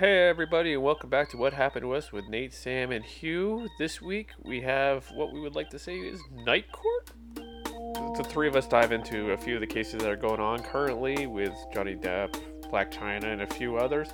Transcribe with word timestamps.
Hey 0.00 0.28
everybody, 0.28 0.74
and 0.74 0.82
welcome 0.84 1.10
back 1.10 1.28
to 1.30 1.36
What 1.36 1.52
Happened 1.52 1.82
to 1.82 1.92
Us 1.92 2.12
with 2.12 2.28
Nate, 2.28 2.54
Sam, 2.54 2.92
and 2.92 3.04
Hugh. 3.04 3.68
This 3.80 4.00
week 4.00 4.30
we 4.44 4.60
have 4.60 5.10
what 5.10 5.32
we 5.32 5.40
would 5.40 5.56
like 5.56 5.70
to 5.70 5.78
say 5.80 5.96
is 5.96 6.20
Night 6.30 6.70
Court. 6.70 7.10
The 7.34 8.24
three 8.28 8.46
of 8.46 8.54
us 8.54 8.68
dive 8.68 8.92
into 8.92 9.32
a 9.32 9.36
few 9.36 9.56
of 9.56 9.60
the 9.60 9.66
cases 9.66 9.94
that 9.94 10.08
are 10.08 10.14
going 10.14 10.38
on 10.38 10.62
currently 10.62 11.26
with 11.26 11.52
Johnny 11.74 11.96
Depp, 11.96 12.40
Blac 12.70 12.92
Chyna, 12.92 13.24
and 13.24 13.42
a 13.42 13.46
few 13.48 13.76
others, 13.76 14.10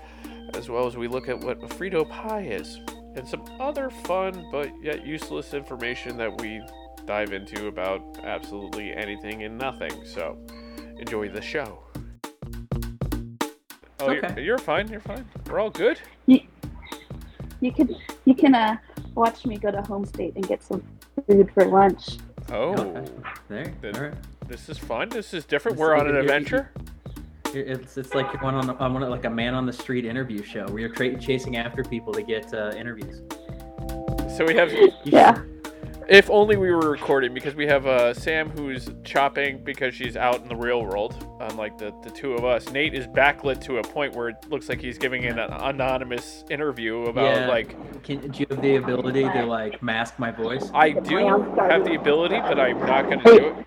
as 0.55 0.71
well 0.71 0.87
as 0.87 0.97
we 0.97 1.07
look 1.07 1.29
at 1.29 1.39
what 1.39 1.63
a 1.63 1.67
Frito 1.67 2.09
pie 2.09 2.45
is 2.45 2.81
and 3.15 3.29
some 3.29 3.45
other 3.61 3.91
fun 3.91 4.49
but 4.51 4.73
yet 4.83 5.07
useless 5.07 5.53
information 5.53 6.17
that 6.17 6.41
we 6.41 6.63
dive 7.05 7.35
into 7.35 7.67
about 7.67 8.01
absolutely 8.25 8.95
anything 8.95 9.43
and 9.43 9.59
nothing. 9.59 9.93
So 10.07 10.39
enjoy 10.99 11.29
the 11.29 11.43
show. 11.43 11.79
Oh, 14.05 14.11
Okay. 14.13 14.35
you're, 14.37 14.45
you're 14.45 14.59
fine. 14.59 14.89
You're 14.89 15.01
fine. 15.01 15.25
We're 15.51 15.61
all 15.61 15.71
good. 15.71 16.01
You, 16.27 16.41
you 17.61 17.73
can 17.73 17.95
you 18.25 18.35
can 18.35 18.55
uh, 18.55 18.77
watch 19.15 19.47
me 19.47 19.57
go 19.59 19.71
to 19.71 19.83
Home 19.83 20.05
State 20.05 20.35
and 20.37 20.47
get 20.47 20.63
some 20.63 20.83
food 21.27 21.51
for 21.55 21.65
lunch. 21.67 22.19
Oh, 22.53 22.73
Okay. 22.75 23.11
There. 23.49 23.75
Then- 23.81 23.97
All 23.97 24.03
right. 24.03 24.15
this 24.49 24.69
is 24.69 24.79
fun. 24.79 25.09
This 25.09 25.33
is 25.35 25.45
different. 25.45 25.77
This 25.79 25.83
We're 25.83 25.97
is 25.97 26.01
on 26.03 26.07
an 26.09 26.13
good. 26.13 26.25
You- 26.25 26.29
you- 26.31 26.35
adventure. 26.37 26.71
You're- 27.55 27.71
It's 27.71 27.97
it's 27.97 28.15
like 28.15 28.33
you're 28.33 28.45
on 28.45 28.55
on, 28.57 28.71
on 28.71 28.93
one 28.95 29.03
of- 29.03 29.09
like 29.11 29.25
a 29.25 29.31
man 29.31 29.55
on 29.55 29.65
the 29.67 29.73
street 29.73 30.05
interview 30.05 30.43
show 30.43 30.67
where 30.67 30.81
you're 30.81 30.89
tra- 30.89 31.19
chasing 31.19 31.57
after 31.57 31.83
people 31.85 32.13
to 32.13 32.23
get 32.23 32.53
uh, 32.53 32.73
interviews. 32.77 33.23
So 34.37 34.45
we 34.45 34.55
have, 34.57 34.73
You 34.73 34.91
Yeah. 35.05 35.41
If 36.09 36.29
only 36.31 36.57
we 36.57 36.71
were 36.71 36.91
recording, 36.91 37.33
because 37.35 37.55
we 37.55 37.67
have 37.67 37.87
uh, 37.87 38.15
Sam 38.15 38.51
who's 38.51 38.89
chopping 39.05 39.63
because 39.65 39.95
she's 39.95 40.17
out 40.17 40.41
in 40.43 40.49
the 40.49 40.57
real 40.57 40.85
world, 40.85 41.15
unlike 41.41 41.79
the, 41.79 41.95
the 42.03 42.11
two 42.11 42.33
of 42.35 42.45
us. 42.45 42.71
Nate 42.71 42.95
is 42.95 43.07
backlit 43.07 43.61
to 43.65 43.79
a 43.79 43.83
point 43.83 44.15
where 44.15 44.29
it 44.31 44.37
looks 44.49 44.69
like 44.69 44.81
he's 44.81 44.99
giving 44.99 45.25
an 45.27 45.39
anonymous 45.39 46.45
interview 46.51 47.03
about 47.05 47.37
Yeah. 47.37 47.49
like 47.49 48.03
Can, 48.03 48.29
do 48.31 48.41
you 48.41 48.47
have 48.51 48.63
the 48.63 48.77
ability 48.77 49.23
to 49.23 49.45
like 49.47 49.83
mask 49.83 50.19
my 50.19 50.31
voice? 50.31 50.71
I 50.75 50.91
do 50.91 51.19
have 51.59 51.85
the 51.85 51.95
ability, 51.95 52.41
but 52.41 52.59
I'm 52.59 52.79
not 52.81 53.05
going 53.07 53.21
to 53.21 53.25
do 53.25 53.47
it. 53.49 53.67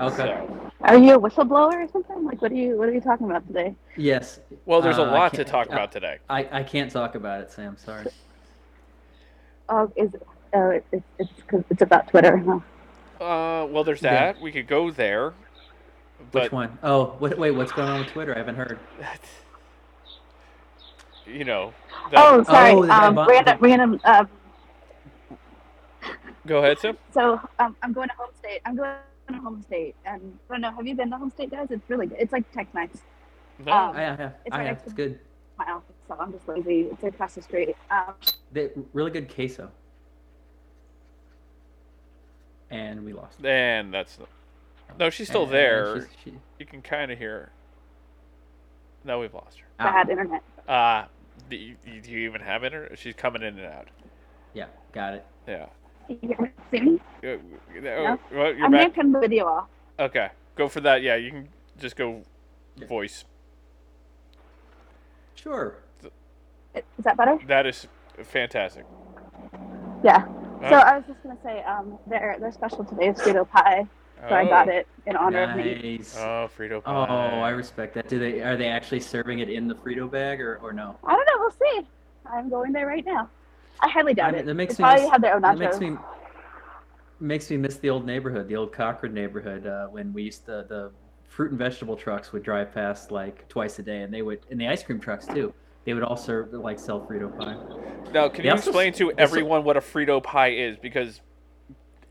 Okay. 0.00 0.16
So. 0.16 0.56
Are 0.82 0.96
you 0.96 1.14
a 1.16 1.20
whistleblower 1.20 1.74
or 1.74 1.88
something? 1.92 2.24
Like, 2.24 2.40
what 2.40 2.52
are 2.52 2.54
you 2.54 2.78
what 2.78 2.88
are 2.88 2.94
you 2.94 3.02
talking 3.02 3.26
about 3.26 3.46
today? 3.46 3.74
Yes. 3.98 4.40
Well, 4.64 4.80
there's 4.80 4.96
a 4.96 5.02
Uh, 5.02 5.10
I 5.10 5.12
lot 5.12 5.34
to 5.34 5.44
talk 5.44 5.68
uh, 5.68 5.74
about 5.74 5.92
today. 5.92 6.18
I, 6.30 6.48
I 6.50 6.62
can't 6.62 6.90
talk 6.90 7.14
about 7.16 7.42
it, 7.42 7.52
Sam. 7.52 7.76
Sorry. 7.76 8.06
Oh, 9.68 9.92
is 9.94 10.14
it? 10.14 10.26
Oh, 10.52 10.70
it, 10.70 10.84
it's 10.92 11.04
it's 11.18 11.30
because 11.36 11.64
it's 11.70 11.82
about 11.82 12.08
Twitter. 12.08 12.36
Huh? 12.38 13.24
Uh, 13.24 13.66
well, 13.66 13.84
there's 13.84 14.02
Yeah. 14.02 14.32
that. 14.32 14.40
We 14.40 14.52
could 14.52 14.66
go 14.66 14.90
there. 14.90 15.32
But 16.32 16.44
Which 16.44 16.52
one? 16.52 16.78
Oh, 16.82 17.16
what, 17.18 17.38
wait. 17.38 17.52
What's 17.52 17.72
going 17.72 17.88
on 17.88 18.00
with 18.00 18.08
Twitter? 18.08 18.34
I 18.34 18.38
haven't 18.38 18.56
heard. 18.56 18.78
you 21.26 21.44
know. 21.44 21.72
that- 22.10 22.18
Oh, 22.18 22.42
sorry. 22.44 22.72
Oh, 22.72 22.90
um, 22.90 23.14
bo- 23.14 23.26
random 23.26 23.58
random. 23.60 24.00
Um, 24.04 24.28
Go 26.46 26.58
ahead, 26.58 26.78
Sam. 26.78 26.96
so 27.12 27.38
um, 27.58 27.76
I'm 27.82 27.92
going 27.92 28.08
to 28.08 28.14
Home 28.16 28.30
State. 28.38 28.60
I'm 28.64 28.74
going 28.76 28.90
to 29.28 29.34
Home 29.38 29.62
State, 29.62 29.94
and 30.06 30.38
I 30.48 30.54
don't 30.54 30.60
know. 30.62 30.70
Have 30.72 30.86
you 30.86 30.94
been 30.94 31.10
to 31.10 31.16
Home 31.18 31.30
State, 31.30 31.50
guys? 31.50 31.68
It's 31.70 31.88
really 31.88 32.06
good. 32.06 32.18
It's 32.18 32.32
like 32.32 32.50
Tech 32.52 32.72
Nights. 32.74 33.00
No. 33.64 33.72
Um, 33.72 33.96
I 33.96 34.00
have. 34.00 34.20
It's 34.20 34.34
I 34.54 34.58
right 34.58 34.66
have. 34.66 34.76
next 34.76 34.84
It's 34.86 34.92
good. 34.94 35.18
My 35.58 35.66
office, 35.70 35.94
so 36.08 36.16
I'm 36.18 36.32
just 36.32 36.48
lazy. 36.48 36.88
It's 36.90 37.04
across 37.04 37.34
the 37.34 37.42
street. 37.42 37.76
Um, 37.90 38.14
They, 38.50 38.70
really 38.94 39.10
good 39.10 39.32
queso. 39.32 39.70
And 42.70 43.04
we 43.04 43.12
lost. 43.12 43.44
And 43.44 43.92
that's 43.92 44.18
no, 44.98 45.10
she's 45.10 45.28
still 45.28 45.44
And 45.44 45.52
there. 45.52 45.94
she's- 46.00 46.08
she- 46.24 46.38
You 46.58 46.66
can 46.66 46.82
kind 46.82 47.10
of 47.10 47.18
hear. 47.18 47.30
her. 47.38 47.52
No, 49.04 49.18
we've 49.20 49.32
lost 49.34 49.58
her. 49.60 49.66
ah, 49.78 49.84
bad 49.92 50.10
internet. 50.10 50.42
Uh, 50.68 51.04
do 51.48 51.56
you, 51.56 51.76
do 52.02 52.10
you 52.10 52.18
even 52.28 52.40
have 52.42 52.64
internet? 52.64 52.98
She's 52.98 53.14
coming 53.14 53.42
in 53.42 53.58
and 53.58 53.66
out. 53.72 53.88
yeah, 54.54 54.66
got 54.92 55.14
it. 55.14 55.24
Yeah. 55.46 55.66
You 56.08 56.16
can 56.34 56.52
see 56.70 56.80
me? 56.80 57.00
Uh, 57.24 57.28
uh, 57.28 58.16
well, 58.32 58.52
I'm 58.62 58.70
gonna 58.72 58.90
turn 58.90 59.12
the 59.12 59.20
video 59.20 59.46
off. 59.46 59.68
Okay, 59.98 60.28
go 60.56 60.68
for 60.68 60.80
that. 60.80 61.02
Yeah, 61.02 61.14
you 61.16 61.30
can 61.30 61.48
just 61.78 61.94
go 61.96 62.22
voice. 62.88 63.24
Sure. 65.34 65.76
Is 66.74 66.82
that 67.04 67.16
better? 67.16 67.38
That 67.46 67.66
is 67.66 67.86
fantastic. 68.24 68.84
Yeah. 70.04 70.26
So 70.68 70.76
I 70.76 70.96
was 70.98 71.06
just 71.06 71.22
gonna 71.22 71.38
say, 71.42 71.62
um, 71.62 71.98
their 72.06 72.36
their 72.38 72.52
special 72.52 72.84
today 72.84 73.08
is 73.08 73.18
Frito 73.18 73.48
pie, 73.48 73.86
so 74.28 74.34
I 74.34 74.44
got 74.44 74.68
oh. 74.68 74.72
it 74.72 74.88
in 75.06 75.16
honor 75.16 75.44
of 75.44 75.56
me. 75.56 76.00
Oh, 76.16 76.50
Frito 76.56 76.82
pie. 76.84 77.06
Oh. 77.08 77.40
I 77.40 77.50
respect 77.50 77.94
that. 77.94 78.08
Do 78.08 78.18
they 78.18 78.42
are 78.42 78.56
they 78.56 78.68
actually 78.68 79.00
serving 79.00 79.38
it 79.38 79.48
in 79.48 79.68
the 79.68 79.74
Frito 79.74 80.10
bag 80.10 80.40
or, 80.40 80.56
or 80.62 80.72
no? 80.72 80.96
I 81.04 81.12
don't 81.12 81.26
know. 81.26 81.38
We'll 81.38 81.50
see. 81.50 81.86
I'm 82.26 82.50
going 82.50 82.72
there 82.72 82.86
right 82.86 83.04
now. 83.04 83.30
I 83.80 83.88
highly 83.88 84.12
doubt 84.12 84.34
I- 84.34 84.38
it. 84.38 84.46
that 84.46 84.54
makes 84.54 84.76
they 84.76 84.82
me 84.82 84.88
probably 84.88 85.02
miss- 85.04 85.12
have 85.12 85.22
their 85.22 85.34
own 85.34 85.42
nachos. 85.42 85.58
That 85.58 85.58
makes 85.58 85.80
me 85.80 85.96
makes 87.20 87.50
me 87.50 87.56
miss 87.56 87.76
the 87.76 87.90
old 87.90 88.04
neighborhood, 88.04 88.48
the 88.48 88.56
old 88.56 88.72
Cochrane 88.72 89.14
neighborhood, 89.14 89.66
uh, 89.66 89.86
when 89.86 90.12
we 90.12 90.24
used 90.24 90.44
to 90.46 90.64
the 90.68 90.90
fruit 91.26 91.50
and 91.50 91.58
vegetable 91.58 91.96
trucks 91.96 92.32
would 92.32 92.42
drive 92.42 92.74
past 92.74 93.10
like 93.10 93.48
twice 93.48 93.78
a 93.78 93.82
day, 93.82 94.02
and 94.02 94.12
they 94.12 94.22
would, 94.22 94.40
and 94.50 94.60
the 94.60 94.68
ice 94.68 94.82
cream 94.82 95.00
trucks 95.00 95.26
too. 95.26 95.54
They 95.84 95.94
would 95.94 96.02
also 96.02 96.46
like 96.52 96.78
sell 96.78 97.00
Frito 97.00 97.36
pie. 97.38 97.56
Now, 98.12 98.28
can 98.28 98.42
They 98.42 98.48
you 98.48 98.52
also- 98.54 98.70
explain 98.70 98.92
to 98.94 99.12
everyone 99.12 99.64
what 99.64 99.76
a 99.76 99.80
Frito 99.80 100.22
pie 100.22 100.50
is? 100.50 100.76
Because 100.76 101.20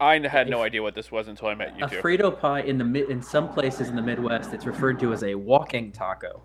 I 0.01 0.17
had 0.27 0.49
no 0.49 0.61
idea 0.63 0.81
what 0.81 0.95
this 0.95 1.11
was 1.11 1.27
until 1.27 1.49
I 1.49 1.55
met 1.55 1.77
you 1.77 1.85
A 1.85 1.89
two. 1.89 1.97
Frito 1.97 2.37
pie 2.37 2.61
in 2.61 2.77
the 2.77 3.09
in 3.09 3.21
some 3.21 3.49
places 3.49 3.89
in 3.89 3.95
the 3.95 4.01
Midwest, 4.01 4.53
it's 4.53 4.65
referred 4.65 4.99
to 5.01 5.13
as 5.13 5.23
a 5.23 5.35
walking 5.35 5.91
taco. 5.91 6.41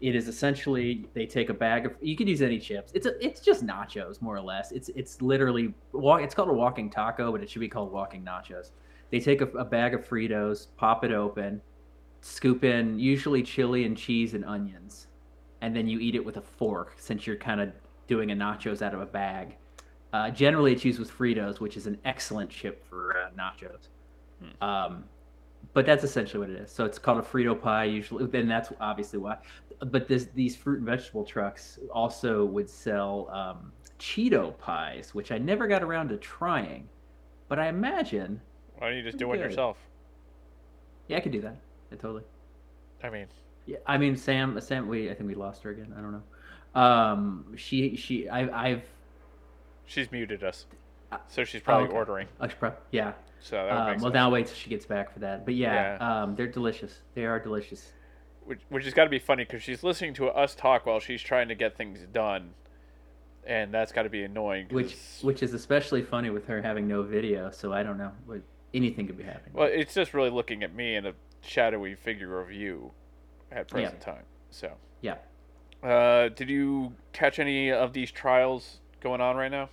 It 0.00 0.14
is 0.14 0.28
essentially 0.28 1.06
they 1.14 1.26
take 1.26 1.48
a 1.50 1.54
bag 1.54 1.86
of 1.86 1.94
you 2.00 2.16
could 2.16 2.28
use 2.28 2.42
any 2.42 2.58
chips. 2.58 2.92
It's 2.94 3.06
a, 3.06 3.24
it's 3.24 3.40
just 3.40 3.64
nachos 3.66 4.20
more 4.22 4.36
or 4.36 4.40
less. 4.42 4.70
It's 4.72 4.88
it's 4.90 5.20
literally 5.20 5.74
walk. 5.92 6.22
It's 6.22 6.34
called 6.34 6.48
a 6.50 6.52
walking 6.54 6.88
taco, 6.90 7.32
but 7.32 7.42
it 7.42 7.50
should 7.50 7.60
be 7.60 7.68
called 7.68 7.90
walking 7.92 8.22
nachos. 8.22 8.70
They 9.10 9.20
take 9.20 9.40
a, 9.40 9.46
a 9.58 9.64
bag 9.64 9.94
of 9.94 10.06
Fritos, 10.06 10.68
pop 10.76 11.02
it 11.04 11.12
open, 11.12 11.60
scoop 12.20 12.62
in 12.64 12.98
usually 12.98 13.42
chili 13.42 13.84
and 13.84 13.96
cheese 13.96 14.34
and 14.34 14.44
onions, 14.44 15.06
and 15.66 15.74
then 15.74 15.88
you 15.88 15.98
eat 15.98 16.14
it 16.14 16.24
with 16.24 16.36
a 16.36 16.40
fork 16.40 16.94
since 16.96 17.26
you're 17.26 17.34
kind 17.34 17.60
of 17.60 17.72
doing 18.06 18.30
a 18.30 18.36
nachos 18.36 18.82
out 18.82 18.94
of 18.94 19.00
a 19.00 19.06
bag. 19.06 19.56
Uh, 20.12 20.30
generally, 20.30 20.72
it's 20.72 20.84
used 20.84 21.00
with 21.00 21.10
Fritos, 21.10 21.58
which 21.58 21.76
is 21.76 21.88
an 21.88 21.98
excellent 22.04 22.48
chip 22.48 22.88
for 22.88 23.16
uh, 23.18 23.30
nachos. 23.36 23.88
Um, 24.64 25.02
but 25.74 25.84
that's 25.84 26.04
essentially 26.04 26.38
what 26.38 26.50
it 26.50 26.62
is. 26.62 26.70
So 26.70 26.84
it's 26.84 27.00
called 27.00 27.18
a 27.18 27.22
Frito 27.22 27.60
pie. 27.60 27.82
Usually, 27.82 28.26
then 28.26 28.46
that's 28.46 28.72
obviously 28.80 29.18
why. 29.18 29.38
But 29.80 30.06
this, 30.06 30.28
these 30.36 30.54
fruit 30.54 30.76
and 30.76 30.86
vegetable 30.86 31.24
trucks 31.24 31.80
also 31.92 32.44
would 32.44 32.70
sell 32.70 33.28
um, 33.32 33.72
Cheeto 33.98 34.56
pies, 34.58 35.16
which 35.16 35.32
I 35.32 35.38
never 35.38 35.66
got 35.66 35.82
around 35.82 36.10
to 36.10 36.16
trying. 36.16 36.88
But 37.48 37.58
I 37.58 37.66
imagine, 37.66 38.40
Why 38.78 38.90
don't 38.90 38.98
you 38.98 39.02
just 39.02 39.18
do 39.18 39.26
one 39.26 39.40
yourself? 39.40 39.78
yeah, 41.08 41.16
I 41.16 41.20
could 41.20 41.32
do 41.32 41.40
that. 41.40 41.56
Yeah, 41.90 41.98
totally. 41.98 42.22
I 43.02 43.10
mean, 43.10 43.26
Yeah, 43.66 43.78
I 43.86 43.98
mean 43.98 44.16
Sam. 44.16 44.58
Sam, 44.60 44.88
we 44.88 45.10
I 45.10 45.14
think 45.14 45.28
we 45.28 45.34
lost 45.34 45.62
her 45.64 45.70
again. 45.70 45.92
I 45.96 46.00
don't 46.00 46.12
know. 46.12 46.80
Um, 46.80 47.54
she 47.56 47.96
she 47.96 48.28
I 48.28 48.68
I've 48.68 48.82
she's 49.86 50.10
muted 50.12 50.44
us, 50.44 50.66
Uh, 51.12 51.18
so 51.28 51.44
she's 51.44 51.62
probably 51.62 51.88
okay. 51.88 51.96
ordering. 51.96 52.28
uh, 52.40 52.48
yeah. 52.90 53.12
So 53.40 53.56
that 53.56 53.72
Um, 53.96 54.00
well, 54.02 54.12
now 54.12 54.30
wait 54.30 54.46
till 54.46 54.56
she 54.56 54.70
gets 54.70 54.86
back 54.86 55.12
for 55.12 55.20
that. 55.20 55.44
But 55.44 55.54
yeah, 55.54 55.96
Yeah. 55.98 56.22
um, 56.22 56.34
they're 56.36 56.46
delicious. 56.46 57.00
They 57.14 57.24
are 57.26 57.38
delicious. 57.38 57.92
which, 58.44 58.60
which 58.68 58.84
has 58.84 58.94
got 58.94 59.04
to 59.04 59.10
be 59.10 59.18
funny 59.18 59.44
because 59.44 59.62
she's 59.62 59.82
listening 59.82 60.14
to 60.14 60.28
us 60.28 60.54
talk 60.54 60.86
while 60.86 61.00
she's 61.00 61.20
trying 61.22 61.48
to 61.48 61.54
get 61.56 61.76
things 61.76 62.00
done, 62.12 62.54
and 63.44 63.74
that's 63.74 63.90
got 63.92 64.04
to 64.04 64.08
be 64.08 64.22
annoying. 64.22 64.66
which 64.70 64.96
which 65.22 65.42
is 65.42 65.52
especially 65.54 66.02
funny 66.02 66.30
with 66.30 66.46
her 66.46 66.62
having 66.62 66.86
no 66.86 67.02
video. 67.02 67.50
So 67.50 67.72
I 67.72 67.82
don't 67.82 67.98
know 67.98 68.12
what 68.26 68.42
anything 68.74 69.06
could 69.06 69.16
be 69.18 69.24
happening. 69.24 69.54
well, 69.54 69.68
it's 69.72 69.94
just 69.94 70.14
really 70.14 70.30
looking 70.30 70.62
at 70.62 70.74
me 70.74 70.94
in 70.96 71.06
a 71.06 71.12
shadowy 71.42 71.94
figure 71.94 72.40
of 72.40 72.52
you 72.52 72.92
at 73.52 73.68
present 73.68 74.00
time. 74.00 74.24
So, 74.50 74.72
Yeah. 75.02 75.16
uh, 75.82 76.28
did 76.28 76.48
you 76.48 76.94
catch 77.12 77.38
any 77.38 77.70
of 77.70 77.92
these 77.92 78.10
trials 78.10 78.80
going 79.00 79.20
on 79.20 79.36
right 79.36 79.50
now? 79.50 79.68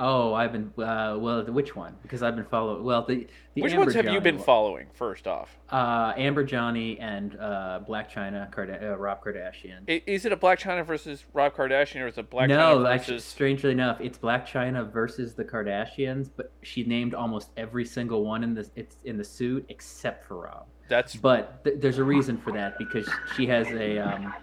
Oh, 0.00 0.34
I've 0.34 0.50
been 0.52 0.72
uh, 0.82 1.16
well. 1.18 1.44
Which 1.44 1.76
one? 1.76 1.94
Because 2.02 2.24
I've 2.24 2.34
been 2.34 2.46
following. 2.46 2.82
Well, 2.82 3.04
the, 3.06 3.26
the 3.54 3.62
Which 3.62 3.72
Amber 3.72 3.84
ones 3.84 3.94
have 3.94 4.06
you 4.06 4.20
been 4.20 4.36
one. 4.36 4.44
following? 4.44 4.86
First 4.94 5.28
off, 5.28 5.56
Uh, 5.70 6.12
Amber 6.16 6.42
Johnny 6.42 6.98
and 6.98 7.36
uh, 7.38 7.78
Blac 7.86 8.10
Chyna 8.10 8.50
Karda- 8.52 8.82
uh, 8.82 8.96
Rob 8.96 9.22
Kardashian. 9.22 9.82
Is 9.86 10.24
it 10.24 10.32
a 10.32 10.36
Blac 10.36 10.58
Chyna 10.58 10.84
versus 10.84 11.24
Rob 11.34 11.54
Kardashian, 11.54 12.00
or 12.00 12.08
is 12.08 12.18
it 12.18 12.30
Black 12.30 12.48
no, 12.48 12.78
China 12.78 12.88
actually, 12.88 13.20
strangely 13.20 13.70
enough, 13.70 14.00
it's 14.00 14.18
Blac 14.18 14.48
Chyna 14.48 14.90
versus 14.90 15.34
the 15.34 15.44
Kardashians, 15.44 16.30
but 16.36 16.50
she 16.62 16.82
named 16.84 17.14
almost 17.14 17.50
every 17.56 17.84
single 17.84 18.24
one 18.24 18.42
in 18.42 18.54
the 18.54 18.68
it's 18.74 18.96
in 19.04 19.18
the 19.18 19.24
suit 19.24 19.64
except 19.68 20.26
for 20.26 20.38
Rob. 20.38 20.64
That's 20.92 21.16
But 21.16 21.64
th- 21.64 21.80
there's 21.80 21.96
a 21.96 22.04
reason 22.04 22.36
for 22.36 22.52
that 22.52 22.76
because 22.76 23.08
she 23.34 23.46
has 23.46 23.66
a 23.68 23.96
um, 23.96 24.34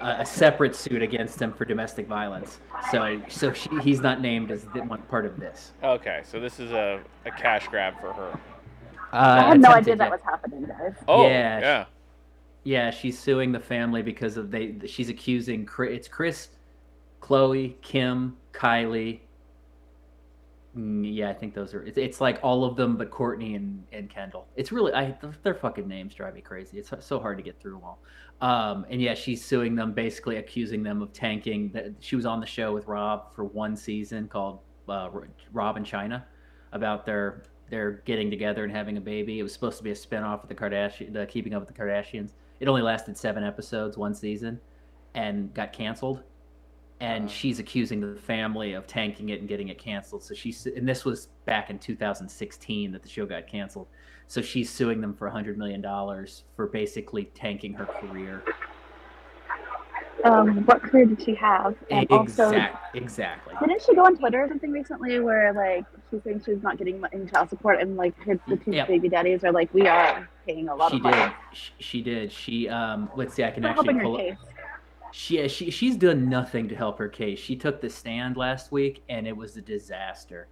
a, 0.00 0.20
a 0.20 0.26
separate 0.26 0.74
suit 0.74 1.02
against 1.02 1.42
him 1.42 1.52
for 1.52 1.66
domestic 1.66 2.06
violence. 2.06 2.58
So 2.90 3.20
so 3.28 3.52
she, 3.52 3.68
he's 3.82 4.00
not 4.00 4.22
named 4.22 4.50
as 4.50 4.64
the, 4.72 4.80
one 4.80 5.02
part 5.02 5.26
of 5.26 5.38
this. 5.38 5.72
okay. 5.84 6.22
So 6.24 6.40
this 6.40 6.58
is 6.58 6.72
a, 6.72 7.02
a 7.26 7.30
cash 7.30 7.68
grab 7.68 8.00
for 8.00 8.14
her. 8.14 8.40
Uh, 9.12 9.42
I 9.44 9.48
had 9.50 9.60
no 9.60 9.68
idea 9.68 9.94
that 9.94 10.04
yeah. 10.04 10.10
was 10.10 10.22
happening, 10.24 10.64
guys. 10.64 10.94
Oh 11.06 11.26
Yeah, 11.26 11.60
yeah. 11.60 11.84
Yeah, 12.64 12.90
she's 12.90 13.18
suing 13.18 13.52
the 13.52 13.60
family 13.60 14.00
because 14.00 14.38
of 14.38 14.50
they. 14.50 14.74
She's 14.86 15.10
accusing 15.10 15.66
Kris. 15.66 15.96
It's 15.96 16.08
Kris, 16.08 16.48
Khloé, 17.20 17.78
Kim, 17.82 18.38
Kylie. 18.54 19.20
Yeah, 20.76 21.30
I 21.30 21.34
think 21.34 21.54
those 21.54 21.74
are. 21.74 21.82
It's, 21.82 21.98
it's 21.98 22.20
like 22.20 22.38
all 22.42 22.64
of 22.64 22.76
them, 22.76 22.96
but 22.96 23.10
Kourtney 23.10 23.56
and, 23.56 23.82
and 23.92 24.08
Kendall. 24.08 24.46
It's 24.54 24.70
really 24.70 24.92
I 24.92 25.16
their 25.42 25.54
fucking 25.54 25.88
names 25.88 26.14
drive 26.14 26.34
me 26.34 26.40
crazy. 26.40 26.78
It's 26.78 26.92
so 27.00 27.18
hard 27.18 27.38
to 27.38 27.42
get 27.42 27.60
through 27.60 27.72
them 27.72 27.82
all. 27.84 27.98
Um, 28.40 28.86
and 28.88 29.02
yeah, 29.02 29.14
she's 29.14 29.44
suing 29.44 29.74
them, 29.74 29.92
basically 29.92 30.36
accusing 30.36 30.84
them 30.84 31.02
of 31.02 31.12
tanking. 31.12 31.72
That 31.72 31.94
she 31.98 32.14
was 32.14 32.24
on 32.24 32.38
the 32.38 32.46
show 32.46 32.72
with 32.72 32.86
Rob 32.86 33.34
for 33.34 33.44
one 33.44 33.76
season 33.76 34.28
called 34.28 34.60
uh, 34.88 35.08
Rob 35.52 35.76
and 35.76 35.84
Chyna, 35.84 36.22
about 36.70 37.04
their 37.04 37.42
their 37.68 38.02
getting 38.04 38.30
together 38.30 38.62
and 38.62 38.72
having 38.72 38.96
a 38.96 39.00
baby. 39.00 39.40
It 39.40 39.42
was 39.42 39.52
supposed 39.52 39.78
to 39.78 39.84
be 39.84 39.90
a 39.90 39.94
spinoff 39.94 40.44
of 40.44 40.48
the 40.48 40.54
Kardashian, 40.54 41.12
the 41.12 41.26
Keeping 41.26 41.52
Up 41.52 41.66
with 41.66 41.74
the 41.74 41.82
Kardashians. 41.82 42.30
It 42.60 42.68
only 42.68 42.82
lasted 42.82 43.16
seven 43.16 43.42
episodes, 43.42 43.96
one 43.96 44.14
season, 44.14 44.60
and 45.14 45.52
got 45.52 45.72
canceled. 45.72 46.22
And 47.00 47.24
Uh. 47.24 47.28
she's 47.28 47.58
accusing 47.58 48.00
the 48.00 48.20
family 48.20 48.74
of 48.74 48.86
tanking 48.86 49.30
it 49.30 49.40
and 49.40 49.48
getting 49.48 49.68
it 49.68 49.78
canceled. 49.78 50.22
So 50.22 50.34
she's 50.34 50.66
and 50.66 50.88
this 50.88 51.04
was 51.04 51.28
back 51.46 51.70
in 51.70 51.78
2016 51.78 52.92
that 52.92 53.02
the 53.02 53.08
show 53.08 53.26
got 53.26 53.46
canceled. 53.46 53.88
So 54.26 54.40
she's 54.42 54.70
suing 54.70 55.00
them 55.00 55.14
for 55.14 55.26
100 55.26 55.58
million 55.58 55.80
dollars 55.80 56.44
for 56.56 56.66
basically 56.66 57.24
tanking 57.34 57.72
her 57.74 57.86
career. 57.86 58.42
Um, 60.22 60.66
what 60.66 60.82
career 60.82 61.06
did 61.06 61.22
she 61.22 61.34
have? 61.36 61.74
And 61.90 62.06
also, 62.12 62.52
exactly. 62.92 63.54
didn't 63.66 63.82
she 63.82 63.94
go 63.94 64.04
on 64.04 64.18
Twitter 64.18 64.42
or 64.44 64.48
something 64.48 64.70
recently 64.70 65.18
where 65.18 65.54
like 65.54 65.86
she's 66.10 66.22
saying 66.22 66.42
she's 66.44 66.62
not 66.62 66.76
getting 66.76 67.02
any 67.14 67.24
child 67.24 67.48
support 67.48 67.80
and 67.80 67.96
like 67.96 68.14
her 68.24 68.38
the 68.46 68.56
two 68.58 68.72
Yep. 68.72 68.88
baby 68.88 69.08
daddies 69.08 69.44
are 69.44 69.52
like 69.52 69.72
we 69.72 69.88
are 69.88 70.28
paying 70.46 70.68
a 70.68 70.74
lot 70.74 70.90
She 70.90 70.98
of 70.98 71.02
money. 71.04 71.32
She 71.54 71.62
did. 71.72 71.82
She, 71.82 72.02
did. 72.02 72.32
She 72.32 72.68
um. 72.68 73.08
Let's 73.16 73.32
see. 73.34 73.44
I 73.44 73.50
can 73.50 73.64
actually 73.64 73.94
her 73.94 74.02
pull. 74.02 74.14
up- 74.16 74.20
case. 74.20 74.36
She, 75.12 75.46
she 75.48 75.70
she's 75.70 75.96
done 75.96 76.28
nothing 76.28 76.68
to 76.68 76.76
help 76.76 76.98
her 76.98 77.08
case. 77.08 77.38
She 77.38 77.56
took 77.56 77.80
the 77.80 77.90
stand 77.90 78.36
last 78.36 78.70
week, 78.70 79.02
and 79.08 79.26
it 79.26 79.36
was 79.36 79.56
a 79.56 79.60
disaster. 79.60 80.48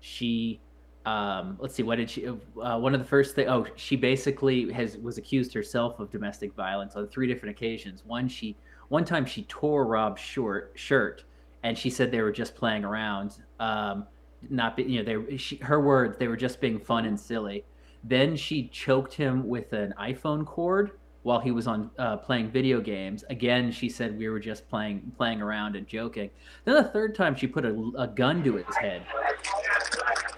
She, 0.00 0.60
um, 1.06 1.56
let's 1.60 1.74
see, 1.74 1.82
what 1.82 1.96
did 1.96 2.10
she? 2.10 2.26
Uh, 2.26 2.78
one 2.78 2.94
of 2.94 3.00
the 3.00 3.06
first 3.06 3.34
thing. 3.34 3.48
Oh, 3.48 3.66
she 3.76 3.96
basically 3.96 4.70
has 4.72 4.98
was 4.98 5.18
accused 5.18 5.54
herself 5.54 5.98
of 5.98 6.10
domestic 6.10 6.54
violence 6.54 6.94
on 6.96 7.08
three 7.08 7.26
different 7.26 7.56
occasions. 7.56 8.02
One, 8.04 8.28
she 8.28 8.56
one 8.88 9.04
time 9.04 9.24
she 9.24 9.44
tore 9.44 9.86
Rob's 9.86 10.20
short 10.20 10.72
shirt, 10.74 11.24
and 11.62 11.76
she 11.76 11.88
said 11.88 12.10
they 12.10 12.20
were 12.20 12.32
just 12.32 12.54
playing 12.54 12.84
around. 12.84 13.38
Um, 13.60 14.06
not 14.50 14.76
be, 14.76 14.82
you 14.82 15.02
know 15.02 15.26
they 15.26 15.36
she, 15.36 15.56
her 15.56 15.80
words 15.80 16.18
they 16.18 16.28
were 16.28 16.36
just 16.36 16.60
being 16.60 16.78
fun 16.78 17.06
and 17.06 17.18
silly. 17.18 17.64
Then 18.04 18.36
she 18.36 18.68
choked 18.68 19.14
him 19.14 19.48
with 19.48 19.72
an 19.72 19.94
iPhone 19.98 20.44
cord 20.44 20.92
while 21.22 21.38
he 21.38 21.50
was 21.50 21.66
on 21.66 21.90
uh, 21.98 22.16
playing 22.16 22.50
video 22.50 22.80
games. 22.80 23.24
Again, 23.30 23.70
she 23.70 23.88
said 23.88 24.18
we 24.18 24.28
were 24.28 24.40
just 24.40 24.68
playing 24.68 25.12
playing 25.16 25.40
around 25.40 25.76
and 25.76 25.86
joking. 25.86 26.30
Then 26.64 26.74
the 26.74 26.84
third 26.84 27.14
time, 27.14 27.34
she 27.36 27.46
put 27.46 27.64
a, 27.64 27.70
a 27.96 28.06
gun 28.08 28.42
to 28.44 28.56
his 28.56 28.76
head 28.76 29.02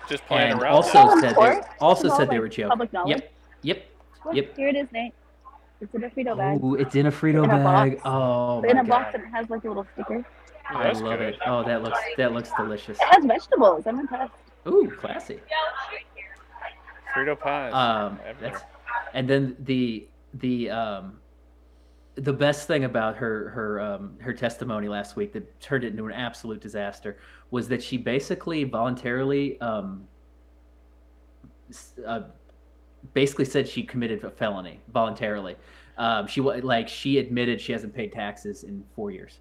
Just 0.08 0.24
playing 0.26 0.52
and 0.52 0.62
around. 0.62 0.74
also 0.74 0.98
Oh, 0.98 1.20
said 1.20 1.34
they, 1.36 1.60
also 1.80 2.08
No, 2.08 2.16
said 2.16 2.28
they 2.30 2.38
were 2.38 2.48
joking. 2.48 2.68
public 2.70 2.92
knowledge? 2.92 3.10
Yep, 3.16 3.32
yep. 3.62 3.86
Look, 4.26 4.34
Yep. 4.36 4.56
Here 4.56 4.68
it 4.68 4.76
is, 4.76 4.86
Nate. 4.92 5.14
It's 5.80 5.94
in 5.94 6.04
a 6.04 6.10
Frito 6.10 6.36
bag. 6.36 6.62
Ooh, 6.62 6.74
it's 6.76 6.94
in 6.94 7.06
a 7.06 7.10
Frito 7.12 7.44
In 7.44 7.50
a 7.50 7.56
bag. 7.56 7.96
box. 7.96 8.02
Oh 8.04 8.62
in 8.62 8.76
my 8.76 8.82
a 8.82 8.84
box 8.84 9.04
god, 9.12 9.14
and 9.16 9.24
it 9.24 9.36
has 9.36 9.50
like 9.50 9.64
a 9.64 9.68
little 9.68 9.86
sticker. 9.94 10.24
Oh, 10.72 10.76
I 10.78 10.92
love 10.92 11.18
good. 11.18 11.20
it. 11.20 11.38
Oh, 11.46 11.62
that 11.64 11.82
looks 11.82 11.98
that 12.16 12.32
looks 12.32 12.50
delicious. 12.56 12.98
It 12.98 13.04
has 13.14 13.24
vegetables. 13.24 13.86
I'm 13.86 14.00
impressed. 14.00 14.32
Ooh, 14.66 14.90
classy. 14.98 15.40
Frito 17.14 17.38
pies. 17.38 17.72
Um, 17.74 18.18
that's, 18.40 18.62
and 19.12 19.28
then 19.28 19.56
the 19.60 20.06
the 20.34 20.70
um, 20.70 21.18
the 22.16 22.32
best 22.32 22.66
thing 22.66 22.84
about 22.84 23.16
her 23.16 23.50
her 23.50 23.80
um, 23.80 24.16
her 24.20 24.32
testimony 24.32 24.88
last 24.88 25.16
week 25.16 25.32
that 25.32 25.60
turned 25.60 25.84
it 25.84 25.88
into 25.88 26.06
an 26.06 26.12
absolute 26.12 26.60
disaster 26.60 27.18
was 27.50 27.68
that 27.68 27.82
she 27.82 27.96
basically 27.96 28.64
voluntarily 28.64 29.60
um, 29.60 30.06
uh, 32.06 32.22
basically 33.12 33.44
said 33.44 33.68
she 33.68 33.82
committed 33.82 34.22
a 34.24 34.30
felony 34.30 34.80
voluntarily. 34.92 35.56
Um, 35.98 36.26
she 36.26 36.40
like 36.40 36.88
she 36.88 37.18
admitted 37.18 37.60
she 37.60 37.72
hasn't 37.72 37.94
paid 37.94 38.12
taxes 38.12 38.64
in 38.64 38.84
four 38.94 39.10
years. 39.10 39.40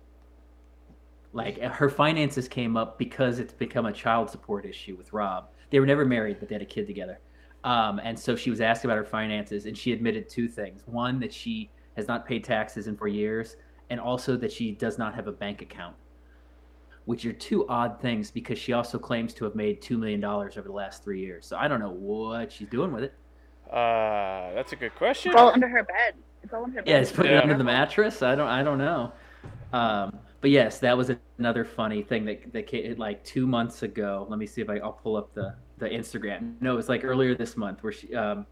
Like 1.31 1.59
her 1.59 1.89
finances 1.89 2.47
came 2.47 2.77
up 2.77 2.99
because 2.99 3.39
it's 3.39 3.53
become 3.53 3.87
a 3.87 3.91
child 3.91 4.29
support 4.29 4.65
issue 4.65 4.95
with 4.95 5.11
Rob. 5.13 5.49
They 5.71 5.79
were 5.79 5.87
never 5.87 6.05
married, 6.05 6.37
but 6.39 6.47
they 6.47 6.55
had 6.55 6.61
a 6.61 6.65
kid 6.65 6.85
together. 6.85 7.19
Um, 7.63 7.99
and 8.03 8.17
so 8.17 8.35
she 8.35 8.49
was 8.49 8.59
asked 8.61 8.83
about 8.83 8.97
her 8.97 9.05
finances, 9.05 9.65
and 9.65 9.77
she 9.77 9.93
admitted 9.93 10.29
two 10.29 10.47
things: 10.47 10.81
one, 10.85 11.19
that 11.19 11.33
she 11.33 11.69
has 11.95 12.07
not 12.07 12.25
paid 12.25 12.43
taxes 12.43 12.87
in 12.87 12.97
four 12.97 13.07
years, 13.07 13.55
and 13.89 13.99
also 13.99 14.35
that 14.37 14.51
she 14.51 14.71
does 14.71 14.97
not 14.97 15.15
have 15.15 15.27
a 15.27 15.31
bank 15.31 15.61
account. 15.61 15.95
Which 17.05 17.25
are 17.25 17.33
two 17.33 17.67
odd 17.67 17.99
things 18.01 18.31
because 18.31 18.57
she 18.57 18.71
also 18.71 18.97
claims 18.97 19.33
to 19.35 19.43
have 19.45 19.55
made 19.55 19.81
two 19.81 19.97
million 19.97 20.21
dollars 20.21 20.57
over 20.57 20.67
the 20.67 20.73
last 20.73 21.03
three 21.03 21.19
years. 21.19 21.45
So 21.45 21.57
I 21.57 21.67
don't 21.67 21.79
know 21.79 21.91
what 21.91 22.51
she's 22.51 22.69
doing 22.69 22.93
with 22.93 23.03
it. 23.03 23.13
Uh, 23.69 24.53
that's 24.53 24.71
a 24.71 24.75
good 24.77 24.95
question. 24.95 25.31
It's 25.31 25.39
all 25.41 25.49
under 25.49 25.67
her 25.67 25.83
bed. 25.83 26.15
It's 26.43 26.53
all 26.53 26.63
under 26.63 26.77
her 26.77 26.83
bed. 26.83 26.89
Yeah, 26.89 26.99
it's 26.99 27.11
putting 27.11 27.31
Yeah. 27.33 27.39
it 27.39 27.43
under 27.43 27.57
the 27.57 27.63
mattress. 27.63 28.21
I 28.21 28.35
don't. 28.35 28.47
I 28.47 28.63
don't 28.63 28.77
know. 28.77 29.11
Um, 29.73 30.17
but 30.39 30.49
yes, 30.49 30.79
that 30.79 30.97
was 30.97 31.11
another 31.39 31.65
funny 31.65 32.03
thing 32.03 32.23
that 32.25 32.53
that 32.53 32.67
came, 32.67 32.95
like 32.97 33.23
two 33.23 33.47
months 33.47 33.83
ago. 33.83 34.25
Let 34.29 34.39
me 34.39 34.45
see 34.45 34.61
if 34.61 34.69
I, 34.69 34.77
I'll 34.77 34.93
pull 34.93 35.17
up 35.17 35.33
the 35.33 35.55
the 35.77 35.87
Instagram. 35.89 36.55
No, 36.61 36.73
it 36.73 36.75
was 36.75 36.89
like 36.89 37.03
earlier 37.03 37.35
this 37.35 37.57
month 37.57 37.83
where 37.83 37.93
she. 37.93 38.13
Um, 38.15 38.45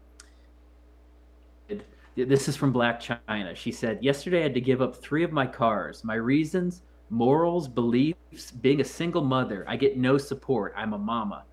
this 2.14 2.46
is 2.46 2.56
from 2.56 2.74
Blac 2.74 3.18
Chyna. 3.28 3.56
She 3.56 3.72
said, 3.72 4.02
"Yesterday 4.02 4.40
I 4.40 4.42
had 4.42 4.54
to 4.54 4.60
give 4.60 4.82
up 4.82 4.96
three 4.96 5.24
of 5.24 5.32
my 5.32 5.46
cars. 5.46 6.04
My 6.04 6.14
reasons, 6.14 6.82
morals, 7.08 7.68
beliefs, 7.68 8.50
being 8.50 8.80
a 8.80 8.84
single 8.84 9.22
mother. 9.22 9.64
I 9.66 9.76
get 9.76 9.96
no 9.96 10.18
support. 10.18 10.74
I'm 10.76 10.92
a 10.92 10.98
mama." 10.98 11.44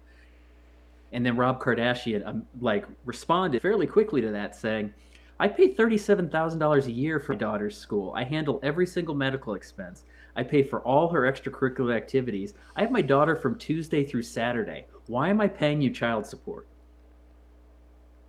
And 1.12 1.26
then 1.26 1.38
Rob 1.38 1.62
Kardashian 1.62 2.26
um, 2.28 2.46
like 2.60 2.86
responded 3.06 3.62
fairly 3.62 3.88
quickly 3.88 4.22
to 4.22 4.32
that, 4.32 4.56
saying, 4.56 4.94
I 5.40 5.48
pay 5.48 5.74
$37,000 5.74 6.86
a 6.86 6.92
year 6.92 7.20
for 7.20 7.34
my 7.34 7.40
daughter's 7.40 7.78
school. 7.78 8.14
I 8.16 8.24
handle 8.26 8.60
every 8.62 8.86
single 8.86 9.16
medical 9.16 9.54
expense. 9.54 10.04
I 10.40 10.44
pay 10.44 10.64
for 10.64 10.80
all 10.84 11.10
her 11.10 11.22
extracurricular 11.30 11.94
activities. 11.94 12.54
I 12.78 12.82
have 12.82 12.92
my 12.92 13.02
daughter 13.02 13.36
from 13.36 13.58
Tuesday 13.58 14.06
through 14.06 14.24
Saturday. 14.24 14.86
Why 15.08 15.28
am 15.28 15.42
I 15.42 15.50
paying 15.50 15.82
you 15.82 15.90
child 15.90 16.26
support? 16.26 16.66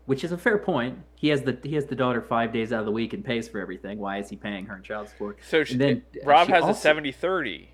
Which 0.06 0.24
is 0.24 0.32
a 0.32 0.38
fair 0.38 0.58
point. 0.58 0.98
He 1.14 1.28
has 1.28 1.42
the 1.42 1.56
he 1.62 1.76
has 1.76 1.86
the 1.86 1.94
daughter 1.94 2.20
5 2.20 2.52
days 2.52 2.72
out 2.72 2.80
of 2.80 2.86
the 2.86 2.90
week 2.90 3.12
and 3.12 3.24
pays 3.24 3.46
for 3.48 3.60
everything. 3.60 4.00
Why 4.00 4.18
is 4.18 4.28
he 4.28 4.34
paying 4.34 4.66
her 4.66 4.76
in 4.76 4.82
child 4.82 5.08
support? 5.08 5.38
So 5.48 5.62
she, 5.62 5.76
then, 5.76 6.02
Rob 6.24 6.48
she 6.48 6.52
has 6.52 6.64
also- 6.64 6.72
a 6.76 6.82
70 6.82 7.12
30 7.12 7.68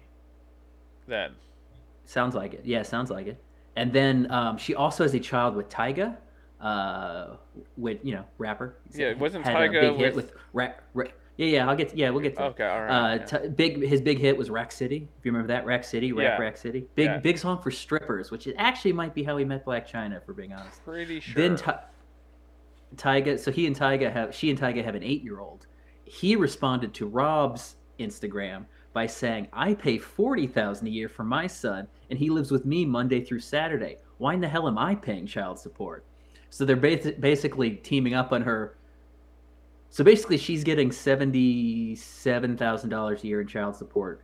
then. 1.09 1.31
Sounds 2.05 2.35
like 2.35 2.53
it. 2.53 2.61
Yeah, 2.67 2.83
sounds 2.83 3.11
like 3.11 3.27
it. 3.27 3.43
And 3.75 3.91
then 3.91 4.31
um, 4.31 4.59
she 4.59 4.75
also 4.75 5.03
has 5.03 5.15
a 5.15 5.19
child 5.21 5.57
with 5.57 5.71
Tyga, 5.71 6.15
uh, 6.61 7.37
with 7.79 8.05
you 8.05 8.13
know 8.17 8.25
rapper. 8.37 8.77
Yeah, 8.95 9.07
it 9.07 9.19
wasn't 9.19 9.47
Tyga 9.47 9.81
big 9.81 9.97
hit 9.97 10.15
with- 10.15 10.27
with 10.27 10.33
ra- 10.53 10.73
ra- 10.93 11.07
yeah, 11.37 11.47
yeah. 11.47 11.69
I'll 11.69 11.77
get 11.77 11.91
to, 11.91 11.97
yeah, 11.97 12.11
we'll 12.11 12.23
get 12.23 12.35
to. 12.35 12.39
that. 12.39 12.45
Okay, 12.53 12.67
all 12.67 12.83
right. 12.83 12.91
Uh, 12.91 13.15
yeah. 13.17 13.25
t- 13.25 13.49
big 13.49 13.83
his 13.83 14.01
big 14.01 14.19
hit 14.19 14.37
was 14.37 14.51
Rack 14.51 14.73
City. 14.73 15.09
If 15.19 15.25
you 15.25 15.33
remember 15.33 15.49
that, 15.49 15.67
Rack 15.67 15.85
City, 15.85 16.13
Rap 16.13 16.39
Yeah. 16.39 16.43
Rack 16.45 16.57
City. 16.57 16.87
Big 16.95 17.07
Yeah. 17.07 17.19
big 17.19 17.39
song 17.39 17.61
for 17.63 17.71
strippers, 17.71 18.31
which 18.31 18.47
it 18.47 18.55
actually 18.59 18.93
might 18.93 19.15
be 19.15 19.23
how 19.23 19.37
he 19.37 19.45
met 19.45 19.65
Blac 19.65 19.89
Chyna, 19.91 20.25
for 20.25 20.33
being 20.33 20.53
honest. 20.53 20.85
Pretty 20.85 21.21
sure. 21.21 21.35
Then 21.35 21.57
Ty- 21.57 21.81
Tyga, 22.97 23.39
so 23.39 23.51
he 23.51 23.67
and 23.67 23.77
Tyga 23.77 24.13
have 24.13 24.35
she 24.35 24.49
and 24.51 24.59
Tyga 24.59 24.85
have 24.85 24.95
an 24.95 25.03
eight 25.03 25.23
year 25.23 25.41
old. 25.41 25.67
He 26.05 26.37
responded 26.37 26.95
to 26.95 27.07
Rob's 27.07 27.77
Instagram 27.99 28.65
by 28.93 29.07
saying, 29.07 29.49
"I 29.53 29.75
pay 29.75 29.99
forty 29.99 30.47
thousand 30.47 30.87
a 30.87 30.91
year 30.91 31.09
for 31.09 31.25
my 31.25 31.47
son, 31.47 31.89
and 32.11 32.19
he 32.19 32.31
lives 32.31 32.51
with 32.51 32.65
me 32.65 32.85
Monday 32.87 33.21
through 33.23 33.41
Saturday. 33.41 33.99
Why 34.19 34.35
in 34.35 34.41
the 34.41 34.49
hell 34.49 34.67
am 34.69 34.79
I 34.79 34.95
paying 34.95 35.27
child 35.27 35.59
support?" 35.59 36.05
So 36.49 36.65
they're 36.65 36.77
basi- 36.77 37.21
basically 37.21 37.73
teaming 37.73 38.15
up 38.15 38.33
on 38.33 38.43
her. 38.43 38.76
So 39.91 40.05
basically, 40.05 40.37
she's 40.37 40.65
getting 40.65 40.93
seventy-seven 40.93 42.57
thousand 42.57 42.91
dollars 42.91 43.25
a 43.25 43.27
year 43.27 43.41
in 43.41 43.47
child 43.47 43.77
support. 43.77 44.23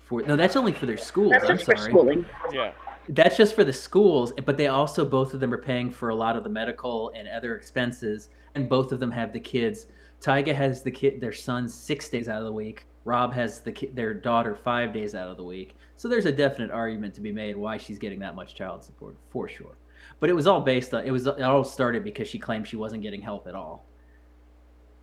For 0.00 0.22
no, 0.22 0.36
that's 0.36 0.56
only 0.56 0.72
for 0.72 0.86
their 0.86 0.96
schools. 0.96 1.30
That's 1.32 1.48
I'm 1.48 1.56
just 1.56 1.66
for 1.66 1.76
schooling. 1.76 2.26
yeah. 2.52 2.72
That's 3.08 3.36
just 3.36 3.54
for 3.54 3.64
the 3.64 3.72
schools, 3.72 4.32
but 4.44 4.56
they 4.56 4.68
also 4.68 5.04
both 5.04 5.34
of 5.34 5.40
them 5.40 5.52
are 5.52 5.62
paying 5.62 5.90
for 5.90 6.10
a 6.10 6.14
lot 6.14 6.36
of 6.36 6.44
the 6.44 6.50
medical 6.50 7.12
and 7.16 7.28
other 7.28 7.56
expenses, 7.56 8.28
and 8.54 8.68
both 8.68 8.92
of 8.92 9.00
them 9.00 9.10
have 9.10 9.32
the 9.32 9.40
kids. 9.40 9.86
Tyga 10.20 10.54
has 10.54 10.82
the 10.82 10.90
kid, 10.90 11.20
their 11.20 11.32
son, 11.32 11.68
six 11.68 12.08
days 12.08 12.28
out 12.28 12.38
of 12.38 12.44
the 12.44 12.52
week. 12.52 12.86
Rob 13.04 13.32
has 13.32 13.60
the 13.60 13.72
kid, 13.72 13.96
their 13.96 14.12
daughter, 14.12 14.54
five 14.54 14.92
days 14.92 15.14
out 15.14 15.28
of 15.28 15.36
the 15.36 15.42
week. 15.42 15.76
So 15.96 16.08
there's 16.08 16.26
a 16.26 16.32
definite 16.32 16.70
argument 16.70 17.14
to 17.14 17.20
be 17.20 17.32
made 17.32 17.56
why 17.56 17.78
she's 17.78 17.98
getting 17.98 18.18
that 18.20 18.34
much 18.34 18.54
child 18.54 18.84
support 18.84 19.16
for 19.30 19.48
sure. 19.48 19.76
But 20.20 20.30
it 20.30 20.34
was 20.34 20.46
all 20.46 20.60
based 20.60 20.92
on 20.94 21.04
it 21.04 21.10
was 21.10 21.26
it 21.26 21.42
all 21.42 21.64
started 21.64 22.04
because 22.04 22.28
she 22.28 22.38
claimed 22.38 22.68
she 22.68 22.76
wasn't 22.76 23.02
getting 23.02 23.22
help 23.22 23.46
at 23.46 23.54
all. 23.54 23.86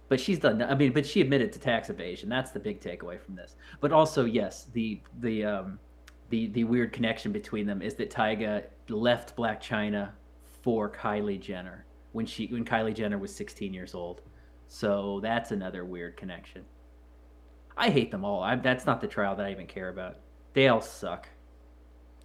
But 0.10 0.20
she's 0.20 0.40
done. 0.40 0.62
I 0.62 0.74
mean, 0.76 0.94
but 0.94 1.06
she 1.06 1.20
admitted 1.22 1.52
to 1.54 1.60
tax 1.60 1.90
evasion. 1.90 2.30
That's 2.30 2.52
the 2.52 2.60
big 2.60 2.80
takeaway 2.80 3.20
from 3.20 3.36
this. 3.36 3.56
But 3.82 3.92
also, 3.92 4.26
yes, 4.26 4.68
the 4.74 5.02
the 5.20 5.44
um, 5.44 5.80
the 6.30 6.48
the 6.48 6.64
weird 6.64 6.94
connection 6.94 7.32
between 7.32 7.68
them 7.68 7.82
is 7.82 7.96
that 7.96 8.10
Tyga 8.10 8.64
left 8.90 9.36
Blac 9.36 9.62
Chyna 9.62 10.12
for 10.62 10.90
Kylie 10.90 11.40
Jenner 11.40 11.86
when 12.14 12.26
she 12.26 12.48
when 12.48 12.64
Kylie 12.64 12.96
Jenner 12.96 13.18
was 13.18 13.36
16 13.36 13.74
years 13.74 13.94
old. 13.94 14.22
So 14.68 15.20
that's 15.22 15.52
another 15.52 15.86
weird 15.86 16.18
connection. 16.18 16.64
I 17.78 17.90
hate 17.90 18.12
them 18.12 18.26
all. 18.26 18.42
I, 18.42 18.56
that's 18.56 18.86
not 18.86 19.02
the 19.02 19.08
trial 19.08 19.36
that 19.36 19.46
I 19.46 19.52
even 19.52 19.68
care 19.68 19.90
about. 19.90 20.18
They 20.54 20.68
all 20.68 20.82
suck. 20.82 21.30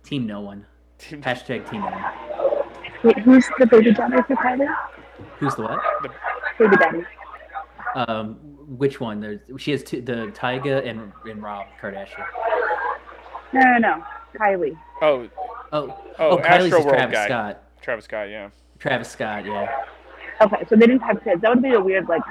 Team 0.02 0.26
no 0.26 0.40
one. 0.40 0.66
Team- 0.98 1.22
Hashtag 1.22 1.68
team 1.70 1.82
no 1.82 1.90
one. 1.90 2.64
Wait, 3.04 3.18
who's 3.18 3.46
the 3.58 3.66
baby 3.66 3.92
daddy 3.92 4.16
for 4.22 4.36
Kylie? 4.36 4.74
Who's 5.38 5.54
the 5.56 5.62
what? 5.62 5.80
Baby 6.58 6.76
daddy. 6.76 7.02
Um, 7.94 8.34
which 8.66 9.00
one? 9.00 9.20
There's 9.20 9.40
she 9.58 9.70
has 9.72 9.82
two, 9.82 10.00
the 10.00 10.32
Tyga 10.34 10.87
and 10.88 11.12
and 11.25 11.42
Rob 11.42 11.66
Kardashian. 11.80 12.25
No, 13.52 13.61
no, 13.61 13.78
no. 13.78 14.04
Kylie. 14.38 14.76
Oh, 15.02 15.28
Oh, 15.72 15.99
Oh, 16.18 16.37
Kylie's 16.38 16.66
Astro 16.72 16.80
World 16.84 16.88
Travis 16.94 17.14
guy. 17.14 17.26
Scott. 17.26 17.62
Travis 17.82 18.04
Scott, 18.06 18.28
yeah. 18.30 18.49
Travis 18.78 19.08
Scott, 19.11 19.44
yeah. 19.44 19.84
Okay, 20.40 20.64
so 20.68 20.76
they 20.76 20.87
didn't 20.87 21.00
have 21.02 21.22
kids. 21.22 21.40
That 21.42 21.50
would 21.50 21.62
be 21.62 21.72
a 21.75 21.80
weird, 21.80 22.08
like, 22.08 22.22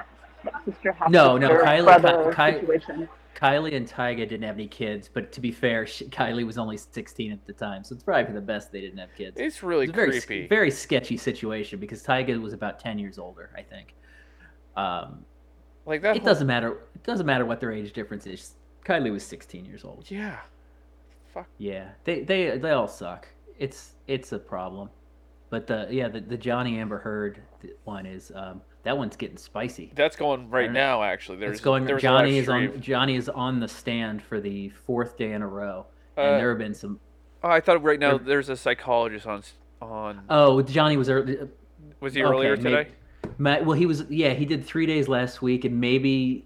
sister 0.65 0.91
half 0.93 1.09
No, 1.09 1.37
no, 1.37 1.49
Kylie- 1.57 2.35
Ky- 2.35 2.53
Ky- 2.53 2.59
situation. 2.59 3.09
Kylie 3.35 3.75
and 3.75 3.87
Tyga 3.87 4.17
didn't 4.27 4.43
have 4.43 4.55
any 4.55 4.67
kids, 4.67 5.09
but 5.11 5.31
to 5.31 5.41
be 5.41 5.51
fair, 5.51 5.85
she, 5.87 6.05
Kylie 6.05 6.45
was 6.45 6.57
only 6.57 6.77
16 6.77 7.31
at 7.31 7.45
the 7.47 7.53
time, 7.53 7.83
so 7.83 7.93
it's 7.95 8.03
probably 8.03 8.25
for 8.25 8.33
the 8.33 8.41
best 8.41 8.71
they 8.71 8.81
didn't 8.81 8.99
have 8.99 9.13
kids. 9.15 9.37
It's 9.39 9.63
really 9.63 9.85
It's 9.85 9.93
a 9.93 9.95
very 9.95 10.09
creepy. 10.21 10.47
very 10.47 10.69
sketchy 10.71 11.17
situation 11.17 11.79
because 11.79 12.03
Tyga 12.03 12.39
was 12.41 12.53
about 12.53 12.79
10 12.79 12.99
years 12.99 13.17
older, 13.17 13.49
I 13.57 13.61
think. 13.61 13.93
Um, 14.75 15.25
like 15.85 16.01
that. 16.01 16.15
it 16.15 16.19
whole- 16.19 16.25
doesn't 16.27 16.47
matter. 16.47 16.71
It 16.95 17.03
doesn't 17.03 17.25
matter 17.25 17.45
what 17.45 17.59
their 17.59 17.71
age 17.71 17.93
difference 17.93 18.25
is. 18.27 18.55
Kylie 18.85 19.11
was 19.11 19.23
16 19.25 19.65
years 19.65 19.83
old. 19.83 20.09
Yeah. 20.09 20.39
Fuck. 21.33 21.47
Yeah, 21.57 21.89
they 22.03 22.21
they 22.23 22.57
they 22.57 22.71
all 22.71 22.87
suck. 22.87 23.27
It's 23.57 23.93
it's 24.07 24.31
a 24.33 24.39
problem. 24.39 24.89
But 25.49 25.67
the 25.67 25.87
yeah 25.89 26.09
the, 26.09 26.19
the 26.19 26.37
Johnny 26.37 26.77
Amber 26.79 26.97
Heard 26.97 27.41
one 27.85 28.05
is 28.05 28.31
um, 28.35 28.61
that 28.83 28.97
one's 28.97 29.15
getting 29.15 29.37
spicy. 29.37 29.91
That's 29.95 30.15
going 30.17 30.49
right 30.49 30.71
now. 30.71 31.03
Actually, 31.03 31.37
there's 31.37 31.53
it's 31.53 31.61
going. 31.61 31.85
there 31.85 31.95
was 31.95 32.03
a 32.03 32.07
Johnny 32.07 32.37
is 32.37 32.49
on. 32.49 32.81
Johnny 32.81 33.15
is 33.15 33.29
on 33.29 33.59
the 33.61 33.67
stand 33.67 34.21
for 34.21 34.41
the 34.41 34.69
fourth 34.69 35.17
day 35.17 35.31
in 35.31 35.41
a 35.41 35.47
row, 35.47 35.85
Uh, 36.17 36.21
and 36.21 36.39
there 36.41 36.49
have 36.49 36.57
been 36.57 36.73
some. 36.73 36.99
oh, 37.43 37.49
I 37.49 37.61
thought 37.61 37.81
right 37.83 37.99
now 37.99 38.17
there- 38.17 38.27
there's 38.27 38.49
a 38.49 38.57
psychologist 38.57 39.25
on 39.27 39.43
on. 39.81 40.23
Oh, 40.29 40.61
Johnny 40.61 40.97
was 40.97 41.09
early. 41.09 41.37
was 42.01 42.13
he 42.13 42.23
okay, 42.23 42.29
earlier 42.29 42.57
maybe- 42.57 42.69
today? 42.69 42.89
Matt, 43.37 43.65
well, 43.65 43.77
he 43.77 43.85
was. 43.85 44.05
Yeah, 44.09 44.33
he 44.33 44.45
did 44.45 44.65
three 44.65 44.85
days 44.85 45.07
last 45.07 45.41
week, 45.41 45.65
and 45.65 45.79
maybe. 45.79 46.45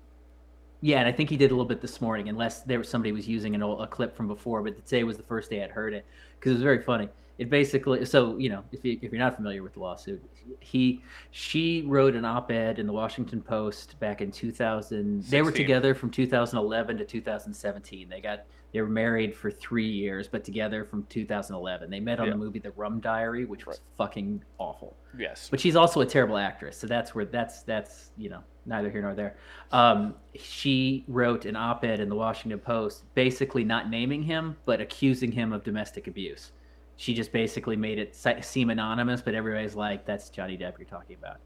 Yeah, 0.82 1.00
and 1.00 1.08
I 1.08 1.12
think 1.12 1.30
he 1.30 1.38
did 1.38 1.52
a 1.52 1.54
little 1.54 1.66
bit 1.66 1.82
this 1.82 2.00
morning, 2.00 2.30
unless 2.30 2.62
there 2.62 2.78
was 2.78 2.90
somebody 2.90 3.12
was 3.12 3.28
using 3.28 3.56
an 3.56 3.64
old, 3.64 3.82
a 3.82 3.88
clip 3.88 4.16
from 4.16 4.28
before. 4.28 4.62
But 4.62 4.78
today 4.86 5.04
was 5.04 5.18
the 5.18 5.24
first 5.24 5.50
day 5.50 5.64
I'd 5.64 5.72
heard 5.72 5.94
it 5.94 6.06
because 6.40 6.52
it 6.52 6.56
was 6.56 6.64
very 6.64 6.82
funny. 6.82 7.10
It 7.38 7.50
basically, 7.50 8.06
so 8.06 8.38
you 8.38 8.50
know, 8.50 8.64
if 8.72 8.86
you, 8.86 8.98
if 9.02 9.12
you're 9.12 9.20
not 9.20 9.36
familiar 9.36 9.62
with 9.62 9.74
the 9.74 9.80
lawsuit, 9.80 10.24
he 10.60 11.02
she 11.32 11.84
wrote 11.86 12.16
an 12.16 12.24
op-ed 12.24 12.80
in 12.80 12.88
the 12.88 12.94
Washington 12.94 13.42
Post 13.42 14.00
back 14.00 14.22
in 14.22 14.32
2000. 14.32 15.24
They 15.24 15.42
were 15.42 15.52
together 15.52 15.96
from 15.96 16.12
2011 16.12 16.98
to 16.98 17.06
2017. 17.06 18.08
They 18.08 18.22
got 18.22 18.46
they 18.76 18.82
were 18.82 18.90
married 18.90 19.34
for 19.34 19.50
three 19.50 19.88
years, 19.88 20.28
but 20.28 20.44
together 20.44 20.84
from 20.84 21.04
2011. 21.06 21.90
They 21.90 22.02
met 22.02 22.20
on 22.20 22.26
Yeah. 22.26 22.32
the 22.34 22.38
movie 22.38 22.60
The 22.60 22.72
Rum 22.72 23.00
Diary, 23.00 23.46
which 23.46 23.66
was 23.66 23.80
fucking 23.98 24.44
awful 24.58 24.98
Yes. 25.18 25.48
but 25.50 25.62
she's 25.62 25.78
also 25.78 26.02
a 26.02 26.06
terrible 26.06 26.36
actress 26.36 26.76
so 26.78 26.88
that's 26.88 27.16
where 27.16 27.24
that's 27.24 27.64
that's 27.64 28.12
you 28.18 28.30
know 28.30 28.44
neither 28.66 28.90
here 28.90 29.02
nor 29.02 29.14
there 29.16 29.38
um, 29.72 30.14
she 30.38 31.06
wrote 31.08 31.46
an 31.46 31.56
op-ed 31.56 32.02
in 32.02 32.10
the 32.10 32.16
washington 32.16 32.60
post 32.60 33.06
basically 33.16 33.64
not 33.64 33.90
naming 33.90 34.22
him 34.22 34.58
but 34.66 34.82
accusing 34.82 35.32
him 35.32 35.54
of 35.54 35.64
domestic 35.64 36.08
abuse 36.08 36.52
she 36.98 37.14
just 37.14 37.32
basically 37.32 37.78
made 37.78 37.98
it 37.98 38.14
seem 38.44 38.70
anonymous 38.72 39.22
but 39.22 39.34
everybody's 39.34 39.76
like 39.76 40.06
that's 40.06 40.30
johnny 40.30 40.58
depp 40.58 40.78
you're 40.78 40.86
talking 40.86 41.16
about 41.16 41.38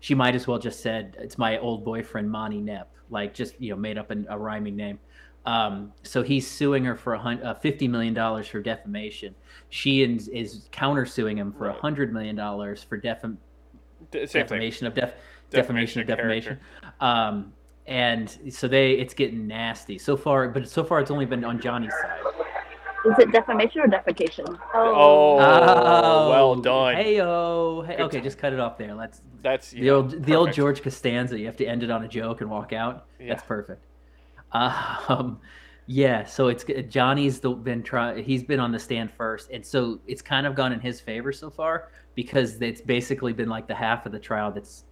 she 0.00 0.12
might 0.12 0.34
as 0.34 0.48
well 0.48 0.58
just 0.58 0.80
said 0.80 1.16
it's 1.20 1.38
my 1.38 1.56
old 1.58 1.84
boyfriend 1.84 2.28
monty 2.28 2.60
nepp 2.60 2.86
like 3.10 3.32
just 3.32 3.60
you 3.60 3.70
know 3.70 3.76
made 3.76 3.96
up 3.96 4.10
an, 4.10 4.26
a 4.28 4.36
rhyming 4.36 4.74
name 4.74 4.98
um, 5.46 5.92
so 6.02 6.22
he's 6.22 6.46
suing 6.50 6.84
her 6.84 6.96
for 6.96 7.14
a 7.14 7.18
hun- 7.18 7.42
uh, 7.42 7.54
$50 7.62 7.88
million 7.90 8.14
for 8.44 8.60
defamation 8.62 9.34
she 9.70 10.02
is, 10.02 10.28
is 10.28 10.68
countersuing 10.72 11.36
him 11.36 11.52
for 11.52 11.68
a 11.68 11.72
hundred 11.72 12.12
million 12.12 12.36
dollars 12.36 12.82
for 12.82 12.98
defam- 13.00 13.36
D- 14.10 14.20
Same 14.20 14.28
thing. 14.28 14.42
defamation 14.42 14.86
of 14.86 14.94
def- 14.94 15.14
defamation 15.50 16.00
of 16.00 16.06
defamation. 16.06 16.58
Um, 17.00 17.52
and 17.86 18.38
so 18.50 18.68
they 18.68 18.92
it's 18.92 19.14
getting 19.14 19.46
nasty 19.46 19.98
so 19.98 20.16
far, 20.16 20.48
but 20.48 20.68
so 20.68 20.84
far 20.84 21.00
it's 21.00 21.10
only 21.10 21.26
been 21.26 21.44
on 21.44 21.60
Johnny's 21.60 21.92
side. 22.00 22.20
Is 23.06 23.14
it 23.18 23.32
defamation 23.32 23.80
or 23.82 23.88
defecation? 23.88 24.58
Oh, 24.74 25.36
well 26.30 26.54
done. 26.54 26.94
Hey 26.96 27.16
yo, 27.16 27.82
hey, 27.86 27.96
Good 27.96 28.02
okay, 28.04 28.16
time. 28.18 28.24
just 28.24 28.38
cut 28.38 28.52
it 28.52 28.60
off 28.60 28.78
there. 28.78 28.94
Let's 28.94 29.20
That's 29.42 29.70
the 29.72 29.80
yeah, 29.80 29.92
old 29.92 30.22
the 30.22 30.34
old. 30.34 30.52
George 30.52 30.82
Costanza. 30.82 31.38
You 31.38 31.46
have 31.46 31.56
to 31.56 31.66
end 31.66 31.82
it 31.82 31.90
on 31.90 32.04
a 32.04 32.08
joke 32.08 32.40
and 32.40 32.50
walk 32.50 32.72
out. 32.72 33.06
Yeah. 33.20 33.28
That's 33.28 33.42
perfect. 33.44 33.84
Um, 35.08 35.40
yeah, 35.86 36.24
so 36.24 36.48
it's 36.48 36.64
Johnny's 36.88 37.40
the, 37.40 37.50
been 37.50 37.82
try. 37.82 38.22
He's 38.22 38.42
been 38.42 38.60
on 38.60 38.72
the 38.72 38.78
stand 38.78 39.10
first, 39.12 39.50
and 39.50 39.64
so 39.64 40.00
it's 40.06 40.22
kind 40.22 40.46
of 40.46 40.54
gone 40.54 40.72
in 40.72 40.80
his 40.80 40.98
favor 41.00 41.30
so 41.30 41.50
far 41.50 41.90
because 42.14 42.60
it's 42.62 42.80
basically 42.80 43.34
been 43.34 43.50
like 43.50 43.68
the 43.68 43.74
half 43.74 44.06
of 44.06 44.12
the 44.12 44.18
trial 44.18 44.50
that's 44.50 44.84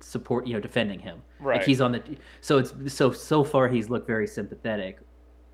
support, 0.00 0.46
you 0.46 0.54
know, 0.54 0.60
defending 0.60 0.98
him. 0.98 1.20
Right. 1.40 1.58
Like 1.58 1.66
he's 1.66 1.82
on 1.82 1.92
the. 1.92 2.02
So 2.40 2.58
it's 2.58 2.72
so 2.94 3.12
so 3.12 3.44
far 3.44 3.68
he's 3.68 3.90
looked 3.90 4.06
very 4.06 4.26
sympathetic. 4.26 4.98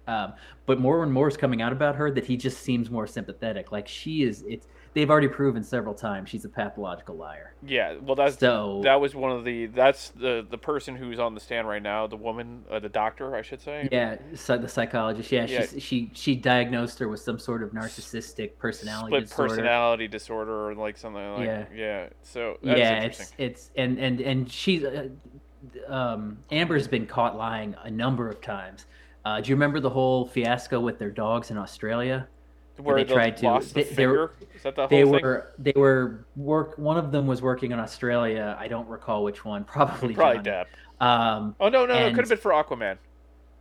Um, 0.07 0.35
but 0.67 0.81
more 0.81 1.03
and 1.03 1.13
more 1.13 1.29
is 1.29 1.37
coming 1.37 1.63
out 1.63 1.73
about 1.73 1.97
her 1.97 2.11
that 2.13 2.25
he 2.25 2.37
just 2.37 2.63
seems 2.63 2.91
more 2.91 3.07
sympathetic. 3.07 3.73
Like 3.73 3.89
she 3.89 4.23
is. 4.23 4.45
It's 4.49 4.69
they've 4.95 5.09
already 5.11 5.29
proven 5.29 5.63
several 5.63 5.95
times 5.95 6.29
she's 6.29 6.45
a 6.45 6.49
pathological 6.49 7.15
liar. 7.17 7.55
yeah. 7.65 7.97
Well, 8.01 8.15
that's 8.17 8.39
So 8.39 8.81
that 8.85 9.01
was 9.01 9.15
one 9.15 9.31
of 9.31 9.45
the. 9.45 9.67
That's 9.67 10.11
the 10.11 10.47
the 10.49 10.59
person 10.59 10.97
who's 10.97 11.19
on 11.19 11.35
the 11.35 11.41
stand 11.41 11.69
right 11.69 11.83
now. 11.83 12.07
The 12.07 12.17
woman, 12.17 12.65
uh, 12.71 12.81
the 12.81 12.89
doctor, 12.89 13.37
I 13.37 13.43
should 13.43 13.61
say. 13.61 13.89
Yeah, 13.93 14.17
so 14.35 14.59
the 14.59 14.69
psychologist. 14.69 15.31
Yeah, 15.31 15.47
Yeah. 15.47 15.67
She 15.79 16.11
she 16.15 16.35
diagnosed 16.35 16.99
her 16.99 17.09
with 17.09 17.21
some 17.21 17.39
sort 17.39 17.63
of 17.63 17.71
narcissistic 17.71 18.59
personality 18.59 19.09
Split 19.11 19.29
disorder. 19.29 19.49
personality 19.51 20.09
disorder 20.09 20.69
or 20.71 20.75
like 20.75 20.97
something 20.97 21.33
like 21.35 21.47
Yeah. 21.47 21.65
yeah. 21.75 22.09
So 22.23 22.59
that's 22.63 22.79
yeah, 22.79 23.03
interesting. 23.03 23.27
it's 23.39 23.63
it's 23.67 23.71
and 23.77 23.99
and 23.99 24.21
and 24.21 24.51
she's 24.51 24.85
uh, 24.85 25.09
um, 25.89 26.39
Amber's 26.51 26.89
been 26.89 27.07
caught 27.07 27.37
lying 27.37 27.77
a 27.83 27.91
number 27.91 28.29
of 28.29 28.41
times. 28.41 28.87
Uh, 29.25 29.41
do 29.41 29.51
you 29.51 29.55
remember 29.55 29.81
the 29.81 29.91
whole 29.91 30.27
fiasco 30.27 30.81
with 30.81 30.99
their 30.99 31.11
dogs 31.11 31.51
in 31.51 31.59
Australia? 31.59 32.27
Where 32.77 32.97
they 32.97 33.05
tried 33.13 33.37
to- 33.39 33.47
lost 33.47 33.75
the 33.75 33.83
they- 33.83 34.07
were- 34.07 34.29
finger. 34.29 34.47
Is 34.55 34.63
that 34.63 34.75
the 34.77 34.83
whole 34.83 34.89
They 34.89 35.03
thing? 35.03 35.11
were 35.23 35.53
they 35.59 35.73
were 35.77 36.25
work. 36.37 36.77
One 36.79 36.97
of 36.97 37.13
them 37.13 37.27
was 37.27 37.43
working 37.43 37.73
in 37.73 37.79
Australia. 37.79 38.57
I 38.59 38.69
don't 38.69 38.89
recall 38.89 39.23
which 39.25 39.45
one. 39.45 39.65
Probably 39.77 40.15
Probably. 40.15 40.43
Depp. 40.43 40.67
Um, 41.01 41.55
Oh 41.61 41.69
no, 41.69 41.87
no! 41.87 41.95
It 41.95 42.11
could 42.15 42.21
have 42.21 42.29
been 42.29 42.39
for 42.39 42.53
Aquaman. 42.53 42.99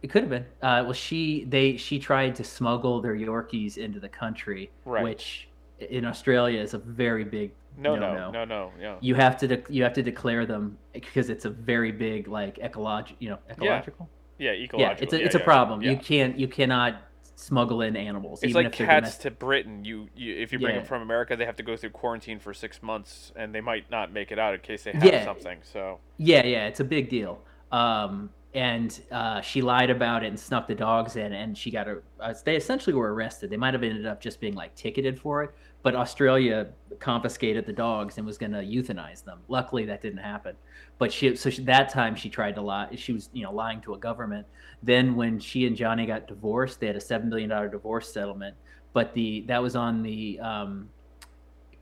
It 0.02 0.10
could 0.10 0.22
have 0.24 0.30
been. 0.30 0.46
Uh, 0.62 0.84
well, 0.86 0.94
she 0.94 1.46
they 1.46 1.76
she 1.78 2.00
tried 2.00 2.36
to 2.36 2.44
smuggle 2.44 3.02
their 3.02 3.16
Yorkies 3.16 3.78
into 3.78 4.00
the 4.00 4.10
country, 4.10 4.72
Right. 4.86 5.04
which 5.04 5.48
in 5.80 6.06
Australia 6.06 6.60
is 6.62 6.74
a 6.74 6.78
very 6.80 7.24
big 7.24 7.52
No, 7.78 7.96
no, 7.96 8.14
no, 8.14 8.32
no, 8.32 8.46
no. 8.46 8.72
Yeah. 8.80 8.96
You 9.02 9.16
have 9.16 9.38
to 9.38 9.48
de- 9.48 9.64
you 9.74 9.84
have 9.84 9.94
to 9.94 10.04
declare 10.04 10.46
them 10.46 10.78
because 10.94 11.30
it's 11.30 11.46
a 11.46 11.50
very 11.50 11.92
big 11.94 12.28
like 12.28 12.60
ecological 12.60 13.16
you 13.20 13.30
know 13.30 13.40
ecological. 13.50 14.10
Yeah, 14.38 14.52
Yeah, 14.52 14.64
ecological. 14.66 15.04
it's 15.04 15.14
a 15.14 15.18
yeah, 15.20 15.26
it's 15.26 15.36
a 15.36 15.40
yeah, 15.40 15.44
problem. 15.46 15.82
Yeah. 15.82 15.92
You 15.92 15.98
can't 15.98 16.38
you 16.38 16.48
cannot 16.48 17.02
smuggle 17.40 17.82
in 17.82 17.96
animals. 17.96 18.44
It's 18.44 18.50
even 18.52 18.66
like 18.66 18.74
cats 18.74 18.88
domestic. 19.18 19.22
to 19.34 19.40
Britain. 19.40 19.86
You, 19.86 20.10
you 20.16 20.36
if 20.36 20.52
you 20.52 20.60
bring 20.60 20.74
Yeah. 20.76 20.80
them 20.82 20.88
from 20.88 21.02
America, 21.02 21.36
they 21.36 21.46
have 21.46 21.56
to 21.56 21.64
go 21.64 21.78
through 21.78 21.92
quarantine 21.92 22.40
for 22.40 22.54
six 22.54 22.84
months, 22.84 23.32
and 23.36 23.56
they 23.56 23.62
might 23.62 23.90
not 23.90 24.12
make 24.12 24.32
it 24.32 24.40
out 24.40 24.54
in 24.54 24.60
case 24.60 24.84
they 24.84 24.92
have 24.92 25.04
Yeah. 25.04 25.24
something. 25.24 25.60
So 25.64 26.00
Yeah, 26.18 26.46
yeah, 26.46 26.68
it's 26.68 26.80
a 26.82 26.84
big 26.84 27.10
deal. 27.10 27.42
Um, 27.72 28.30
and 28.54 29.00
uh, 29.12 29.42
she 29.42 29.62
lied 29.62 29.90
about 29.92 30.24
it 30.24 30.28
and 30.28 30.40
snuck 30.40 30.68
the 30.68 30.74
dogs 30.76 31.16
in, 31.16 31.34
and 31.34 31.58
she 31.58 31.70
got 31.72 31.88
a. 31.88 32.02
Uh, 32.20 32.34
they 32.44 32.56
essentially 32.56 32.96
were 32.96 33.14
arrested. 33.14 33.50
They 33.52 33.58
might 33.58 33.74
have 33.76 33.84
ended 33.84 34.06
up 34.08 34.20
just 34.20 34.40
being 34.40 34.56
like 34.56 34.74
ticketed 34.76 35.20
for 35.20 35.44
it, 35.44 35.52
but 35.82 35.96
Australia 35.96 36.68
confiscated 37.00 37.66
the 37.66 37.74
dogs 37.74 38.18
and 38.18 38.26
was 38.26 38.38
going 38.38 38.52
to 38.52 38.60
euthanize 38.60 39.24
them. 39.24 39.40
Luckily, 39.48 39.86
that 39.86 40.02
didn't 40.02 40.20
happen. 40.20 40.56
But 40.98 41.14
she, 41.14 41.36
so 41.36 41.50
she, 41.50 41.64
that 41.64 41.90
time 41.90 42.16
she 42.16 42.30
tried 42.30 42.56
to 42.56 42.62
lie. 42.62 42.90
She 42.96 43.14
was, 43.14 43.30
you 43.32 43.44
know, 43.44 43.54
lying 43.54 43.80
to 43.82 43.94
a 43.94 43.98
government. 43.98 44.46
Then 44.84 45.16
when 45.16 45.40
she 45.40 45.66
and 45.66 45.76
Johnny 45.76 46.06
got 46.06 46.28
divorced, 46.28 46.80
they 46.80 46.88
had 46.88 46.98
a 46.98 47.02
seven 47.02 47.30
billion 47.30 47.50
dollar 47.50 47.70
divorce 47.70 48.12
settlement. 48.12 48.56
But 48.92 49.14
the 49.14 49.46
that 49.48 49.62
was 49.62 49.76
on 49.76 50.04
the 50.04 50.40
um, 50.42 50.90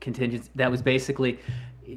contingency. 0.00 0.50
That 0.54 0.70
was 0.70 0.82
basically 0.82 1.40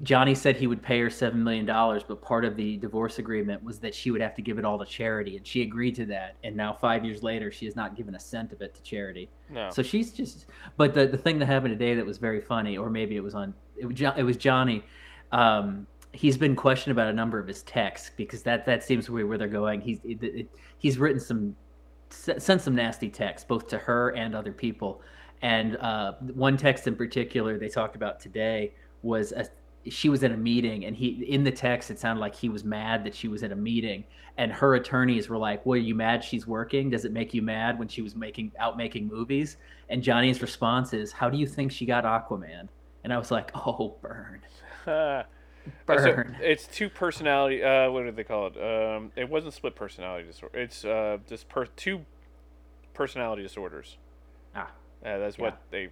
Johnny 0.03 0.35
said 0.35 0.55
he 0.55 0.67
would 0.67 0.81
pay 0.81 0.99
her 0.99 1.09
seven 1.09 1.43
million 1.43 1.65
dollars, 1.65 2.03
but 2.07 2.21
part 2.21 2.45
of 2.45 2.55
the 2.55 2.77
divorce 2.77 3.19
agreement 3.19 3.63
was 3.63 3.79
that 3.79 3.93
she 3.93 4.11
would 4.11 4.21
have 4.21 4.35
to 4.35 4.41
give 4.41 4.57
it 4.57 4.65
all 4.65 4.79
to 4.79 4.85
charity, 4.85 5.37
and 5.37 5.45
she 5.45 5.61
agreed 5.61 5.95
to 5.95 6.05
that. 6.05 6.35
And 6.43 6.55
now, 6.55 6.73
five 6.73 7.03
years 7.03 7.23
later, 7.23 7.51
she 7.51 7.65
has 7.65 7.75
not 7.75 7.95
given 7.95 8.15
a 8.15 8.19
cent 8.19 8.53
of 8.53 8.61
it 8.61 8.73
to 8.75 8.81
charity. 8.83 9.29
no. 9.49 9.69
So 9.69 9.83
she's 9.83 10.11
just. 10.11 10.45
But 10.77 10.93
the 10.93 11.07
the 11.07 11.17
thing 11.17 11.39
that 11.39 11.47
happened 11.47 11.77
today 11.77 11.95
that 11.95 12.05
was 12.05 12.17
very 12.17 12.41
funny, 12.41 12.77
or 12.77 12.89
maybe 12.89 13.15
it 13.15 13.23
was 13.23 13.35
on. 13.35 13.53
It 13.77 13.85
was, 13.85 13.95
Jo- 13.95 14.13
it 14.15 14.23
was 14.23 14.37
Johnny. 14.37 14.83
Um, 15.31 15.87
he's 16.13 16.37
been 16.37 16.55
questioned 16.55 16.91
about 16.91 17.07
a 17.07 17.13
number 17.13 17.39
of 17.39 17.47
his 17.47 17.63
texts 17.63 18.11
because 18.15 18.43
that 18.43 18.65
that 18.65 18.83
seems 18.83 19.05
to 19.05 19.15
be 19.15 19.23
where 19.23 19.37
they're 19.37 19.47
going. 19.47 19.81
He's 19.81 19.99
it, 20.03 20.23
it, 20.23 20.49
he's 20.77 20.97
written 20.97 21.19
some 21.19 21.55
sent 22.09 22.61
some 22.61 22.75
nasty 22.75 23.09
texts 23.09 23.45
both 23.47 23.67
to 23.69 23.77
her 23.77 24.09
and 24.09 24.35
other 24.35 24.51
people. 24.51 25.01
And 25.41 25.77
uh, 25.77 26.13
one 26.33 26.57
text 26.57 26.87
in 26.87 26.95
particular 26.95 27.57
they 27.57 27.69
talked 27.69 27.95
about 27.95 28.19
today 28.19 28.73
was 29.01 29.31
a, 29.31 29.47
she 29.89 30.09
was 30.09 30.23
in 30.23 30.31
a 30.31 30.37
meeting 30.37 30.85
and 30.85 30.95
he 30.95 31.09
in 31.27 31.43
the 31.43 31.51
text 31.51 31.89
it 31.91 31.99
sounded 31.99 32.19
like 32.21 32.35
he 32.35 32.49
was 32.49 32.63
mad 32.63 33.03
that 33.03 33.15
she 33.15 33.27
was 33.27 33.41
in 33.43 33.51
a 33.51 33.55
meeting 33.55 34.03
and 34.37 34.51
her 34.51 34.75
attorneys 34.75 35.27
were 35.29 35.37
like 35.37 35.65
well 35.65 35.77
are 35.79 35.81
you 35.81 35.95
mad 35.95 36.23
she's 36.23 36.45
working 36.45 36.89
does 36.89 37.03
it 37.05 37.11
make 37.11 37.33
you 37.33 37.41
mad 37.41 37.79
when 37.79 37.87
she 37.87 38.01
was 38.01 38.15
making 38.15 38.51
out 38.59 38.77
making 38.77 39.07
movies 39.07 39.57
and 39.89 40.03
johnny's 40.03 40.41
response 40.41 40.93
is 40.93 41.11
how 41.11 41.29
do 41.29 41.37
you 41.37 41.47
think 41.47 41.71
she 41.71 41.85
got 41.85 42.03
aquaman 42.03 42.67
and 43.03 43.11
i 43.11 43.17
was 43.17 43.31
like 43.31 43.49
oh 43.55 43.95
burn 44.01 44.41
Uh, 44.85 45.23
so 45.87 46.23
it's 46.41 46.65
two 46.67 46.89
personality. 46.89 47.63
Uh, 47.63 47.89
what 47.91 48.03
do 48.03 48.11
they 48.11 48.23
call 48.23 48.47
it? 48.47 48.57
Um, 48.57 49.11
it 49.15 49.29
wasn't 49.29 49.53
split 49.53 49.75
personality 49.75 50.25
disorder. 50.25 50.57
It's 50.57 50.83
uh, 50.83 51.19
just 51.27 51.47
per- 51.49 51.67
two 51.67 52.03
personality 52.95 53.43
disorders. 53.43 53.97
ah 54.55 54.71
Uh, 55.05 55.17
that's 55.19 55.37
what 55.37 55.59
they 55.69 55.89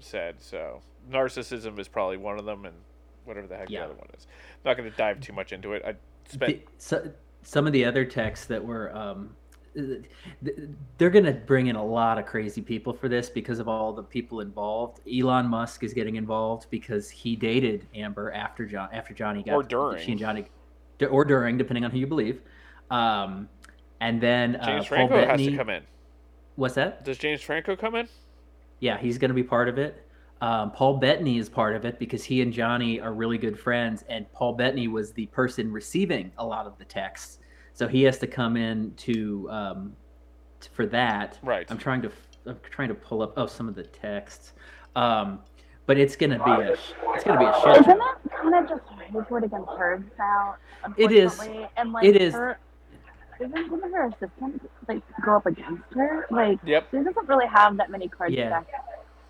said. 0.00 0.36
So 0.40 0.80
narcissism 1.08 1.78
is 1.78 1.86
probably 1.86 2.16
one 2.16 2.38
of 2.38 2.44
them, 2.44 2.64
and 2.64 2.74
whatever 3.24 3.46
the 3.46 3.56
heck 3.56 3.70
Yeah. 3.70 3.80
the 3.80 3.84
other 3.86 3.94
one 3.94 4.08
is. 4.16 4.26
I'm 4.64 4.70
not 4.70 4.76
going 4.76 4.90
to 4.90 4.96
dive 4.96 5.20
too 5.20 5.32
much 5.32 5.52
into 5.52 5.72
it. 5.72 5.82
I 5.86 5.94
spent. 6.28 6.52
the, 6.66 6.72
so, 6.78 7.10
some 7.42 7.66
of 7.66 7.72
the 7.72 7.84
other 7.84 8.04
texts 8.04 8.46
that 8.46 8.64
were 8.64 8.94
um, 8.96 9.34
th- 9.74 10.02
th- 10.44 10.56
they're 10.98 11.10
going 11.10 11.24
to 11.24 11.32
bring 11.32 11.66
in 11.66 11.76
a 11.76 11.84
lot 11.84 12.18
of 12.18 12.26
crazy 12.26 12.60
people 12.62 12.92
for 12.92 13.08
this 13.08 13.28
because 13.30 13.58
of 13.58 13.68
all 13.68 13.92
the 13.92 14.02
people 14.02 14.40
involved 14.40 15.00
elon 15.12 15.46
musk 15.48 15.82
is 15.82 15.92
getting 15.92 16.16
involved 16.16 16.66
because 16.70 17.10
he 17.10 17.34
dated 17.34 17.86
amber 17.94 18.30
after 18.32 18.64
john 18.66 18.88
after 18.92 19.12
johnny 19.14 19.42
got 19.42 19.54
Or 19.54 19.62
during. 19.64 20.04
she 20.04 20.12
and 20.12 20.20
johnny 20.20 20.44
or 21.10 21.24
during 21.24 21.58
depending 21.58 21.84
on 21.84 21.90
who 21.90 21.98
you 21.98 22.06
believe 22.06 22.42
um, 22.90 23.48
and 24.00 24.20
then 24.20 24.56
uh, 24.56 24.66
James 24.66 24.86
Franco 24.86 25.16
has 25.16 25.26
Bettany- 25.26 25.50
to 25.50 25.56
come 25.56 25.70
in. 25.70 25.82
what's 26.56 26.74
that 26.74 27.04
Does 27.04 27.18
James 27.18 27.40
Franco 27.42 27.74
come 27.74 27.94
in? 27.96 28.08
yeah, 28.80 28.98
he's 28.98 29.16
going 29.18 29.30
to 29.30 29.34
be 29.34 29.42
part 29.44 29.68
of 29.68 29.78
it. 29.78 30.01
Um, 30.42 30.72
Paul 30.72 30.96
Bettany 30.96 31.38
is 31.38 31.48
part 31.48 31.76
of 31.76 31.84
it 31.84 32.00
because 32.00 32.24
he 32.24 32.42
and 32.42 32.52
Johnny 32.52 33.00
are 33.00 33.12
really 33.14 33.38
good 33.38 33.56
friends, 33.56 34.02
and 34.08 34.30
Paul 34.32 34.54
Bettany 34.54 34.88
was 34.88 35.12
the 35.12 35.26
person 35.26 35.70
receiving 35.70 36.32
a 36.36 36.44
lot 36.44 36.66
of 36.66 36.76
the 36.78 36.84
texts, 36.84 37.38
so 37.74 37.86
he 37.86 38.02
has 38.02 38.18
to 38.18 38.26
come 38.26 38.56
in 38.56 38.92
to 38.96 39.48
um, 39.52 39.92
t- 40.60 40.68
for 40.72 40.84
that. 40.86 41.38
Right. 41.44 41.64
I'm 41.70 41.78
trying 41.78 42.02
to 42.02 42.10
I'm 42.44 42.58
trying 42.68 42.88
to 42.88 42.94
pull 42.94 43.22
up 43.22 43.34
oh 43.36 43.46
some 43.46 43.68
of 43.68 43.76
the 43.76 43.84
texts, 43.84 44.54
um, 44.96 45.38
but 45.86 45.96
it's 45.96 46.16
going 46.16 46.30
to 46.30 46.44
be 46.44 46.50
a 46.50 46.72
it's 46.72 47.22
going 47.22 47.38
to 47.38 47.44
be 47.44 47.44
a 47.44 47.60
shit. 47.62 47.80
Isn't 47.82 47.98
that 47.98 48.16
kind 48.32 48.54
of 48.56 48.68
just 48.68 48.82
his 49.12 49.30
word 49.30 49.44
against 49.44 49.70
hers 49.78 50.02
now? 50.18 50.56
It 50.96 51.12
is. 51.12 51.38
And 51.76 51.92
like 51.92 52.04
it 52.04 52.20
is. 52.20 52.34
Her, 52.34 52.58
isn't 53.40 53.70
one 53.70 53.84
of 53.84 53.92
her 53.92 54.06
assistants 54.08 54.64
like 54.88 55.02
go 55.24 55.36
up 55.36 55.46
against 55.46 55.84
her? 55.94 56.26
Like 56.32 56.58
Yep. 56.64 56.88
she 56.90 56.96
doesn't 56.96 57.28
really 57.28 57.46
have 57.46 57.76
that 57.76 57.92
many 57.92 58.08
cards 58.08 58.34
Yeah. 58.34 58.50
back. 58.50 58.66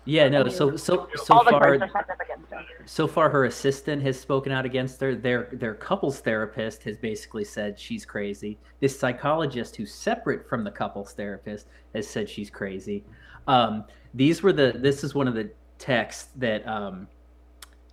Yeah, 0.05 0.27
no. 0.27 0.47
So 0.49 0.75
so 0.75 1.07
so 1.15 1.25
far 1.25 1.43
cards 1.45 1.81
are 1.81 1.89
stacked 1.89 2.09
up 2.09 2.19
against 2.19 2.51
her. 2.51 2.63
so 2.85 3.07
far 3.07 3.29
her 3.29 3.45
assistant 3.45 4.01
has 4.03 4.19
spoken 4.19 4.51
out 4.51 4.65
against 4.65 4.99
her. 4.99 5.15
Their 5.15 5.49
their 5.53 5.75
couples 5.75 6.19
therapist 6.19 6.83
has 6.83 6.97
basically 6.97 7.45
said 7.45 7.79
she's 7.79 8.05
crazy. 8.05 8.59
This 8.81 8.99
psychologist 8.99 9.75
who's 9.75 9.93
separate 9.93 10.47
from 10.47 10.63
the 10.63 10.71
couples 10.71 11.13
therapist 11.13 11.67
has 11.95 12.07
said 12.07 12.29
she's 12.29 12.49
crazy. 12.49 13.05
Um, 13.47 13.85
these 14.13 14.43
were 14.43 14.53
the 14.53 14.73
this 14.75 15.03
is 15.03 15.15
one 15.15 15.27
of 15.27 15.35
the 15.35 15.49
texts 15.77 16.29
that 16.35 16.67
um, 16.67 17.07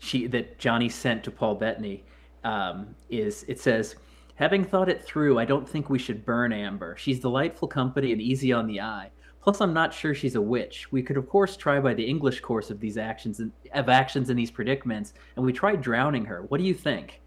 she 0.01 0.27
that 0.27 0.59
johnny 0.59 0.89
sent 0.89 1.23
to 1.25 1.31
paul 1.31 1.55
bettany. 1.55 2.05
Um, 2.43 2.95
is 3.09 3.45
it 3.47 3.61
says 3.61 3.97
having 4.35 4.65
thought 4.65 4.89
it 4.89 5.05
through 5.05 5.39
i 5.39 5.45
don't 5.45 5.69
think 5.69 5.91
we 5.91 5.99
should 5.99 6.25
burn 6.25 6.53
amber. 6.53 6.97
She's 6.97 7.21
delightful 7.21 7.69
company 7.69 8.11
and 8.13 8.21
easy 8.21 8.53
on 8.53 8.67
the 8.67 8.81
eye 8.81 9.11
Plus, 9.43 9.61
I'm 9.61 9.73
not 9.73 9.95
sure 9.95 10.15
she's 10.15 10.35
a 10.35 10.41
witch. 10.41 10.93
We 10.93 11.03
could, 11.03 11.17
of 11.17 11.29
course, 11.29 11.57
try 11.57 11.81
by 11.81 11.95
the 11.95 12.05
English 12.05 12.41
course 12.41 12.71
of 12.71 12.79
these 12.79 12.99
actions 12.99 13.41
and 13.41 13.51
of 13.73 13.89
actions 13.89 14.29
in 14.29 14.37
these 14.37 14.51
predicaments, 14.51 15.15
and 15.37 15.45
we 15.45 15.53
tried 15.53 15.81
drowning 15.81 16.27
her. 16.27 16.43
What 16.43 16.59
do 16.59 16.65
you 16.65 16.75
think? 16.75 17.21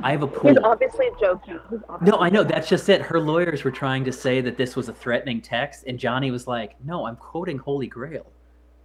I 0.00 0.12
have 0.12 0.22
a 0.22 0.26
pool. 0.26 0.50
He's 0.50 0.58
obviously 0.58 1.08
joking. 1.20 1.58
He's 1.68 1.80
obviously 1.88 2.16
No, 2.18 2.24
I 2.24 2.30
know. 2.30 2.44
That's 2.44 2.68
just 2.68 2.88
it. 2.88 3.02
Her 3.02 3.20
lawyers 3.20 3.64
were 3.64 3.70
trying 3.70 4.04
to 4.04 4.12
say 4.12 4.40
that 4.40 4.56
this 4.56 4.76
was 4.76 4.88
a 4.88 4.94
threatening 4.94 5.40
text, 5.40 5.84
and 5.86 5.98
Johnny 5.98 6.30
was 6.30 6.46
like, 6.46 6.76
"No, 6.84 7.06
I'm 7.06 7.16
quoting 7.16 7.58
Holy 7.58 7.88
Grail, 7.88 8.26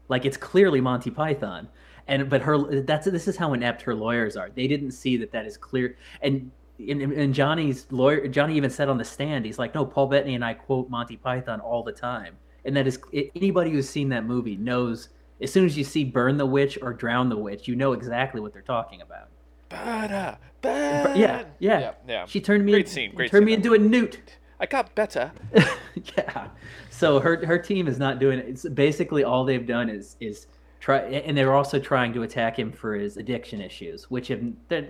like 0.09 0.25
it's 0.25 0.37
clearly 0.37 0.81
Monty 0.81 1.11
Python." 1.11 1.67
And 2.07 2.29
but 2.29 2.41
her 2.41 2.81
that's 2.81 3.05
this 3.05 3.27
is 3.27 3.37
how 3.37 3.53
inept 3.53 3.83
her 3.83 3.93
lawyers 3.95 4.35
are. 4.35 4.49
They 4.49 4.67
didn't 4.67 4.91
see 4.91 5.15
that 5.17 5.31
that 5.31 5.45
is 5.45 5.57
clear. 5.57 5.95
And 6.21 6.51
and, 6.79 7.01
and 7.01 7.33
Johnny's 7.33 7.85
lawyer, 7.91 8.27
Johnny 8.27 8.55
even 8.55 8.69
said 8.69 8.89
on 8.89 8.97
the 8.97 9.05
stand, 9.05 9.45
he's 9.45 9.59
like, 9.59 9.75
"No, 9.75 9.85
Paul 9.85 10.07
Bettany 10.07 10.35
and 10.35 10.43
I 10.43 10.55
quote 10.55 10.89
Monty 10.89 11.17
Python 11.17 11.59
all 11.59 11.83
the 11.83 11.91
time." 11.91 12.35
And 12.65 12.75
that 12.75 12.87
is 12.87 12.99
anybody 13.35 13.71
who's 13.71 13.89
seen 13.89 14.09
that 14.09 14.25
movie 14.25 14.55
knows. 14.55 15.09
As 15.41 15.51
soon 15.53 15.65
as 15.65 15.77
you 15.77 15.83
see 15.85 16.03
"Burn 16.03 16.37
the 16.37 16.45
Witch" 16.45 16.77
or 16.81 16.93
"Drown 16.93 17.29
the 17.29 17.37
Witch," 17.37 17.67
you 17.67 17.75
know 17.75 17.93
exactly 17.93 18.41
what 18.41 18.51
they're 18.53 18.61
talking 18.61 19.01
about. 19.01 19.29
Bada, 19.69 20.37
bad. 20.61 21.17
Yeah, 21.17 21.43
yeah. 21.59 21.79
yeah, 21.79 21.91
yeah. 22.07 22.25
She 22.25 22.41
turned 22.41 22.65
me 22.65 22.71
Great 22.73 22.89
scene, 22.89 23.13
great 23.15 23.31
turned 23.31 23.41
scene. 23.43 23.45
me 23.45 23.53
into 23.53 23.73
a 23.73 23.77
newt. 23.77 24.19
I 24.59 24.65
got 24.65 24.93
better. 24.95 25.31
yeah. 26.17 26.47
So 26.89 27.19
her 27.19 27.45
her 27.45 27.57
team 27.57 27.87
is 27.87 27.97
not 27.97 28.19
doing 28.19 28.39
it. 28.39 28.47
It's 28.49 28.67
basically 28.67 29.23
all 29.23 29.45
they've 29.45 29.65
done 29.65 29.89
is 29.89 30.17
is 30.19 30.47
try, 30.81 30.99
and 30.99 31.37
they're 31.37 31.53
also 31.53 31.79
trying 31.79 32.11
to 32.13 32.23
attack 32.23 32.59
him 32.59 32.71
for 32.71 32.95
his 32.95 33.15
addiction 33.15 33.61
issues, 33.61 34.09
which 34.11 34.27
have 34.27 34.41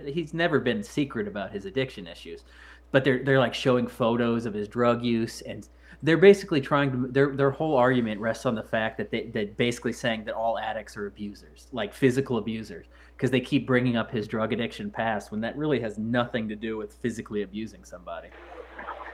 he's 0.06 0.34
never 0.34 0.58
been 0.58 0.82
secret 0.82 1.28
about 1.28 1.52
his 1.52 1.66
addiction 1.66 2.08
issues, 2.08 2.42
but 2.90 3.04
they're 3.04 3.22
they're 3.22 3.38
like 3.38 3.54
showing 3.54 3.86
photos 3.86 4.46
of 4.46 4.54
his 4.54 4.66
drug 4.66 5.04
use 5.04 5.42
and. 5.42 5.68
They're 6.02 6.16
basically 6.16 6.60
trying 6.60 6.92
to. 6.92 7.08
Their 7.08 7.36
their 7.36 7.50
whole 7.50 7.76
argument 7.76 8.20
rests 8.20 8.46
on 8.46 8.54
the 8.54 8.62
fact 8.62 8.96
that 8.98 9.10
they 9.10 9.24
that 9.34 9.56
basically 9.56 9.92
saying 9.92 10.24
that 10.24 10.34
all 10.34 10.58
addicts 10.58 10.96
are 10.96 11.06
abusers, 11.06 11.66
like 11.72 11.92
physical 11.92 12.38
abusers, 12.38 12.86
because 13.16 13.30
they 13.30 13.40
keep 13.40 13.66
bringing 13.66 13.96
up 13.96 14.10
his 14.10 14.26
drug 14.26 14.52
addiction 14.52 14.90
past 14.90 15.30
when 15.30 15.40
that 15.42 15.56
really 15.56 15.78
has 15.80 15.98
nothing 15.98 16.48
to 16.48 16.56
do 16.56 16.78
with 16.78 16.94
physically 16.94 17.42
abusing 17.42 17.84
somebody. 17.84 18.28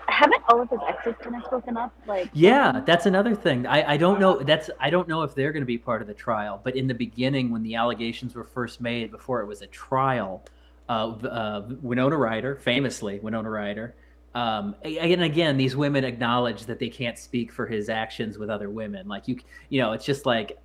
Haven't 0.07 0.43
all 0.49 0.63
of 0.63 0.71
his 0.71 0.79
exes 0.89 1.15
kind 1.21 1.35
of 1.35 1.43
spoken 1.45 1.77
up? 1.77 1.93
Like 2.07 2.31
Yeah, 2.33 2.81
that's 2.87 3.07
another 3.07 3.35
thing. 3.35 3.67
I, 3.67 3.95
I 3.95 3.97
don't 3.97 4.21
know. 4.21 4.39
That's 4.39 4.71
I 4.79 4.89
don't 4.89 5.09
know 5.09 5.23
if 5.23 5.35
they're 5.35 5.53
going 5.53 5.63
to 5.63 5.67
be 5.67 5.79
part 5.79 6.01
of 6.03 6.09
the 6.09 6.15
trial. 6.15 6.61
But 6.63 6.77
in 6.77 6.87
the 6.87 6.95
beginning, 6.95 7.51
when 7.51 7.65
the 7.65 7.75
allegations 7.75 8.35
were 8.35 8.45
first 8.45 8.81
made, 8.81 9.11
before 9.11 9.41
it 9.41 9.47
was 9.47 9.63
a 9.63 9.67
trial, 9.67 10.45
uh, 10.89 11.09
uh, 11.09 11.63
Winona 11.83 12.17
Ryder, 12.17 12.57
famously 12.57 13.19
Winona 13.19 13.51
Ryder, 13.51 13.95
um, 14.37 14.75
and 14.85 15.23
again, 15.23 15.57
these 15.57 15.75
women 15.75 16.05
acknowledge 16.05 16.67
that 16.67 16.79
they 16.79 16.91
can't 16.91 17.17
speak 17.19 17.51
for 17.51 17.67
his 17.67 17.89
actions 17.89 18.37
with 18.37 18.51
other 18.51 18.69
women. 18.69 19.09
Like 19.09 19.27
you, 19.29 19.39
you 19.71 19.81
know, 19.81 19.93
it's 19.93 20.05
just 20.05 20.27
like 20.27 20.59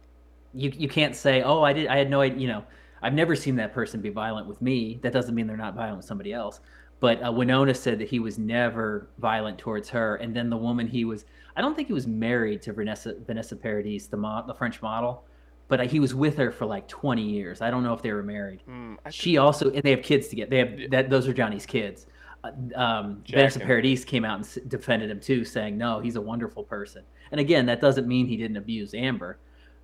you 0.54 0.74
you 0.76 0.90
can't 0.90 1.16
say, 1.16 1.42
oh, 1.42 1.64
I 1.64 1.72
did, 1.72 1.88
I 1.88 1.98
had 1.98 2.10
no 2.10 2.20
idea. 2.20 2.38
You 2.38 2.48
know, 2.50 2.64
I've 3.02 3.14
never 3.14 3.34
seen 3.34 3.56
that 3.56 3.74
person 3.74 4.02
be 4.02 4.10
violent 4.10 4.48
with 4.48 4.62
me. 4.62 5.00
That 5.04 5.14
doesn't 5.14 5.34
mean 5.34 5.48
they're 5.48 5.56
not 5.56 5.74
violent 5.74 5.96
with 5.98 6.06
somebody 6.06 6.34
else. 6.34 6.60
But 7.00 7.26
uh, 7.26 7.32
Winona 7.32 7.74
said 7.74 7.98
that 8.00 8.10
he 8.10 8.20
was 8.20 8.38
never 8.38 9.08
violent 9.20 9.58
towards 9.58 9.88
her, 9.90 10.18
and 10.18 10.36
then 10.36 10.50
the 10.50 10.58
woman 10.58 10.86
he 10.86 11.06
was. 11.06 11.24
I 11.56 11.62
don't 11.62 11.74
think 11.74 11.88
he 11.88 11.94
was 11.94 12.08
married 12.08 12.62
to 12.64 12.74
Vanessa 12.74 13.16
Vanessa 13.26 13.56
Paradis, 13.56 14.08
the 14.08 14.18
mo- 14.18 14.44
the 14.46 14.54
French 14.54 14.82
model, 14.82 15.24
but 15.70 15.80
uh, 15.80 15.84
he 15.84 16.02
was 16.02 16.14
with 16.14 16.36
her 16.38 16.52
for 16.52 16.66
like 16.66 16.90
20 16.90 17.22
years. 17.22 17.62
I 17.62 17.72
don't 17.72 17.84
know 17.84 17.94
if 17.94 18.02
they 18.02 18.12
were 18.12 18.22
married. 18.22 18.64
Mm, 18.70 18.98
She 19.12 19.38
also, 19.38 19.72
and 19.72 19.82
they 19.82 19.92
have 19.92 20.04
kids 20.04 20.28
together. 20.28 20.50
They 20.50 20.58
have 20.58 20.92
that. 20.92 21.10
Those 21.10 21.26
are 21.30 21.34
Johnny's 21.34 21.66
kids. 21.66 22.06
Um, 22.44 23.22
Jack 23.24 23.36
Vanessa 23.36 23.60
and- 23.60 23.68
Paradis 23.68 24.04
came 24.06 24.26
out 24.26 24.38
and 24.38 24.46
s- 24.46 24.58
defended 24.68 25.10
him 25.12 25.20
too, 25.20 25.46
saying 25.46 25.78
no, 25.78 26.00
he's 26.00 26.16
a 26.16 26.22
wonderful 26.22 26.64
person. 26.64 27.04
And 27.32 27.40
again, 27.40 27.66
that 27.68 27.80
doesn't 27.82 28.08
mean 28.08 28.28
he 28.28 28.36
didn't 28.38 28.58
abuse 28.58 28.94
Amber, 28.94 29.38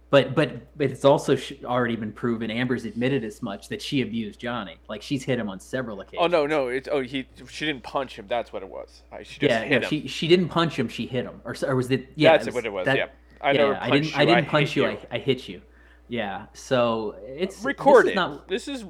but 0.09 0.33
but 0.35 0.75
but 0.77 0.89
it's 0.89 1.05
also 1.05 1.35
sh- 1.35 1.53
already 1.63 1.95
been 1.95 2.11
proven. 2.11 2.49
Amber's 2.49 2.85
admitted 2.85 3.23
as 3.23 3.41
much 3.41 3.69
that 3.69 3.81
she 3.81 4.01
abused 4.01 4.39
Johnny. 4.39 4.77
Like 4.89 5.01
she's 5.01 5.23
hit 5.23 5.37
him 5.39 5.49
on 5.49 5.59
several 5.59 6.01
occasions. 6.01 6.19
Oh 6.23 6.27
no, 6.27 6.45
no, 6.47 6.67
it's 6.69 6.89
oh 6.91 7.01
he 7.01 7.27
she 7.49 7.65
didn't 7.65 7.83
punch 7.83 8.17
him. 8.17 8.25
That's 8.27 8.51
what 8.51 8.63
it 8.63 8.69
was. 8.69 9.03
I, 9.11 9.23
she 9.23 9.39
just 9.39 9.43
yeah, 9.43 9.61
hit 9.63 9.69
no, 9.81 9.87
him. 9.87 9.89
she 9.89 10.07
she 10.07 10.27
didn't 10.27 10.49
punch 10.49 10.77
him. 10.77 10.87
She 10.89 11.05
hit 11.05 11.25
him, 11.25 11.41
or, 11.45 11.55
or 11.65 11.75
was 11.75 11.91
it? 11.91 12.09
Yeah, 12.15 12.37
That's 12.37 12.53
what 12.53 12.65
it 12.65 12.71
was. 12.73 12.85
that- 12.85 12.97
yeah, 12.97 13.07
I 13.41 13.51
yeah, 13.51 13.57
never 13.57 13.75
I 13.81 13.89
didn't. 13.91 14.05
you. 14.05 14.11
I 14.15 14.25
didn't 14.25 14.43
hit 14.45 14.51
punch 14.51 14.75
you. 14.75 14.83
you. 14.83 14.89
I, 14.89 14.99
I 15.11 15.17
hit 15.19 15.47
you. 15.47 15.61
Yeah. 16.09 16.45
So 16.53 17.15
it's 17.27 17.63
recorded. 17.63 18.07
this 18.07 18.09
it. 18.09 18.11
is 18.11 18.15
Not, 18.15 18.47
This 18.47 18.67
is 18.67 18.85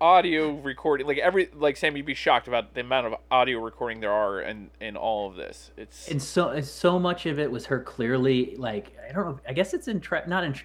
audio 0.00 0.52
recording. 0.52 1.06
Like 1.06 1.18
every 1.18 1.50
like 1.54 1.76
Sam, 1.76 1.96
you'd 1.96 2.06
be 2.06 2.14
shocked 2.14 2.48
about 2.48 2.74
the 2.74 2.80
amount 2.80 3.06
of 3.08 3.14
audio 3.30 3.60
recording 3.60 4.00
there 4.00 4.12
are 4.12 4.40
in 4.40 4.70
in 4.80 4.96
all 4.96 5.28
of 5.28 5.36
this. 5.36 5.70
It's 5.76 6.08
and 6.08 6.22
so 6.22 6.50
and 6.50 6.64
so 6.64 6.98
much 6.98 7.26
of 7.26 7.38
it 7.38 7.50
was 7.50 7.66
her 7.66 7.80
clearly 7.80 8.54
like 8.56 8.96
I 9.08 9.12
don't 9.12 9.26
know. 9.26 9.40
I 9.48 9.52
guess 9.52 9.74
it's 9.74 9.88
entrap. 9.88 10.28
Not 10.28 10.44
in. 10.44 10.50
Would 10.52 10.62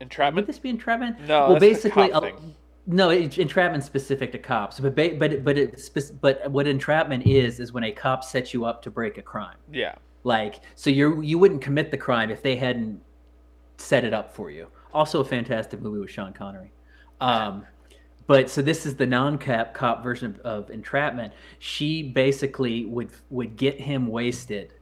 entrapment. 0.00 0.46
this 0.46 0.58
be 0.58 0.68
entrapment? 0.68 1.20
No, 1.28 1.50
well, 1.50 1.60
basically, 1.60 2.08
cop 2.08 2.24
uh, 2.24 2.30
no, 2.86 3.10
it, 3.10 3.38
entrapment 3.38 3.84
specific 3.84 4.32
to 4.32 4.38
cops. 4.38 4.80
But 4.80 4.96
ba- 4.96 5.14
but 5.16 5.32
it- 5.32 5.44
but 5.44 5.56
it, 5.56 5.90
but 6.20 6.50
what 6.50 6.66
entrapment 6.66 7.26
is 7.26 7.60
is 7.60 7.72
when 7.72 7.84
a 7.84 7.92
cop 7.92 8.24
sets 8.24 8.52
you 8.52 8.64
up 8.64 8.82
to 8.82 8.90
break 8.90 9.18
a 9.18 9.22
crime. 9.22 9.56
Yeah, 9.72 9.94
Like 10.24 10.60
so 10.74 10.90
you 10.90 11.20
you 11.20 11.38
wouldn't 11.38 11.62
commit 11.62 11.90
the 11.92 11.96
crime 11.96 12.30
if 12.30 12.42
they 12.42 12.56
hadn't 12.56 13.00
set 13.76 14.04
it 14.04 14.12
up 14.12 14.34
for 14.34 14.50
you. 14.50 14.66
Also 14.92 15.20
a 15.20 15.24
fantastic 15.24 15.80
movie 15.80 16.00
with 16.00 16.10
Sean 16.10 16.32
Connery. 16.32 16.72
Um, 17.20 17.64
but 18.32 18.48
so 18.48 18.62
this 18.62 18.86
is 18.86 18.96
the 18.96 19.04
non-cap 19.04 19.74
cop 19.74 20.02
version 20.02 20.40
of, 20.42 20.64
of 20.64 20.70
entrapment. 20.70 21.34
She 21.58 22.02
basically 22.02 22.86
would 22.86 23.10
would 23.28 23.56
get 23.56 23.78
him 23.78 24.06
wasted, 24.06 24.72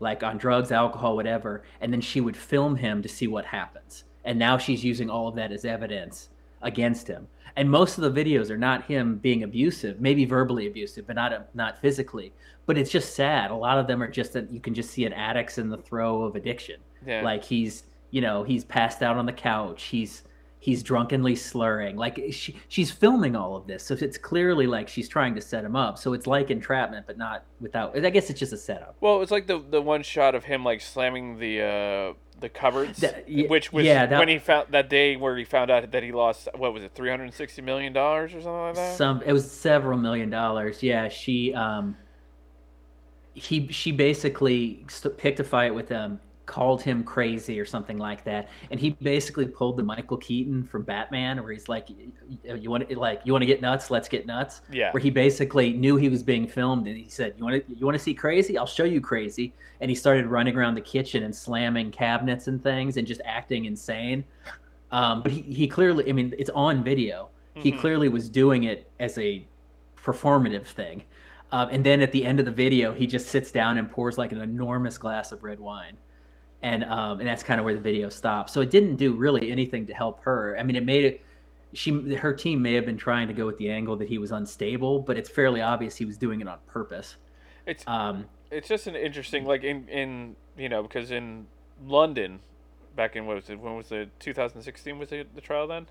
like 0.00 0.22
on 0.22 0.38
drugs, 0.38 0.72
alcohol, 0.72 1.14
whatever, 1.14 1.62
and 1.82 1.92
then 1.92 2.00
she 2.00 2.22
would 2.22 2.34
film 2.34 2.74
him 2.74 3.02
to 3.02 3.08
see 3.08 3.26
what 3.26 3.44
happens. 3.44 4.04
And 4.24 4.38
now 4.38 4.56
she's 4.56 4.82
using 4.82 5.10
all 5.10 5.28
of 5.28 5.34
that 5.34 5.52
as 5.52 5.66
evidence 5.66 6.30
against 6.62 7.06
him. 7.06 7.28
And 7.56 7.70
most 7.70 7.98
of 7.98 8.14
the 8.14 8.24
videos 8.24 8.48
are 8.48 8.56
not 8.56 8.84
him 8.84 9.18
being 9.18 9.42
abusive, 9.42 10.00
maybe 10.00 10.24
verbally 10.24 10.66
abusive, 10.66 11.06
but 11.06 11.16
not 11.16 11.54
not 11.54 11.78
physically. 11.82 12.32
But 12.64 12.78
it's 12.78 12.90
just 12.90 13.14
sad. 13.14 13.50
A 13.50 13.54
lot 13.54 13.78
of 13.78 13.86
them 13.86 14.02
are 14.02 14.10
just 14.10 14.32
that 14.32 14.50
you 14.50 14.60
can 14.60 14.72
just 14.72 14.90
see 14.90 15.04
an 15.04 15.12
addict's 15.12 15.58
in 15.58 15.68
the 15.68 15.76
throe 15.76 16.22
of 16.22 16.34
addiction. 16.34 16.80
Yeah. 17.06 17.20
Like 17.20 17.44
he's, 17.44 17.84
you 18.10 18.22
know, 18.22 18.42
he's 18.42 18.64
passed 18.64 19.02
out 19.02 19.18
on 19.18 19.26
the 19.26 19.34
couch. 19.34 19.82
He's 19.82 20.22
he's 20.66 20.82
drunkenly 20.82 21.36
slurring. 21.36 21.94
Like 21.96 22.20
she, 22.32 22.56
she's 22.66 22.90
filming 22.90 23.36
all 23.36 23.54
of 23.54 23.68
this, 23.68 23.84
so 23.84 23.94
it's 23.94 24.18
clearly 24.18 24.66
like 24.66 24.88
she's 24.88 25.08
trying 25.08 25.36
to 25.36 25.40
set 25.40 25.64
him 25.64 25.76
up. 25.76 25.96
So 25.96 26.12
it's 26.12 26.26
like 26.26 26.50
entrapment, 26.50 27.06
but 27.06 27.16
not 27.16 27.44
without. 27.60 27.96
I 27.96 28.10
guess 28.10 28.30
it's 28.30 28.40
just 28.40 28.52
a 28.52 28.56
setup. 28.56 28.96
Well, 29.00 29.22
it's 29.22 29.30
like 29.30 29.46
the 29.46 29.60
the 29.70 29.80
one 29.80 30.02
shot 30.02 30.34
of 30.34 30.42
him 30.42 30.64
like 30.64 30.80
slamming 30.80 31.38
the 31.38 31.62
uh 31.62 32.14
the 32.40 32.48
cupboards, 32.48 32.98
That- 32.98 33.26
which 33.48 33.72
was 33.72 33.86
yeah, 33.86 34.06
that- 34.06 34.18
when 34.18 34.26
he 34.28 34.38
found 34.40 34.72
that 34.72 34.90
day 34.90 35.14
where 35.16 35.36
he 35.36 35.44
found 35.44 35.70
out 35.70 35.88
that 35.88 36.02
he 36.02 36.10
lost 36.10 36.48
what 36.56 36.74
was 36.74 36.82
it, 36.82 36.90
three 36.96 37.10
hundred 37.10 37.24
and 37.26 37.34
sixty 37.34 37.62
million 37.62 37.92
dollars 37.92 38.34
or 38.34 38.40
something 38.42 38.60
like 38.60 38.74
that. 38.74 38.96
Some 38.96 39.22
it 39.24 39.32
was 39.32 39.48
several 39.48 39.96
million 39.98 40.30
dollars. 40.30 40.82
Yeah, 40.82 41.08
she 41.08 41.54
um 41.54 41.96
he 43.34 43.68
she 43.68 43.92
basically 43.92 44.84
st- 44.88 45.16
picked 45.16 45.38
a 45.38 45.44
fight 45.44 45.74
with 45.76 45.88
him, 45.88 46.18
called 46.46 46.80
him 46.80 47.02
crazy 47.02 47.58
or 47.58 47.64
something 47.64 47.98
like 47.98 48.24
that, 48.24 48.48
and 48.70 48.78
he 48.78 48.90
basically 49.02 49.46
pulled 49.46 49.76
the 49.76 49.82
Michael 49.82 50.16
Keaton 50.16 50.62
from 50.64 50.82
Batman, 50.84 51.42
where 51.42 51.52
he's 51.52 51.68
like, 51.68 51.88
"You 52.44 52.70
want 52.70 52.88
to 52.88 52.98
like 52.98 53.20
you 53.24 53.32
want 53.32 53.42
to 53.42 53.46
get 53.46 53.60
nuts? 53.60 53.90
Let's 53.90 54.08
get 54.08 54.26
nuts." 54.26 54.62
yeah, 54.70 54.92
Where 54.92 55.00
he 55.00 55.10
basically 55.10 55.72
knew 55.72 55.96
he 55.96 56.08
was 56.08 56.22
being 56.22 56.46
filmed, 56.46 56.86
and 56.86 56.96
he 56.96 57.08
said, 57.08 57.34
"You 57.36 57.44
want 57.44 57.66
to 57.66 57.74
you 57.76 57.84
want 57.84 57.96
to 57.96 58.02
see 58.02 58.14
crazy? 58.14 58.56
I'll 58.56 58.66
show 58.66 58.84
you 58.84 59.00
crazy." 59.00 59.52
And 59.80 59.90
he 59.90 59.94
started 59.94 60.26
running 60.26 60.56
around 60.56 60.76
the 60.76 60.80
kitchen 60.80 61.24
and 61.24 61.34
slamming 61.34 61.90
cabinets 61.90 62.46
and 62.46 62.62
things, 62.62 62.96
and 62.96 63.06
just 63.06 63.20
acting 63.24 63.64
insane. 63.64 64.24
Um, 64.92 65.22
but 65.22 65.32
he, 65.32 65.42
he 65.42 65.66
clearly, 65.66 66.08
I 66.08 66.12
mean, 66.12 66.32
it's 66.38 66.50
on 66.50 66.82
video. 66.84 67.28
He 67.54 67.72
Mhm. 67.72 67.78
clearly 67.80 68.08
was 68.08 68.30
doing 68.30 68.64
it 68.64 68.88
as 69.00 69.18
a 69.18 69.44
performative 70.02 70.66
thing. 70.66 71.02
Um, 71.50 71.68
and 71.72 71.84
then 71.84 72.00
at 72.02 72.12
the 72.12 72.24
end 72.24 72.38
of 72.38 72.44
the 72.46 72.52
video, 72.52 72.92
he 72.92 73.06
just 73.06 73.28
sits 73.28 73.50
down 73.50 73.78
and 73.78 73.90
pours 73.90 74.16
like 74.16 74.30
an 74.32 74.40
enormous 74.40 74.96
glass 74.96 75.32
of 75.32 75.42
red 75.42 75.58
wine. 75.58 75.96
And 76.62 76.84
um, 76.84 77.20
and 77.20 77.28
that's 77.28 77.42
kind 77.42 77.60
of 77.60 77.64
where 77.64 77.74
the 77.74 77.80
video 77.80 78.08
stops. 78.08 78.52
So 78.52 78.60
it 78.60 78.70
didn't 78.70 78.96
do 78.96 79.14
really 79.14 79.50
anything 79.52 79.86
to 79.86 79.94
help 79.94 80.22
her. 80.24 80.56
I 80.58 80.62
mean, 80.62 80.76
it 80.76 80.84
made 80.84 81.04
it. 81.04 81.22
She 81.74 82.14
her 82.16 82.32
team 82.32 82.62
may 82.62 82.74
have 82.74 82.86
been 82.86 82.96
trying 82.96 83.28
to 83.28 83.34
go 83.34 83.46
with 83.46 83.58
the 83.58 83.70
angle 83.70 83.96
that 83.96 84.08
he 84.08 84.18
was 84.18 84.32
unstable, 84.32 85.00
but 85.00 85.16
it's 85.18 85.28
fairly 85.28 85.60
obvious 85.60 85.96
he 85.96 86.04
was 86.06 86.16
doing 86.16 86.40
it 86.40 86.48
on 86.48 86.58
purpose. 86.66 87.16
it's 87.66 87.86
Um, 87.86 88.26
it's 88.50 88.68
just 88.68 88.86
an 88.86 88.96
interesting 88.96 89.44
like 89.44 89.64
in 89.64 89.88
in 89.88 90.36
you 90.56 90.68
know 90.68 90.82
because 90.82 91.10
in 91.10 91.48
London, 91.84 92.40
back 92.94 93.16
in 93.16 93.26
what 93.26 93.36
was 93.36 93.50
it 93.50 93.60
when 93.60 93.76
was 93.76 93.92
it 93.92 94.10
2016 94.20 94.98
was 94.98 95.12
it 95.12 95.34
the 95.34 95.40
trial 95.40 95.66
then? 95.66 95.88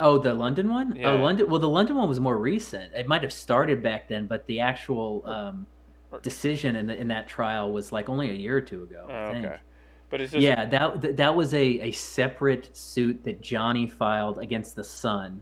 oh, 0.00 0.18
the 0.18 0.34
London 0.34 0.68
one. 0.68 0.96
Yeah. 0.96 1.12
Oh, 1.12 1.16
London. 1.16 1.48
Well, 1.48 1.60
the 1.60 1.68
London 1.68 1.96
one 1.96 2.08
was 2.08 2.20
more 2.20 2.38
recent. 2.38 2.92
It 2.94 3.06
might 3.06 3.22
have 3.22 3.32
started 3.32 3.82
back 3.82 4.08
then, 4.08 4.26
but 4.26 4.46
the 4.46 4.60
actual 4.60 5.22
um, 5.26 5.66
decision 6.22 6.76
in 6.76 6.86
the, 6.86 6.96
in 7.00 7.08
that 7.08 7.28
trial 7.28 7.72
was 7.72 7.92
like 7.92 8.08
only 8.08 8.30
a 8.30 8.34
year 8.34 8.56
or 8.56 8.60
two 8.62 8.82
ago. 8.82 9.12
I 9.14 9.22
Oh, 9.30 9.30
think. 9.30 9.46
okay, 9.46 9.58
but 10.12 10.20
it's 10.20 10.32
just 10.32 10.42
yeah, 10.42 10.66
that 10.66 11.02
th- 11.02 11.16
that 11.16 11.34
was 11.34 11.54
a, 11.54 11.64
a 11.88 11.92
separate 11.92 12.76
suit 12.76 13.24
that 13.24 13.40
Johnny 13.40 13.88
filed 13.88 14.38
against 14.38 14.76
the 14.76 14.84
Sun, 14.84 15.40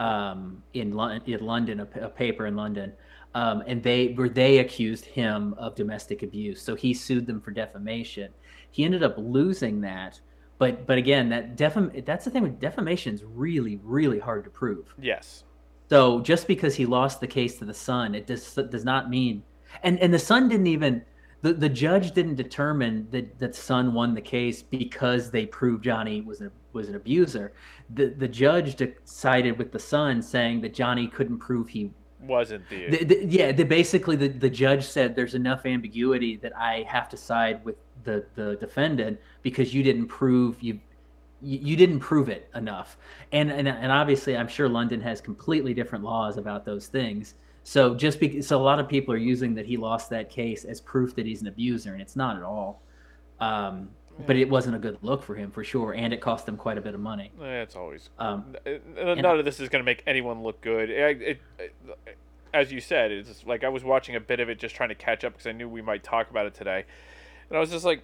um, 0.00 0.62
in, 0.74 0.92
Lon- 0.92 1.22
in 1.26 1.40
London, 1.46 1.80
a, 1.80 1.86
p- 1.86 2.00
a 2.00 2.08
paper 2.08 2.46
in 2.46 2.56
London, 2.56 2.92
um, 3.34 3.62
and 3.66 3.82
they 3.82 4.08
where 4.08 4.28
they 4.28 4.58
accused 4.58 5.04
him 5.06 5.54
of 5.58 5.76
domestic 5.76 6.22
abuse. 6.24 6.60
So 6.60 6.74
he 6.74 6.92
sued 6.92 7.26
them 7.26 7.40
for 7.40 7.52
defamation. 7.52 8.34
He 8.72 8.84
ended 8.84 9.04
up 9.04 9.14
losing 9.16 9.80
that, 9.82 10.20
but 10.58 10.86
but 10.86 10.98
again, 10.98 11.28
that 11.28 11.56
defam 11.56 12.04
that's 12.04 12.24
the 12.24 12.30
thing 12.32 12.42
with 12.42 12.58
defamation 12.60 13.14
is 13.14 13.22
really 13.24 13.76
really 13.82 14.18
hard 14.18 14.44
to 14.44 14.50
prove. 14.50 14.92
yes, 14.98 15.44
So 15.88 16.20
just 16.20 16.48
because 16.48 16.74
he 16.74 16.86
lost 16.86 17.20
the 17.20 17.28
case 17.28 17.58
to 17.58 17.64
the 17.64 17.74
Sun, 17.74 18.16
it 18.16 18.26
does 18.26 18.54
does 18.54 18.84
not 18.84 19.08
mean, 19.08 19.44
and 19.84 20.00
and 20.00 20.12
the 20.12 20.18
Sun 20.18 20.48
didn't 20.48 20.66
even 20.66 21.04
the, 21.44 21.52
the 21.52 21.68
judge 21.68 22.12
didn't 22.12 22.36
determine 22.36 23.06
that 23.10 23.38
that 23.38 23.54
Sun 23.54 23.92
won 23.92 24.14
the 24.14 24.22
case 24.22 24.62
because 24.62 25.30
they 25.30 25.44
proved 25.44 25.84
Johnny 25.84 26.22
was 26.22 26.40
a 26.40 26.50
was 26.72 26.88
an 26.88 26.94
abuser. 26.94 27.52
The 27.90 28.06
the 28.06 28.28
judge 28.28 28.76
decided 28.76 29.58
with 29.58 29.70
the 29.70 29.78
Sun 29.78 30.22
saying 30.22 30.62
that 30.62 30.72
Johnny 30.72 31.06
couldn't 31.06 31.38
prove 31.40 31.68
he. 31.68 31.90
wasn't 32.18 32.66
the, 32.70 32.88
The, 32.88 33.04
the, 33.04 33.26
yeah, 33.26 33.52
the, 33.52 33.64
basically 33.64 34.16
the, 34.16 34.28
the 34.28 34.48
judge 34.48 34.84
said 34.86 35.14
there's 35.14 35.34
enough 35.34 35.66
ambiguity 35.66 36.36
that 36.36 36.56
I 36.56 36.82
have 36.88 37.10
to 37.10 37.18
side 37.18 37.62
with 37.62 37.76
the 38.04 38.24
the 38.36 38.56
defendant 38.56 39.20
because 39.42 39.74
you 39.74 39.82
didn't 39.82 40.06
prove 40.06 40.62
you 40.62 40.80
you 41.42 41.58
you 41.62 41.76
didn't 41.76 42.00
prove 42.00 42.30
it 42.30 42.48
enough. 42.54 42.96
And, 43.32 43.52
and 43.52 43.68
and 43.68 43.92
obviously, 43.92 44.34
I'm 44.34 44.48
sure 44.48 44.66
London 44.66 45.02
has 45.02 45.20
completely 45.20 45.74
different 45.74 46.04
laws 46.04 46.38
about 46.38 46.64
those 46.64 46.86
things. 46.86 47.34
So 47.64 47.94
just 47.94 48.20
because 48.20 48.46
so 48.46 48.60
a 48.60 48.62
lot 48.62 48.78
of 48.78 48.88
people 48.88 49.12
are 49.14 49.18
using 49.18 49.54
that 49.54 49.66
he 49.66 49.76
lost 49.76 50.10
that 50.10 50.30
case 50.30 50.64
as 50.64 50.80
proof 50.80 51.16
that 51.16 51.26
he's 51.26 51.40
an 51.40 51.48
abuser, 51.48 51.92
and 51.92 52.00
it's 52.02 52.14
not 52.14 52.36
at 52.36 52.42
all. 52.42 52.82
Um, 53.40 53.88
But 54.26 54.36
it 54.36 54.48
wasn't 54.48 54.76
a 54.76 54.78
good 54.78 54.98
look 55.02 55.24
for 55.24 55.34
him 55.34 55.50
for 55.50 55.64
sure, 55.64 55.92
and 55.92 56.12
it 56.14 56.20
cost 56.20 56.46
him 56.48 56.56
quite 56.56 56.78
a 56.78 56.80
bit 56.80 56.94
of 56.94 57.00
money. 57.00 57.32
Eh, 57.42 57.62
it's 57.62 57.74
always 57.74 58.10
Um, 58.18 58.54
none 58.96 59.38
of 59.38 59.44
this 59.44 59.58
is 59.58 59.68
going 59.68 59.80
to 59.82 59.84
make 59.84 60.04
anyone 60.06 60.42
look 60.44 60.60
good. 60.60 60.88
It, 60.88 61.22
it, 61.22 61.40
it, 61.58 61.74
as 62.52 62.70
you 62.70 62.80
said, 62.80 63.10
it's 63.10 63.44
like 63.44 63.64
I 63.64 63.68
was 63.70 63.82
watching 63.82 64.14
a 64.14 64.20
bit 64.20 64.38
of 64.38 64.48
it 64.48 64.60
just 64.60 64.76
trying 64.76 64.90
to 64.90 64.94
catch 64.94 65.24
up 65.24 65.32
because 65.32 65.48
I 65.48 65.52
knew 65.52 65.68
we 65.68 65.82
might 65.82 66.04
talk 66.04 66.30
about 66.30 66.46
it 66.46 66.54
today, 66.54 66.84
and 67.48 67.56
I 67.56 67.60
was 67.60 67.70
just 67.70 67.84
like, 67.84 68.02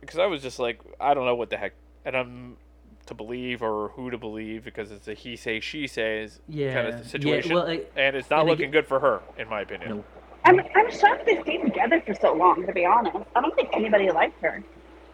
because 0.00 0.18
I 0.20 0.26
was 0.26 0.40
just 0.40 0.60
like, 0.60 0.80
I 1.00 1.14
don't 1.14 1.24
know 1.24 1.34
what 1.34 1.50
the 1.50 1.56
heck, 1.56 1.72
and 2.04 2.16
I'm 2.16 2.56
to 3.10 3.14
believe 3.14 3.60
or 3.62 3.88
who 3.90 4.08
to 4.10 4.16
believe 4.16 4.64
because 4.64 4.90
it's 4.92 5.08
a 5.08 5.14
he 5.14 5.36
say 5.36 5.60
she 5.60 5.86
says 5.86 6.40
yeah, 6.48 6.72
kind 6.74 6.94
of 6.94 7.06
situation, 7.06 7.50
Yeah, 7.50 7.56
well, 7.56 7.66
I- 7.68 7.82
and 7.96 8.16
it's 8.16 8.30
not 8.30 8.40
and 8.40 8.48
looking 8.48 8.66
again- 8.66 8.72
good 8.82 8.86
for 8.86 9.00
her, 9.00 9.20
in 9.36 9.48
my 9.48 9.60
opinion. 9.62 9.90
No. 9.90 10.04
I'm, 10.44 10.58
I'm 10.74 10.90
shocked 10.90 11.26
they 11.26 11.38
stayed 11.42 11.62
together 11.62 12.00
for 12.06 12.14
so 12.14 12.32
long, 12.32 12.64
to 12.66 12.72
be 12.72 12.86
honest. 12.86 13.14
I 13.36 13.40
don't 13.42 13.54
think 13.56 13.68
anybody 13.74 14.10
liked 14.10 14.40
her. 14.42 14.62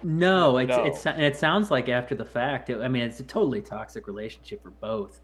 No, 0.05 0.59
it's 0.59 0.69
No. 0.69 0.85
it's 0.85 1.07
it 1.07 1.37
sounds 1.37 1.71
like 1.71 1.89
after 1.89 2.15
the 2.15 2.25
fact. 2.25 2.71
I 2.71 2.87
mean, 2.87 3.03
it's 3.03 3.19
a 3.19 3.25
totally 3.25 3.61
toxic 3.63 4.07
relationship 4.07 4.63
for 4.63 4.71
both. 4.71 5.21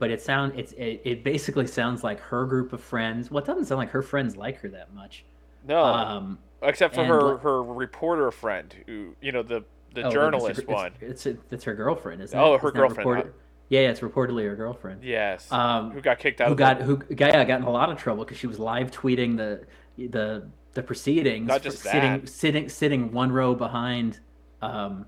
But 0.00 0.10
it 0.10 0.20
sound 0.20 0.54
it's 0.58 0.72
it, 0.72 1.02
it 1.04 1.22
basically 1.24 1.66
sounds 1.68 2.02
like 2.02 2.18
her 2.20 2.46
group 2.46 2.72
of 2.72 2.80
friends. 2.80 3.30
Well, 3.30 3.44
it 3.44 3.46
doesn't 3.46 3.66
sound 3.66 3.78
like 3.78 3.90
her 3.90 4.02
friends 4.02 4.36
like 4.36 4.60
her 4.62 4.68
that 4.70 4.92
much. 4.92 5.24
No, 5.68 5.84
Um, 5.84 6.38
except 6.62 6.94
for 6.96 7.04
her 7.04 7.34
what- 7.34 7.42
her 7.42 7.62
reporter 7.62 8.30
friend 8.32 8.74
who 8.86 9.14
you 9.20 9.30
know 9.30 9.42
the 9.44 9.62
the 9.94 10.02
oh, 10.02 10.06
it's 10.06 10.14
journalist 10.14 10.60
her- 10.62 10.72
one. 10.72 10.92
It's 11.00 11.26
it's, 11.26 11.42
it's 11.50 11.64
her 11.64 11.74
girlfriend, 11.74 12.22
isn't 12.22 12.38
Oh, 12.38 12.54
it? 12.54 12.56
Oh, 12.56 12.58
her 12.58 12.70
girlfriend, 12.72 13.08
reported- 13.10 13.32
Yeah, 13.68 13.80
yeah, 13.82 13.90
it's 13.90 14.00
reportedly 14.00 14.44
her 14.46 14.56
girlfriend. 14.56 15.02
Yes, 15.04 15.50
Um, 15.50 15.90
who 15.92 16.00
got 16.00 16.18
kicked 16.18 16.40
out. 16.40 16.48
who 16.48 16.52
of 16.52 16.58
got 16.58 16.78
the, 16.78 16.84
who 16.84 17.02
yeah 17.10 17.44
got 17.44 17.60
in 17.60 17.66
a 17.66 17.70
lot 17.70 17.90
of 17.90 17.98
trouble 17.98 18.24
because 18.24 18.38
she 18.38 18.46
was 18.46 18.58
live 18.58 18.90
tweeting 18.90 19.36
the 19.36 19.64
the 20.08 20.46
the 20.74 20.82
proceedings 20.82 21.46
Not 21.48 21.62
just 21.62 21.78
sitting 21.78 22.20
that. 22.20 22.28
sitting 22.28 22.68
sitting 22.68 23.12
one 23.12 23.30
row 23.32 23.54
behind 23.54 24.18
um 24.60 25.06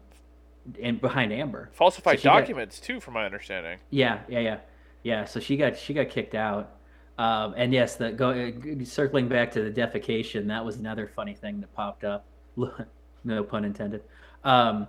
and 0.82 1.00
behind 1.00 1.32
Amber. 1.32 1.70
falsified 1.72 2.18
so 2.18 2.22
she 2.22 2.24
got- 2.28 2.40
documents 2.40 2.80
too, 2.80 3.00
from 3.00 3.14
my 3.14 3.24
understanding. 3.24 3.78
Yeah, 3.90 4.20
yeah, 4.28 4.40
yeah, 4.40 4.58
yeah. 5.02 5.24
So 5.24 5.38
she 5.40 5.56
got 5.56 5.76
she 5.76 5.92
got 5.94 6.08
kicked 6.08 6.34
out. 6.34 6.72
Um, 7.18 7.54
and 7.56 7.72
yes, 7.72 7.96
the 7.96 8.12
go 8.12 8.30
uh, 8.30 8.84
circling 8.84 9.26
back 9.28 9.50
to 9.52 9.62
the 9.62 9.70
defecation, 9.70 10.48
that 10.48 10.62
was 10.64 10.76
another 10.76 11.06
funny 11.06 11.34
thing 11.34 11.60
that 11.60 11.72
popped 11.74 12.04
up. 12.04 12.26
no 13.24 13.42
pun 13.44 13.64
intended. 13.64 14.02
Um, 14.46 14.86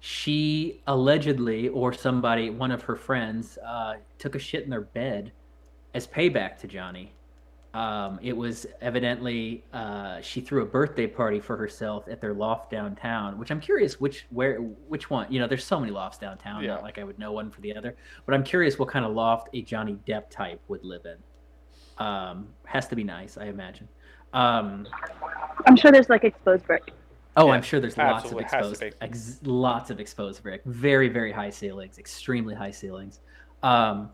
she 0.00 0.82
allegedly, 0.86 1.68
or 1.68 1.92
somebody, 1.92 2.48
one 2.50 2.70
of 2.70 2.82
her 2.82 2.94
friends, 2.96 3.58
uh, 3.66 3.94
took 4.18 4.34
a 4.36 4.38
shit 4.38 4.62
in 4.64 4.70
their 4.70 4.82
bed 4.82 5.32
as 5.94 6.06
payback 6.06 6.56
to 6.58 6.66
Johnny. 6.68 7.12
Um, 7.74 8.18
it 8.22 8.34
was 8.34 8.66
evidently 8.80 9.64
uh, 9.72 10.20
she 10.22 10.40
threw 10.40 10.62
a 10.62 10.66
birthday 10.66 11.06
party 11.06 11.40
for 11.40 11.56
herself 11.58 12.06
at 12.08 12.20
their 12.22 12.32
loft 12.32 12.70
downtown, 12.70 13.36
which 13.38 13.50
I'm 13.50 13.60
curious 13.60 14.00
which 14.00 14.26
where 14.30 14.58
which 14.60 15.10
one. 15.10 15.30
You 15.30 15.40
know, 15.40 15.46
there's 15.46 15.64
so 15.64 15.78
many 15.78 15.92
lofts 15.92 16.16
downtown, 16.16 16.62
Yeah. 16.62 16.74
not 16.76 16.82
like 16.84 16.98
I 16.98 17.04
would 17.04 17.18
know 17.18 17.32
one 17.32 17.50
for 17.50 17.60
the 17.60 17.76
other. 17.76 17.94
But 18.24 18.34
I'm 18.34 18.44
curious 18.44 18.78
what 18.78 18.88
kind 18.88 19.04
of 19.04 19.12
loft 19.12 19.48
a 19.52 19.60
Johnny 19.60 19.98
Depp 20.06 20.30
type 20.30 20.60
would 20.68 20.84
live 20.84 21.02
in. 21.04 22.04
Um, 22.04 22.48
has 22.64 22.86
to 22.88 22.96
be 22.96 23.04
nice, 23.04 23.36
I 23.36 23.46
imagine. 23.46 23.88
Um, 24.32 24.86
I'm 25.66 25.76
sure 25.76 25.90
there's 25.90 26.08
like 26.08 26.24
exposed 26.24 26.64
brick. 26.66 26.92
Oh, 27.36 27.46
Yeah, 27.48 27.52
I'm 27.52 27.62
sure 27.62 27.80
there's 27.80 27.96
lots 27.96 28.30
of 28.30 28.38
absolutely, 28.38 28.44
has 28.44 28.50
to 28.50 28.86
exposed, 28.86 28.96
ex- 29.00 29.40
lots 29.44 29.90
of 29.90 30.00
exposed 30.00 30.42
brick. 30.42 30.62
Very, 30.64 31.08
very 31.08 31.32
high 31.32 31.50
ceilings, 31.50 31.98
extremely 31.98 32.54
high 32.54 32.70
ceilings. 32.70 33.20
Um, 33.62 34.10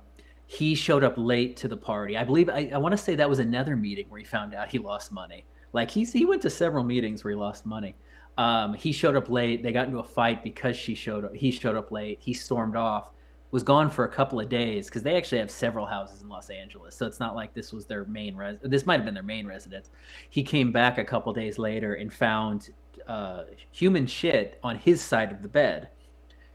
he 0.46 0.74
showed 0.74 1.02
up 1.02 1.14
late 1.16 1.56
to 1.58 1.68
the 1.68 1.76
party. 1.76 2.16
I 2.16 2.24
believe 2.24 2.50
I, 2.50 2.70
I 2.74 2.78
want 2.78 2.92
to 2.92 2.98
say 2.98 3.14
that 3.14 3.28
was 3.28 3.38
another 3.38 3.74
meeting 3.74 4.06
where 4.11 4.18
he 4.18 4.24
found 4.24 4.54
out 4.54 4.68
he 4.68 4.78
lost 4.78 5.11
money. 5.11 5.46
Like 5.72 5.90
he's 5.90 6.12
he 6.12 6.26
went 6.26 6.42
to 6.42 6.50
several 6.50 6.85
meetings 6.85 7.24
where 7.24 7.30
he 7.30 7.37
lost 7.37 7.64
money. 7.64 7.94
Um, 8.37 8.74
he 8.74 8.92
showed 8.92 9.16
up 9.16 9.30
late. 9.30 9.62
They 9.62 9.72
got 9.72 9.87
into 9.87 9.98
a 9.98 10.04
fight 10.04 10.44
because 10.44 10.76
she 10.76 10.94
showed 10.94 11.24
up. 11.24 11.35
He 11.35 11.50
showed 11.50 11.76
up 11.76 11.90
late. 11.90 12.18
He 12.20 12.35
stormed 12.35 12.76
off. 12.76 13.11
Was 13.50 13.62
gone 13.62 13.90
for 13.90 14.06
a 14.06 14.08
couple 14.08 14.40
of 14.40 14.48
days 14.48 14.87
because 14.87 15.02
they 15.02 15.14
actually 15.14 15.38
have 15.38 15.50
several 15.50 15.85
houses 15.85 16.22
in 16.22 16.28
Los 16.28 16.48
Angeles. 16.48 16.96
So 16.96 17.06
it's 17.06 17.20
not 17.20 17.35
like 17.35 17.52
this 17.52 17.70
was 17.70 17.85
their 17.85 18.06
main 18.06 18.35
res. 18.35 18.56
This 18.62 18.87
might 18.87 18.96
have 18.96 19.04
been 19.04 19.12
their 19.12 19.22
main 19.22 19.46
residence. 19.46 19.90
He 20.30 20.42
came 20.42 20.72
back 20.72 20.96
a 20.96 21.04
couple 21.04 21.32
days 21.35 21.58
later 21.58 21.94
and 21.94 22.12
found 22.12 22.70
uh, 23.09 23.45
human 23.71 24.07
shit 24.07 24.59
on 24.62 24.77
his 24.77 25.01
side 25.03 25.33
of 25.33 25.43
the 25.43 25.49
bed. 25.49 25.88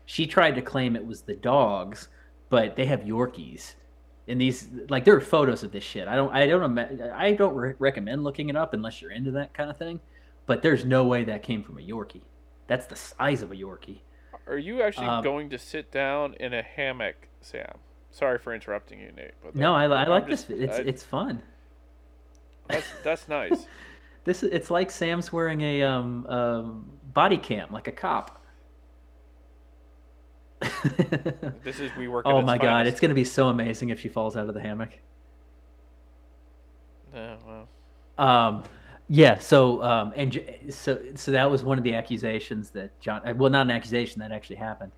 She 0.05 0.25
tried 0.27 0.55
to 0.55 0.61
claim 0.61 0.95
it 0.95 1.05
was 1.05 1.21
the 1.21 1.35
dog's, 1.35 2.07
but 2.49 2.75
they 2.75 2.85
have 2.85 3.01
Yorkies. 3.01 3.73
And 4.29 4.39
these, 4.41 4.67
like, 4.89 5.05
there 5.05 5.15
are 5.15 5.21
photos 5.21 5.63
of 5.63 5.71
this 5.71 5.83
shit. 5.83 6.07
I 6.07 6.15
don't, 6.15 6.33
I 6.33 6.47
don't, 6.47 6.77
I 7.13 7.31
don't 7.33 7.55
re- 7.55 7.73
recommend 7.79 8.23
looking 8.23 8.49
it 8.49 8.55
up 8.55 8.73
unless 8.73 9.01
you're 9.01 9.11
into 9.11 9.31
that 9.31 9.53
kind 9.53 9.69
of 9.69 9.77
thing. 9.77 9.99
But 10.45 10.61
there's 10.61 10.85
no 10.85 11.03
way 11.05 11.23
that 11.25 11.43
came 11.43 11.63
from 11.63 11.77
a 11.77 11.81
Yorkie. 11.81 12.21
That's 12.67 12.85
the 12.87 12.95
size 12.95 13.41
of 13.41 13.51
a 13.51 13.55
Yorkie. 13.55 13.99
Are 14.47 14.57
you 14.57 14.81
actually 14.81 15.07
Um, 15.07 15.23
going 15.23 15.49
to 15.49 15.57
sit 15.57 15.91
down 15.91 16.35
in 16.39 16.53
a 16.53 16.61
hammock, 16.61 17.27
Sam? 17.41 17.79
Sorry 18.11 18.37
for 18.39 18.53
interrupting 18.53 18.99
you, 19.01 19.11
Nate. 19.15 19.31
But 19.43 19.55
No, 19.55 19.73
I, 19.75 19.83
I 19.85 20.07
like 20.07 20.27
just- 20.27 20.47
this. 20.47 20.57
It's 20.69 20.79
I- 20.79 20.83
it's 20.83 21.03
fun. 21.03 21.41
that's 22.67 22.87
that's 23.03 23.27
nice. 23.27 23.65
This 24.27 24.43
it's 24.43 24.69
like 24.69 24.91
Sam's 24.91 25.31
wearing 25.31 25.61
a 25.61 25.83
um, 25.83 26.25
um 26.27 26.91
body 27.13 27.37
cam 27.37 27.71
like 27.71 27.87
a 27.87 27.93
cop. 27.93 28.43
This 31.63 31.79
is 31.79 31.95
we 31.95 32.09
work. 32.09 32.25
oh 32.27 32.41
my 32.41 32.57
god, 32.57 32.79
finest. 32.79 32.91
it's 32.91 32.99
gonna 32.99 33.13
be 33.13 33.23
so 33.23 33.47
amazing 33.47 33.87
if 33.87 34.01
she 34.01 34.09
falls 34.09 34.35
out 34.35 34.49
of 34.49 34.53
the 34.53 34.59
hammock. 34.59 34.99
Yeah, 37.13 37.37
well, 37.47 37.69
Um, 38.17 38.63
yeah. 39.07 39.37
So 39.37 39.81
um, 39.81 40.11
and 40.17 40.37
so 40.71 40.99
so 41.15 41.31
that 41.31 41.49
was 41.49 41.63
one 41.63 41.77
of 41.77 41.85
the 41.85 41.95
accusations 41.95 42.69
that 42.71 42.99
John. 42.99 43.25
uh, 43.25 43.33
Well, 43.33 43.49
not 43.49 43.61
an 43.67 43.71
accusation 43.71 44.19
that 44.19 44.33
actually 44.33 44.57
happened, 44.57 44.91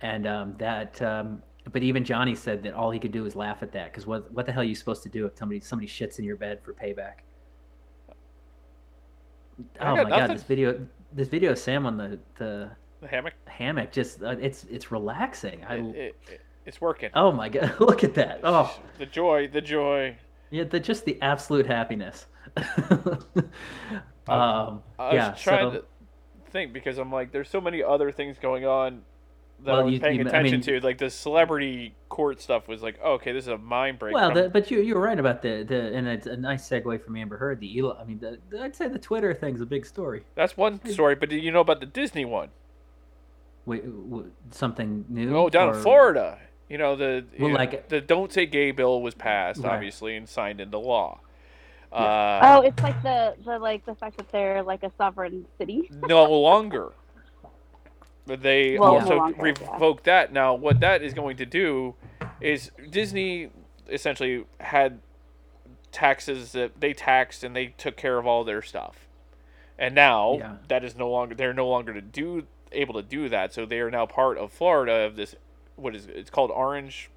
and 0.00 0.26
um, 0.26 0.54
that. 0.58 1.00
Um, 1.00 1.44
but 1.70 1.84
even 1.84 2.02
Johnny 2.02 2.34
said 2.34 2.64
that 2.64 2.74
all 2.74 2.90
he 2.90 2.98
could 2.98 3.12
do 3.12 3.22
was 3.22 3.36
laugh 3.36 3.62
at 3.62 3.70
that 3.70 3.92
because 3.92 4.04
what 4.04 4.32
what 4.32 4.46
the 4.46 4.52
hell 4.52 4.62
are 4.62 4.64
you 4.64 4.74
supposed 4.74 5.04
to 5.04 5.08
do 5.08 5.26
if 5.26 5.38
somebody 5.38 5.60
somebody 5.60 5.86
shits 5.86 6.18
in 6.18 6.24
your 6.24 6.36
bed 6.36 6.60
for 6.64 6.74
payback? 6.74 7.18
I 9.80 9.90
Oh 9.92 9.96
got 9.96 10.08
my 10.08 10.18
god, 10.18 10.30
this 10.30 10.42
video 10.42 10.86
this 11.12 11.28
video 11.28 11.52
of 11.52 11.58
Sam 11.58 11.86
on 11.86 11.96
the 11.96 12.18
the 12.36 12.70
the 13.00 13.08
hammock. 13.08 13.34
hammock 13.46 13.92
just 13.92 14.22
uh, 14.22 14.36
it's 14.40 14.64
it's 14.64 14.90
relaxing. 14.92 15.64
I 15.64 15.76
It, 15.76 15.84
it, 15.96 16.16
it- 16.30 16.40
it's 16.66 16.80
working. 16.82 17.08
oh 17.14 17.32
my 17.32 17.48
god, 17.48 17.74
look 17.80 18.04
at 18.04 18.14
that. 18.14 18.40
Oh 18.44 18.78
The 18.98 19.06
joy, 19.06 19.48
the 19.48 19.60
joy. 19.62 20.16
yeah, 20.50 20.64
the, 20.64 20.78
just 20.78 21.04
the 21.06 21.20
absolute 21.22 21.64
happiness. 21.66 22.26
um, 22.56 23.22
I 24.28 25.04
was 25.06 25.14
yeah, 25.14 25.34
trying 25.38 25.70
so- 25.72 25.78
to 25.80 25.84
think 26.50 26.72
because 26.72 26.98
I'm 26.98 27.10
like, 27.12 27.32
there's 27.32 27.48
so 27.48 27.60
many 27.60 27.82
other 27.82 28.12
things 28.12 28.38
going 28.38 28.64
on 28.66 29.02
that 29.64 29.72
Well, 29.72 29.80
I 29.80 29.82
was 29.84 29.94
you- 29.94 30.00
paying 30.00 30.16
you- 30.20 30.24
I 30.24 30.28
attention 30.28 30.52
mean- 30.52 30.80
to. 30.80 30.80
Like 30.80 30.98
the 30.98 31.10
celebrity 31.10 31.94
court 32.08 32.40
stuff 32.40 32.68
was 32.68 32.82
like, 32.82 32.98
oh, 33.02 33.12
okay, 33.14 33.32
this 33.32 33.44
is 33.44 33.48
a 33.48 33.58
mind 33.58 33.98
break. 33.98 34.14
Well, 34.14 34.30
from- 34.30 34.42
the, 34.42 34.48
but 34.50 34.70
you 34.70 34.80
you're 34.80 35.00
right 35.00 35.18
about 35.18 35.42
the 35.42 35.62
the 35.64 35.94
and 35.94 36.06
it's 36.06 36.26
a 36.26 36.36
nice 36.36 36.68
segue 36.68 37.02
from 37.04 37.16
Amber 37.16 37.36
Heard. 37.36 37.60
The 37.60 37.76
Eli, 37.78 37.94
I 38.00 38.04
mean, 38.04 38.18
the, 38.20 38.38
the- 38.50 38.60
I'd 38.62 38.76
say 38.76 38.88
the 38.88 38.98
Twitter 38.98 39.34
thing's 39.34 39.60
a 39.60 39.66
big 39.66 39.84
story. 39.86 40.22
that's 40.34 40.56
one 40.56 40.84
story. 40.88 41.14
But 41.14 41.28
do 41.30 41.36
you 41.36 41.50
know 41.50 41.60
about 41.60 41.80
the 41.80 41.86
Disney 41.86 42.24
one? 42.24 42.50
Wait, 43.66 43.84
w- 43.84 44.30
something 44.50 45.04
new? 45.08 45.36
Oh, 45.36 45.48
down 45.50 45.70
or- 45.70 45.74
in 45.74 45.82
Florida. 45.82 46.38
You 46.68 46.78
know 46.78 46.96
the 46.96 47.24
Well, 47.38 47.48
you 47.48 47.54
know, 47.54 47.58
like- 47.58 47.88
the 47.88 48.00
"Don't 48.00 48.32
Say 48.32 48.46
Gay" 48.46 48.70
bill 48.72 49.00
was 49.02 49.14
passed, 49.14 49.62
Right. 49.62 49.72
obviously, 49.72 50.16
and 50.16 50.28
signed 50.28 50.60
into 50.60 50.78
law. 50.78 51.20
Yeah. 51.92 51.98
Uh, 51.98 52.40
Oh, 52.42 52.60
it's 52.60 52.82
like 52.82 53.02
the 53.02 53.34
the 53.46 53.58
like 53.58 53.84
the 53.86 53.94
fact 53.94 54.18
that 54.18 54.28
they're 54.30 54.62
like 54.62 54.82
a 54.82 54.90
sovereign 54.98 55.46
city. 55.58 55.90
no 56.06 56.24
longer. 56.40 56.92
But 58.28 58.42
they 58.42 58.78
Well, 58.78 58.92
no 58.92 58.98
also 59.00 59.16
longer, 59.16 59.36
yeah. 59.48 59.72
revoked 59.72 60.04
that. 60.04 60.32
Now, 60.32 60.54
what 60.54 60.78
that 60.80 61.02
is 61.02 61.14
going 61.14 61.36
to 61.38 61.46
do 61.46 61.94
is 62.40 62.70
Disney 62.90 63.50
essentially 63.90 64.44
had 64.60 65.00
taxes 65.90 66.52
that 66.52 66.80
they 66.80 66.92
taxed 66.92 67.42
and 67.42 67.56
they 67.56 67.68
took 67.78 67.96
care 67.96 68.18
of 68.18 68.26
all 68.26 68.44
their 68.44 68.60
stuff, 68.62 69.08
and 69.78 69.94
now 69.94 70.36
Yeah. 70.38 70.56
that 70.68 70.84
is 70.84 70.94
no 70.94 71.10
longer 71.10 71.34
they're 71.34 71.54
no 71.54 71.66
longer 71.66 71.94
to 71.94 72.02
do 72.02 72.46
able 72.70 72.94
to 72.94 73.02
do 73.02 73.28
that. 73.30 73.54
So 73.54 73.64
they 73.64 73.80
are 73.80 73.90
now 73.90 74.04
part 74.04 74.36
of 74.36 74.52
Florida 74.52 74.92
of 75.06 75.16
this. 75.16 75.34
What 75.76 75.96
is 75.96 76.06
it? 76.06 76.16
It's 76.16 76.30
called 76.30 76.50
Orange. 76.50 77.10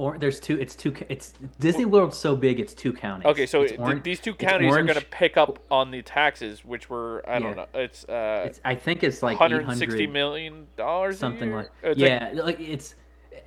Or 0.00 0.16
there's 0.16 0.40
two. 0.40 0.58
It's 0.58 0.74
two. 0.74 0.94
It's 1.10 1.34
Disney 1.58 1.84
World's 1.84 2.16
so 2.16 2.34
big. 2.34 2.58
It's 2.58 2.72
two 2.72 2.90
counties. 2.90 3.26
Okay, 3.26 3.44
so 3.44 3.60
It's 3.60 3.74
Orange- 3.78 4.02
these 4.02 4.18
two 4.18 4.32
counties 4.32 4.72
are 4.72 4.82
going 4.82 4.98
to 4.98 5.04
pick 5.04 5.36
up 5.36 5.58
on 5.70 5.90
the 5.90 6.00
taxes, 6.00 6.64
which 6.64 6.88
were 6.88 7.22
I 7.28 7.38
don't 7.38 7.50
Yeah. 7.50 7.54
know. 7.56 7.66
It's 7.74 8.04
uh, 8.08 8.44
It's, 8.46 8.60
I 8.64 8.74
think 8.76 9.04
it's 9.04 9.22
like 9.22 9.38
160 9.38 9.84
800 10.04 10.10
million 10.10 10.66
dollars. 10.78 11.18
something 11.18 11.52
like 11.52 11.68
It's 11.82 12.00
yeah 12.00 12.30
like 12.32 12.58
it's 12.58 12.94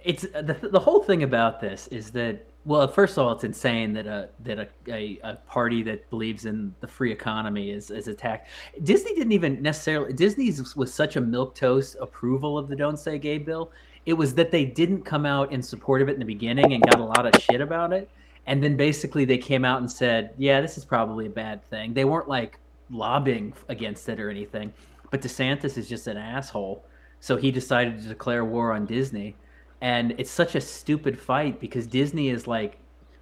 it's 0.03 0.21
the, 0.21 0.69
the 0.71 0.79
whole 0.79 1.01
thing 1.01 1.23
about 1.23 1.59
this 1.59 1.87
is 1.87 2.11
that 2.11 2.45
well 2.65 2.87
first 2.87 3.17
of 3.17 3.25
all 3.25 3.31
it's 3.33 3.43
insane 3.43 3.91
that 3.93 4.05
a 4.05 4.29
that 4.41 4.59
a, 4.59 4.67
a, 4.89 5.19
a 5.23 5.35
party 5.47 5.81
that 5.83 6.07
believes 6.11 6.45
in 6.45 6.73
the 6.81 6.87
free 6.87 7.11
economy 7.11 7.71
is 7.71 7.89
is 7.89 8.07
attacked 8.07 8.47
disney 8.83 9.13
didn't 9.15 9.31
even 9.33 9.61
necessarily 9.61 10.13
disney's 10.13 10.75
was 10.75 10.93
such 10.93 11.15
a 11.15 11.21
milk 11.21 11.55
toast 11.55 11.95
approval 11.99 12.57
of 12.57 12.67
the 12.69 12.75
don't 12.75 12.97
say 12.99 13.17
gay 13.17 13.37
bill 13.37 13.71
it 14.05 14.13
was 14.13 14.33
that 14.35 14.51
they 14.51 14.65
didn't 14.65 15.03
come 15.03 15.25
out 15.25 15.51
in 15.51 15.61
support 15.61 16.01
of 16.01 16.09
it 16.09 16.13
in 16.13 16.19
the 16.19 16.25
beginning 16.25 16.73
and 16.73 16.83
got 16.83 16.99
a 16.99 17.03
lot 17.03 17.25
of 17.25 17.41
shit 17.41 17.61
about 17.61 17.93
it 17.93 18.09
and 18.47 18.63
then 18.63 18.75
basically 18.75 19.25
they 19.25 19.37
came 19.37 19.63
out 19.63 19.79
and 19.79 19.91
said 19.91 20.33
yeah 20.37 20.61
this 20.61 20.77
is 20.77 20.85
probably 20.85 21.27
a 21.27 21.29
bad 21.29 21.63
thing 21.69 21.93
they 21.93 22.05
weren't 22.05 22.27
like 22.27 22.57
lobbying 22.89 23.53
against 23.69 24.07
it 24.09 24.19
or 24.19 24.29
anything 24.29 24.73
but 25.11 25.21
desantis 25.21 25.77
is 25.77 25.87
just 25.87 26.07
an 26.07 26.17
asshole 26.17 26.83
so 27.23 27.37
he 27.37 27.51
decided 27.51 28.01
to 28.01 28.09
declare 28.09 28.43
war 28.43 28.73
on 28.73 28.85
Disney. 28.85 29.37
And 29.79 30.13
it's 30.17 30.29
such 30.29 30.55
a 30.55 30.61
stupid 30.61 31.17
fight 31.17 31.57
because 31.57 31.87
Disney 31.87 32.27
is 32.27 32.47
like 32.47 32.79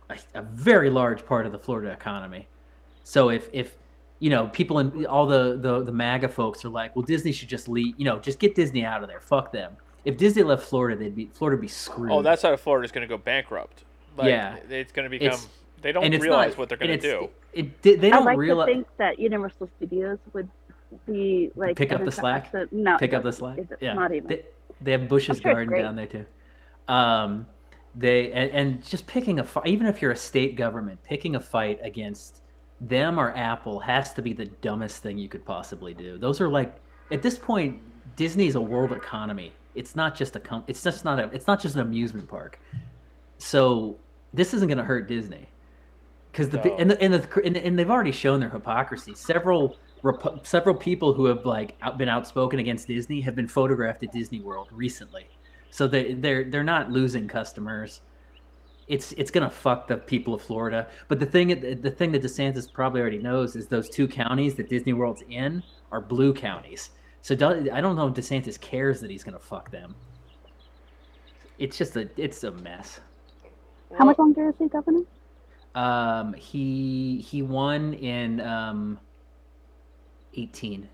a, 0.09 0.17
a 0.33 0.41
very 0.41 0.89
large 0.89 1.23
part 1.23 1.45
of 1.45 1.51
the 1.51 1.59
Florida 1.59 1.91
economy. 1.91 2.47
So 3.03 3.29
if 3.29 3.47
if 3.53 3.75
you 4.17 4.31
know 4.31 4.47
people 4.47 4.79
in 4.79 5.05
all 5.05 5.27
the, 5.27 5.55
the 5.55 5.83
the 5.83 5.91
MAGA 5.91 6.29
folks 6.29 6.65
are 6.65 6.69
like, 6.69 6.95
well, 6.95 7.05
Disney 7.05 7.31
should 7.31 7.47
just 7.47 7.69
leave. 7.69 7.93
You 7.99 8.05
know, 8.05 8.17
just 8.17 8.39
get 8.39 8.55
Disney 8.55 8.83
out 8.83 9.03
of 9.03 9.07
there. 9.07 9.19
Fuck 9.19 9.51
them. 9.51 9.77
If 10.05 10.17
Disney 10.17 10.43
left 10.43 10.63
Florida, 10.67 10.97
they'd 10.97 11.15
be 11.15 11.27
Florida 11.33 11.55
would 11.57 11.61
be 11.61 11.67
screwed. 11.67 12.11
Oh, 12.11 12.21
that's 12.21 12.41
how 12.41 12.55
Florida's 12.57 12.91
going 12.91 13.07
to 13.07 13.07
go 13.07 13.17
bankrupt. 13.17 13.83
Like, 14.17 14.29
Yeah. 14.29 14.57
it's 14.69 14.91
going 14.91 15.05
to 15.05 15.09
become. 15.09 15.27
It's- 15.27 15.47
they 15.81 15.91
don't 15.91 16.03
and 16.03 16.13
it's 16.13 16.21
realize 16.21 16.51
not, 16.51 16.57
what 16.59 16.69
they're 16.69 16.77
going 16.77 16.91
to 16.91 16.97
do. 16.97 17.29
It, 17.53 17.65
it, 17.83 18.01
they 18.01 18.07
I 18.11 18.17
don't 18.17 18.25
like 18.25 18.37
realize. 18.37 18.67
to 18.67 18.73
think 18.73 18.87
that 18.97 19.17
Universal 19.19 19.67
Studios 19.77 20.19
would 20.33 20.47
be 21.07 21.49
like 21.55 21.75
Pick 21.75 21.91
up 21.91 22.05
the 22.05 22.11
slack? 22.11 22.49
attempt 22.49 22.71
to- 22.71 22.77
no, 22.77 22.97
pick 22.99 23.13
up 23.13 23.23
the 23.23 23.31
slack. 23.31 23.57
It's 23.57 23.73
Yeah, 23.81 23.93
not 23.93 24.13
even. 24.13 24.27
They, 24.27 24.43
they 24.81 24.91
have 24.91 25.07
Bush's 25.09 25.37
I'm 25.37 25.41
sure 25.41 25.53
Garden 25.53 25.79
down 25.81 25.95
there 25.95 26.05
too. 26.05 26.25
Um, 26.87 27.47
they 27.95 28.31
and, 28.31 28.51
and 28.51 28.85
just 28.85 29.07
picking 29.07 29.39
a 29.39 29.43
fight, 29.43 29.65
even 29.67 29.87
if 29.87 30.01
you're 30.03 30.11
a 30.11 30.15
state 30.15 30.55
government, 30.55 31.01
picking 31.03 31.35
a 31.35 31.39
fight 31.39 31.79
against 31.81 32.41
them 32.79 33.19
or 33.19 33.35
Apple 33.35 33.79
has 33.79 34.13
to 34.13 34.21
be 34.21 34.33
the 34.33 34.45
dumbest 34.45 35.01
thing 35.03 35.17
you 35.17 35.29
could 35.29 35.45
possibly 35.45 35.93
do. 35.95 36.17
Those 36.19 36.39
are 36.41 36.47
like 36.49 36.75
at 37.11 37.21
this 37.23 37.37
point, 37.39 37.79
Disney's 38.15 38.55
a 38.55 38.61
world 38.61 38.91
economy. 38.91 39.51
It's 39.75 39.95
not 39.95 40.15
just 40.15 40.35
a 40.35 40.39
com- 40.39 40.63
It's 40.67 40.83
just 40.83 41.05
not 41.05 41.19
a. 41.19 41.23
It's 41.33 41.47
not 41.47 41.61
just 41.61 41.75
an 41.75 41.81
amusement 41.81 42.27
park. 42.27 42.59
So 43.37 43.97
this 44.33 44.53
isn't 44.53 44.67
going 44.67 44.77
to 44.77 44.83
hurt 44.83 45.07
Disney 45.07 45.47
because 46.31 46.49
the, 46.49 46.57
No. 46.57 46.75
and 46.77 46.91
the, 46.91 47.01
and, 47.01 47.13
the 47.13 47.41
and 47.45 47.57
and 47.57 47.77
they've 47.79 47.89
already 47.89 48.11
shown 48.11 48.39
their 48.39 48.49
hypocrisy. 48.49 49.13
Several 49.15 49.77
Repu- 50.03 50.43
several 50.45 50.73
people 50.73 51.13
who 51.13 51.25
have 51.25 51.45
like 51.45 51.75
out, 51.83 51.99
been 51.99 52.09
outspoken 52.09 52.57
against 52.59 52.87
Disney 52.87 53.21
have 53.21 53.35
been 53.35 53.47
photographed 53.47 54.03
at 54.03 54.11
Disney 54.11 54.39
World 54.39 54.67
recently. 54.71 55.27
So 55.69 55.87
they 55.87 56.15
they're 56.15 56.43
they're 56.45 56.63
not 56.63 56.89
losing 56.89 57.27
customers. 57.27 58.01
It's 58.87 59.11
it's 59.13 59.29
gonna 59.29 59.49
fuck 59.49 59.87
the 59.87 59.97
people 59.97 60.33
of 60.33 60.41
Florida. 60.41 60.87
But 61.07 61.19
the 61.19 61.25
thing 61.27 61.49
the 61.81 61.91
thing 61.91 62.11
that 62.13 62.23
DeSantis 62.23 62.71
probably 62.73 62.99
already 62.99 63.19
knows 63.19 63.55
is 63.55 63.67
those 63.67 63.89
two 63.89 64.07
counties 64.07 64.55
that 64.55 64.69
Disney 64.69 64.93
World's 64.93 65.23
in 65.29 65.61
are 65.91 66.01
blue 66.01 66.33
counties. 66.33 66.89
So 67.21 67.35
do- 67.35 67.69
I 67.71 67.81
don't 67.81 67.95
know 67.95 68.07
if 68.07 68.13
DeSantis 68.13 68.59
cares 68.59 68.99
that 69.01 69.11
he's 69.11 69.23
gonna 69.23 69.39
fuck 69.39 69.69
them. 69.71 69.95
It's 71.59 71.77
just 71.77 71.95
a 71.95 72.09
it's 72.17 72.43
a 72.43 72.51
mess. 72.51 72.99
How 73.97 74.05
much 74.05 74.17
longer 74.17 74.49
is 74.49 74.55
he 74.57 74.67
governor? 74.67 75.01
Um, 75.75 76.33
he 76.33 77.23
he 77.29 77.41
won 77.43 77.93
in 77.93 78.41
um, 78.41 78.99
eighteen. 80.33 80.89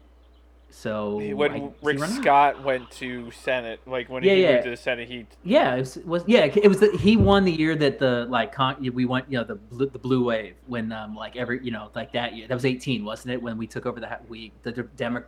So 0.70 1.20
I- 1.22 1.34
When 1.34 1.56
is 1.56 1.72
Rick 1.82 2.00
running? 2.00 2.22
Scott 2.22 2.63
went 2.63 2.92
to 2.92 3.32
Senate, 3.32 3.80
like 3.88 4.10
when 4.10 4.24
Yeah, 4.24 4.34
he 4.36 4.44
yeah. 4.44 4.52
moved 4.54 4.63
to 4.66 4.70
the 4.72 4.78
Senate, 4.78 5.08
he 5.08 5.26
yeah, 5.44 5.76
it 5.76 5.80
was, 5.80 5.96
was 6.00 6.24
yeah, 6.28 6.44
it 6.46 6.68
was 6.68 6.80
the, 6.82 6.92
he 6.98 7.16
won 7.16 7.46
the 7.46 7.52
year 7.52 7.76
that 7.78 7.98
the 8.00 8.26
like 8.30 8.52
con, 8.54 8.76
we 8.94 9.06
went 9.06 9.32
you 9.32 9.38
know 9.38 9.46
the 9.46 9.56
blue, 9.56 9.88
the 9.90 9.98
blue 10.00 10.26
wave 10.26 10.56
when 10.68 10.92
um 10.92 11.16
like 11.16 11.36
every 11.38 11.63
you 11.63 11.72
know 11.72 11.90
like 11.96 12.12
that 12.12 12.36
year 12.36 12.48
that 12.48 12.54
was 12.54 12.66
eighteen 12.66 13.06
wasn't 13.06 13.32
it 13.34 13.42
when 13.42 13.58
we 13.58 13.66
took 13.66 13.86
over 13.86 14.00
the 14.02 14.08
ha- 14.08 14.20
we 14.28 14.52
the 14.63 14.72
Demo- 14.98 15.24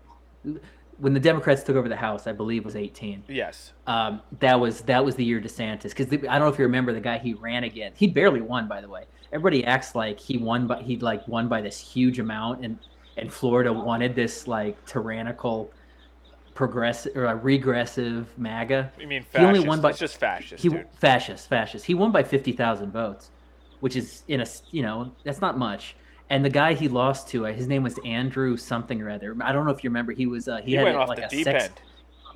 when 1.00 1.14
the 1.14 1.20
Democrats 1.20 1.64
took 1.64 1.76
over 1.76 1.88
the 1.90 1.96
House 1.96 2.28
I 2.28 2.32
believe 2.34 2.66
was 2.66 2.76
eighteen. 2.76 3.24
yes, 3.28 3.74
um, 3.88 4.22
that 4.40 4.60
was 4.60 4.82
that 4.82 5.04
was 5.04 5.16
the 5.16 5.24
year 5.26 5.40
DeSantis 5.42 5.84
because 5.96 6.08
I 6.12 6.18
don't 6.18 6.40
know 6.42 6.48
if 6.50 6.60
you 6.60 6.66
remember 6.66 6.94
the 6.94 7.00
guy 7.02 7.18
he 7.18 7.34
ran 7.34 7.64
against. 7.64 7.98
He 8.00 8.08
barely 8.08 8.42
won, 8.42 8.68
by 8.68 8.82
the 8.82 8.90
way. 8.90 9.06
Everybody 9.32 9.64
acts 9.66 9.96
like 9.96 10.20
he 10.20 10.38
won, 10.38 10.68
but 10.68 10.82
he 10.82 10.98
like 10.98 11.28
won 11.28 11.48
by 11.48 11.62
this 11.62 11.80
huge 11.80 12.20
amount, 12.20 12.64
and 12.66 12.78
and 13.18 13.32
Florida 13.32 13.72
wanted 13.72 14.16
this 14.16 14.48
like 14.48 14.84
tyrannical, 14.86 15.72
progressive 16.56 17.16
or 17.16 17.26
a 17.26 17.36
regressive 17.36 18.28
MAGA. 18.38 18.92
You 19.00 19.08
mean 19.08 19.22
He 19.22 19.28
fascist. 19.28 19.48
only 19.48 19.60
won 19.68 19.82
by- 19.82 19.90
it's 19.92 20.00
just 20.00 20.18
fascist, 20.18 20.62
He 20.64 20.70
dude. 20.70 20.86
fascist, 20.98 21.48
fascist. 21.48 21.86
He 21.86 21.94
won 21.94 22.12
by 22.12 22.24
fifty 22.24 22.52
thousand 22.52 22.92
votes, 22.92 23.32
which 23.80 23.96
is 23.96 24.24
in 24.28 24.42
a 24.42 24.46
you 24.72 24.82
know 24.82 25.12
that's 25.24 25.42
not 25.42 25.58
much. 25.58 25.96
And 26.30 26.46
the 26.46 26.50
guy 26.50 26.74
he 26.74 26.88
lost 26.88 27.28
to, 27.30 27.48
uh, 27.48 27.54
his 27.54 27.68
name 27.68 27.84
was 27.84 27.98
Andrew 28.06 28.56
something 28.56 29.02
or 29.02 29.10
other. 29.10 29.36
I 29.42 29.52
don't 29.52 29.66
know 29.66 29.72
if 29.72 29.84
you 29.84 29.90
remember. 29.90 30.12
He 30.12 30.28
was 30.28 30.48
uh, 30.48 30.58
he, 30.58 30.72
He, 30.72 30.74
had 30.76 30.84
went 30.84 30.98
off 30.98 31.10
like 31.10 31.30
the 31.30 31.40
a 31.40 31.44
sex 31.44 31.66
end. 31.66 31.82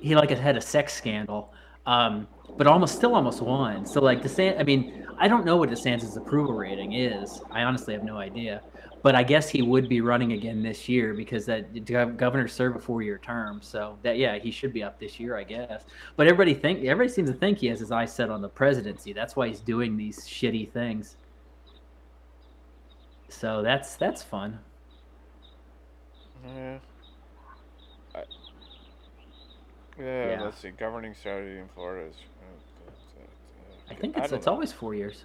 he 0.00 0.14
like 0.16 0.30
had 0.30 0.56
a 0.56 0.60
sex 0.60 0.92
scandal 0.94 1.52
Um, 1.86 2.26
but 2.56 2.66
almost 2.66 2.96
still 2.96 3.14
almost 3.14 3.40
won. 3.40 3.86
So 3.86 4.00
like 4.00 4.22
DeSantis, 4.22 4.60
I 4.60 4.64
mean, 4.64 5.06
I 5.18 5.28
don't 5.28 5.44
know 5.44 5.56
what 5.56 5.70
DeSantis' 5.70 6.16
approval 6.16 6.54
rating 6.54 6.92
is. 6.92 7.40
I 7.50 7.62
honestly 7.62 7.94
have 7.94 8.04
no 8.04 8.16
idea. 8.18 8.62
But 9.02 9.14
I 9.14 9.22
guess 9.22 9.50
he 9.50 9.60
would 9.60 9.86
be 9.88 10.00
running 10.00 10.32
again 10.32 10.62
this 10.62 10.88
year 10.88 11.12
because 11.12 11.44
that 11.44 11.84
governor 12.16 12.48
serve 12.48 12.76
a 12.76 12.78
four-year 12.78 13.18
term. 13.18 13.60
So 13.62 13.98
that 14.02 14.16
yeah, 14.16 14.38
he 14.38 14.50
should 14.50 14.72
be 14.72 14.82
up 14.82 14.98
this 14.98 15.20
year, 15.20 15.36
I 15.36 15.44
guess. 15.44 15.84
But 16.16 16.26
everybody 16.26 16.54
think 16.54 16.84
everybody 16.84 17.12
seems 17.12 17.30
to 17.30 17.36
think 17.36 17.58
he 17.58 17.66
has 17.66 17.80
his 17.80 17.92
eyes 17.92 18.14
set 18.14 18.30
on 18.30 18.40
the 18.40 18.48
presidency. 18.48 19.12
That's 19.12 19.36
why 19.36 19.48
he's 19.48 19.60
doing 19.60 19.96
these 19.98 20.20
shitty 20.20 20.72
things. 20.72 21.16
So 23.34 23.62
that's 23.62 23.96
that's 23.96 24.22
fun. 24.22 24.60
Yeah. 26.46 26.78
I, 28.14 28.22
yeah, 29.98 30.30
Yeah. 30.30 30.42
let's 30.42 30.58
see. 30.58 30.70
Governing 30.70 31.14
strategy 31.14 31.58
in 31.58 31.68
Florida 31.74 32.08
is. 32.10 32.16
I 33.90 33.94
think 33.94 34.16
it's 34.16 34.28
don't 34.30 34.38
it's 34.38 34.46
know. 34.46 34.52
always 34.52 34.72
four 34.72 34.94
years. 34.94 35.24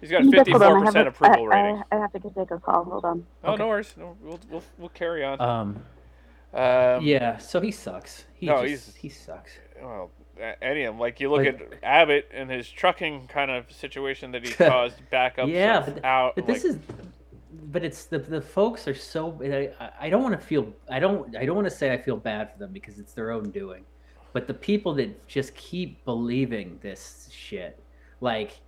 He's 0.00 0.10
got 0.10 0.24
You 0.24 0.32
guys- 0.32 0.46
hold 0.48 0.62
on, 0.62 0.82
I 0.82 0.84
have 0.86 0.94
54% 0.94 1.06
approval 1.08 1.52
I, 1.52 1.62
rating. 1.62 1.82
I, 1.92 1.96
I 1.96 2.00
have 2.00 2.12
to 2.12 2.20
take 2.20 2.50
a 2.50 2.58
call. 2.58 2.84
Hold 2.84 3.04
on. 3.04 3.26
Oh, 3.44 3.52
okay. 3.52 3.62
no 3.62 3.68
worries. 3.68 3.94
No, 3.96 4.16
we'll, 4.22 4.40
we'll, 4.50 4.62
we'll 4.78 4.88
carry 4.90 5.24
on. 5.24 5.40
Um, 5.40 5.82
Um, 6.52 7.04
yeah, 7.04 7.38
so 7.38 7.60
he 7.60 7.70
sucks. 7.70 8.24
He 8.34 8.46
No, 8.46 8.66
just, 8.66 8.86
he's- 8.86 8.96
he 8.96 9.08
sucks. 9.08 9.52
Well, 9.80 10.10
a- 10.18 10.19
any 10.62 10.84
of 10.84 10.94
them. 10.94 11.00
Like, 11.00 11.20
you 11.20 11.30
look 11.30 11.44
Like- 11.44 11.60
at 11.60 11.78
Abbott 11.82 12.28
and 12.32 12.50
his 12.50 12.68
trucking 12.68 13.28
kind 13.28 13.50
of 13.50 13.70
situation 13.70 14.32
that 14.32 14.46
he 14.46 14.52
caused 14.64 14.96
backups 15.12 15.48
Yeah, 15.52 15.80
but- 15.80 16.04
out. 16.04 16.34
But 16.36 16.46
this 16.46 16.64
like, 16.64 16.74
is, 16.74 16.78
but 17.72 17.84
it's 17.84 18.04
the 18.04 18.18
the 18.18 18.40
folks 18.40 18.86
are 18.88 18.94
so. 18.94 19.38
I, 19.42 19.90
I 20.06 20.10
don't 20.10 20.22
want 20.22 20.38
to 20.40 20.44
feel. 20.46 20.72
I 20.88 20.98
don't. 21.00 21.36
I 21.36 21.44
don't 21.44 21.56
want 21.56 21.68
to 21.68 21.74
say 21.74 21.92
I 21.92 21.98
feel 21.98 22.16
bad 22.16 22.52
for 22.52 22.58
them 22.58 22.72
because 22.72 22.98
it's 22.98 23.12
their 23.12 23.30
own 23.32 23.50
doing. 23.50 23.84
But 24.32 24.46
the 24.46 24.54
people 24.54 24.94
that 24.94 25.26
just 25.26 25.54
keep 25.54 26.04
believing 26.04 26.78
this 26.82 27.28
shit, 27.32 27.80
like 28.20 28.60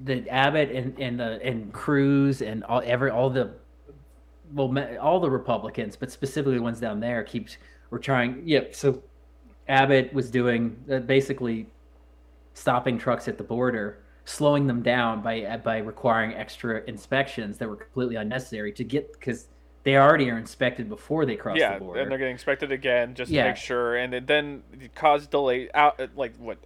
the 0.00 0.28
Abbott 0.30 0.70
and 0.70 0.98
and 0.98 1.20
the 1.20 1.40
and 1.42 1.72
Cruz 1.72 2.40
and 2.42 2.64
all 2.64 2.82
every 2.84 3.10
all 3.10 3.28
the, 3.30 3.50
well, 4.54 4.74
all 5.00 5.20
the 5.20 5.30
Republicans, 5.30 5.96
but 5.96 6.10
specifically 6.10 6.54
the 6.56 6.62
ones 6.62 6.80
down 6.80 7.00
there, 7.00 7.22
keeps 7.24 7.58
were 7.90 7.98
trying. 7.98 8.42
Yep. 8.46 8.74
so 8.74 9.02
Abbott 9.68 10.12
was 10.12 10.30
doing 10.30 10.76
uh, 10.90 10.98
basically 11.00 11.66
stopping 12.54 12.98
trucks 12.98 13.28
at 13.28 13.36
the 13.38 13.44
border, 13.44 14.02
slowing 14.24 14.66
them 14.66 14.82
down 14.82 15.22
by 15.22 15.42
uh, 15.42 15.56
by 15.58 15.78
requiring 15.78 16.34
extra 16.34 16.82
inspections 16.86 17.58
that 17.58 17.68
were 17.68 17.76
completely 17.76 18.16
unnecessary 18.16 18.72
to 18.72 18.84
get 18.84 19.12
because 19.12 19.48
they 19.82 19.96
already 19.96 20.28
are 20.30 20.38
inspected 20.38 20.88
before 20.88 21.24
they 21.26 21.36
cross 21.36 21.58
yeah, 21.58 21.74
the 21.74 21.84
border. 21.84 22.00
and 22.00 22.10
they're 22.10 22.18
getting 22.18 22.32
inspected 22.32 22.72
again 22.72 23.14
just 23.14 23.30
Yeah. 23.30 23.44
to 23.44 23.48
make 23.50 23.56
sure, 23.56 23.96
and 23.96 24.14
it 24.14 24.26
then 24.26 24.62
it 24.80 24.94
caused 24.94 25.30
delay 25.30 25.68
out 25.74 26.00
like 26.16 26.34
what, 26.38 26.58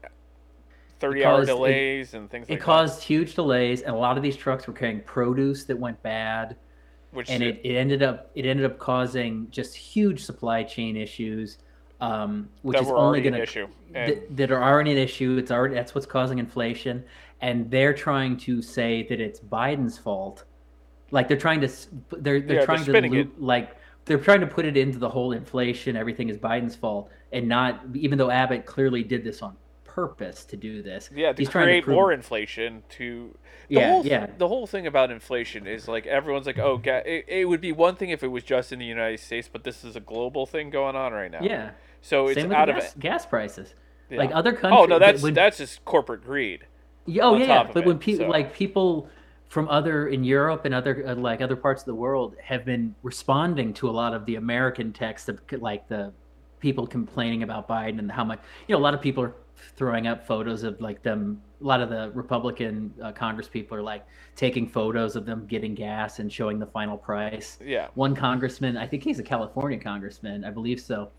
thirty 1.01 1.21
It 1.21 1.25
hour 1.25 1.39
caused- 1.39 1.51
it- 1.51 1.53
delays 1.55 2.15
and 2.15 2.31
things 2.31 2.43
like 2.49 2.49
that. 2.59 2.63
it 2.63 2.65
caused 2.65 3.03
huge 3.03 3.35
delays, 3.35 3.83
and 3.83 3.95
a 3.95 3.99
lot 3.99 4.17
of 4.17 4.23
these 4.23 4.37
trucks 4.37 4.67
were 4.67 4.73
carrying 4.75 5.01
produce 5.03 5.65
that 5.65 5.79
went 5.79 6.03
bad. 6.03 6.57
Which 7.13 7.29
and 7.29 7.43
it, 7.43 7.61
it 7.65 7.75
ended 7.75 8.05
up 8.05 8.31
it 8.37 8.47
ended 8.47 8.65
up 8.65 8.79
causing 8.79 9.49
just 9.51 9.75
huge 9.75 10.23
supply 10.25 10.63
chain 10.63 10.97
issues, 10.97 11.59
um, 12.01 12.49
which 12.63 12.77
that 12.79 12.85
is 12.85 12.91
only 12.91 13.21
going 13.21 13.35
to 13.35 13.43
issue. 13.43 13.69
And 13.95 14.13
that, 14.13 14.37
that 14.37 14.51
are 14.51 14.63
already 14.63 14.93
an 14.93 14.99
issue. 14.99 15.37
It's 15.39 15.51
already 15.51 15.75
that's 15.75 15.95
what's 15.95 16.07
causing 16.07 16.39
inflation, 16.39 17.05
and 17.41 17.71
they're 17.71 17.95
trying 17.95 18.37
to 18.39 18.63
say 18.63 19.07
that 19.09 19.21
it's 19.21 19.41
Biden's 19.41 19.99
fault. 19.99 20.45
Like 21.11 21.29
they're 21.29 21.37
trying 21.37 21.61
to 21.61 21.69
they're 22.11 22.41
they're 22.41 22.41
Yeah, 22.41 22.47
they're 22.47 22.65
trying 22.65 22.85
to 22.85 22.93
loop, 22.93 23.35
like 23.39 23.77
they're 24.05 24.19
trying 24.19 24.41
to 24.41 24.47
put 24.47 24.65
it 24.65 24.77
into 24.77 24.99
the 24.99 25.09
whole 25.09 25.33
inflation. 25.33 25.97
Everything 25.97 26.29
is 26.29 26.37
Biden's 26.39 26.77
fault, 26.77 27.11
and 27.33 27.49
not 27.49 27.81
even 27.95 28.19
though 28.19 28.31
Abbott 28.31 28.67
clearly 28.67 29.03
did 29.03 29.25
this 29.25 29.43
on 29.43 29.57
purpose 29.85 30.45
to 30.45 30.57
do 30.57 30.83
this. 30.83 31.11
yeah, 31.15 31.33
to 31.33 31.39
he's 31.43 31.49
trying 31.51 31.67
to 31.67 31.71
create 31.73 31.85
prove- 31.85 31.95
more 31.97 32.13
inflation. 32.13 32.83
To 32.91 33.37
the 33.69 33.75
Yeah, 33.75 33.89
whole 33.91 34.07
yeah. 34.07 34.27
the 34.39 34.49
whole 34.49 34.67
thing 34.67 34.87
about 34.87 35.11
inflation 35.11 35.67
is 35.67 35.89
like 35.89 36.07
everyone's 36.07 36.47
like, 36.47 36.59
oh, 36.59 36.81
it, 36.85 37.25
it 37.29 37.49
would 37.49 37.61
be 37.61 37.73
one 37.73 37.97
thing 37.97 38.11
if 38.11 38.23
it 38.23 38.29
was 38.29 38.45
just 38.45 38.73
in 38.73 38.79
the 38.79 38.85
United 38.85 39.19
States, 39.19 39.49
but 39.53 39.65
this 39.65 39.85
is 39.85 39.97
a 39.97 40.01
global 40.01 40.47
thing 40.47 40.71
going 40.71 40.95
on 40.97 41.13
right 41.13 41.31
now. 41.31 41.41
Yeah, 41.43 41.71
so 42.01 42.29
it's 42.29 42.43
out 42.45 42.69
of 42.69 42.77
gas, 42.77 42.95
gas 42.99 43.27
prices. 43.27 43.75
yeah. 44.09 44.19
Like 44.19 44.31
other 44.33 44.53
countries. 44.53 44.81
Oh 44.83 44.85
no, 44.87 44.99
that's 44.99 45.23
when, 45.23 45.35
that's 45.35 45.59
just 45.59 45.85
corporate 45.85 46.25
greed. 46.25 46.67
Yeah, 47.07 47.25
oh 47.25 47.37
yeah, 47.37 47.47
yeah. 47.47 47.71
But 47.73 47.83
it, 47.83 47.87
when 47.87 47.99
people 47.99 48.27
so- 48.27 48.31
like 48.31 48.55
people 48.55 49.09
from 49.49 49.69
other 49.69 50.09
in 50.09 50.23
Europe 50.23 50.65
and 50.65 50.75
other 50.75 51.05
uh, 51.07 51.15
like 51.15 51.41
other 51.41 51.57
parts 51.57 51.83
of 51.83 51.87
the 51.87 51.95
world 51.95 52.37
have 52.43 52.65
been 52.65 52.95
responding 53.03 53.75
to 53.75 53.89
a 53.89 53.93
lot 53.93 54.15
of 54.15 54.25
the 54.27 54.37
American 54.37 54.93
text 54.93 55.29
of 55.29 55.41
like 55.59 55.89
the 55.89 56.13
people 56.61 56.87
complaining 56.87 57.43
about 57.43 57.69
Biden 57.69 57.99
and 57.99 58.11
how 58.11 58.25
much 58.25 58.41
you 58.69 58.75
know 58.75 58.81
a 58.81 58.83
lot 58.83 58.95
of 58.95 59.01
people 59.01 59.25
are 59.25 59.35
throwing 59.77 60.07
up 60.07 60.27
photos 60.27 60.63
of 60.63 60.81
like 60.81 61.03
them 61.03 61.41
a 61.61 61.65
lot 61.65 61.81
of 61.81 61.91
the 61.91 62.11
Republican 62.15 62.93
uh, 63.03 63.13
Congress 63.13 63.49
people 63.49 63.77
are 63.77 63.83
like 63.83 64.07
taking 64.37 64.69
photos 64.69 65.17
of 65.17 65.27
them 65.27 65.47
getting 65.47 65.75
gas 65.75 66.19
and 66.19 66.33
showing 66.33 66.59
the 66.59 66.67
final 66.67 66.97
price. 66.97 67.59
Yeah. 67.63 67.89
One 67.95 68.15
congressman, 68.15 68.77
I 68.77 68.87
think 68.87 69.03
he's 69.03 69.19
a 69.19 69.23
California 69.23 69.79
congressman, 69.79 70.45
I 70.45 70.51
believe 70.51 70.81
so, 70.81 71.11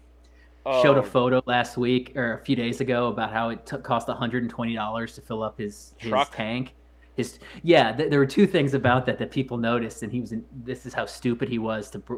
showed 0.70 0.98
a 0.98 1.02
Oh, 1.02 1.04
photo 1.04 1.42
last 1.46 1.78
week 1.78 2.14
or 2.16 2.34
a 2.34 2.40
few 2.46 2.56
days 2.56 2.82
ago 2.82 3.08
about 3.08 3.32
how 3.32 3.50
it 3.50 3.66
took 3.66 3.84
cost 3.84 4.08
$120 4.08 5.16
to 5.16 5.22
fill 5.22 5.44
up 5.44 5.58
his 5.60 5.94
his 5.98 6.10
Truck? 6.10 6.30
tank. 6.30 6.76
His 7.16 7.40
yeah, 7.64 7.92
th- 7.92 8.10
there 8.10 8.20
were 8.20 8.26
two 8.26 8.48
things 8.48 8.74
about 8.74 9.06
that 9.08 9.18
that 9.20 9.32
people 9.32 9.58
noticed, 9.58 10.04
and 10.04 10.12
he 10.12 10.22
was 10.22 10.32
in, 10.32 10.46
this 10.52 10.86
is 10.86 10.94
how 10.94 11.06
stupid 11.06 11.50
he 11.50 11.60
was 11.60 11.90
to. 11.92 12.00
Br- 12.00 12.16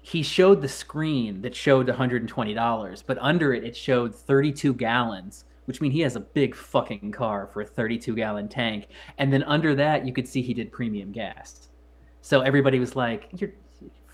he 0.00 0.22
showed 0.22 0.60
the 0.60 0.68
screen 0.68 1.42
that 1.42 1.54
showed 1.54 1.86
$120, 1.88 3.02
but 3.06 3.18
under 3.20 3.54
it 3.54 3.64
it 3.64 3.76
showed 3.76 4.14
32 4.14 4.74
gallons, 4.74 5.44
which 5.66 5.80
means 5.80 5.94
he 5.94 6.00
has 6.00 6.16
a 6.16 6.20
big 6.20 6.54
fucking 6.56 7.12
car 7.12 7.46
for 7.52 7.62
a 7.62 7.66
32 7.66 8.14
gallon 8.16 8.48
tank, 8.48 8.88
and 9.18 9.32
then 9.32 9.44
under 9.44 9.74
that 9.76 10.04
you 10.06 10.12
could 10.12 10.26
see 10.28 10.42
he 10.42 10.54
did 10.54 10.72
premium 10.72 11.12
gas. 11.12 11.68
So 12.20 12.40
everybody 12.40 12.78
was 12.80 12.96
like, 12.96 13.28
"You're 13.32 13.50
you 13.50 13.71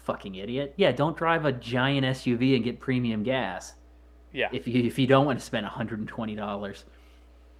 fucking 0.09 0.35
idiot! 0.35 0.73
Yeah, 0.77 0.90
don't 0.92 1.16
drive 1.16 1.44
a 1.44 1.53
giant 1.53 2.05
SUV 2.05 2.57
and 2.57 2.64
get 2.64 2.81
premium 2.81 3.23
gas." 3.23 3.75
Yeah. 4.33 4.49
if 4.53 4.66
you 4.68 4.83
if 4.83 4.99
you 4.99 5.07
don't 5.07 5.25
want 5.25 5.38
to 5.38 5.44
spend 5.44 5.66
$120 5.66 6.85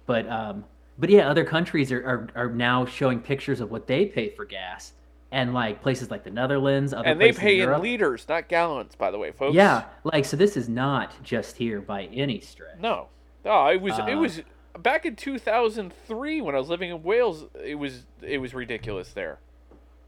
but 0.05 0.29
um 0.29 0.63
but 0.99 1.09
yeah 1.09 1.27
other 1.29 1.43
countries 1.43 1.91
are, 1.91 2.05
are 2.05 2.27
are 2.35 2.49
now 2.49 2.85
showing 2.85 3.19
pictures 3.21 3.59
of 3.59 3.71
what 3.71 3.87
they 3.87 4.05
pay 4.05 4.29
for 4.29 4.45
gas 4.45 4.93
and 5.31 5.53
like 5.53 5.81
places 5.81 6.11
like 6.11 6.23
the 6.23 6.29
netherlands 6.29 6.93
other 6.93 7.07
and 7.09 7.19
they 7.19 7.31
pay 7.31 7.59
in, 7.61 7.69
in 7.71 7.81
liters, 7.81 8.25
not 8.29 8.47
gallons, 8.49 8.93
by 8.95 9.09
the 9.09 9.17
way, 9.17 9.31
folks. 9.31 9.55
yeah 9.55 9.85
like 10.03 10.25
so 10.25 10.37
this 10.37 10.55
is 10.55 10.69
not 10.69 11.11
just 11.23 11.57
here 11.57 11.81
by 11.81 12.03
any 12.13 12.39
stretch 12.39 12.77
No. 12.79 13.07
No, 13.43 13.67
it 13.67 13.81
was 13.81 13.97
it 13.97 14.13
Uh, 14.13 14.17
was 14.19 14.41
back 14.77 15.05
in 15.07 15.15
2003 15.15 16.41
when 16.41 16.53
I 16.55 16.59
was 16.59 16.69
living 16.69 16.91
in 16.91 17.01
Wales. 17.03 17.45
It 17.63 17.75
was 17.75 18.05
it 18.21 18.37
was 18.37 18.53
ridiculous 18.53 19.11
there. 19.13 19.39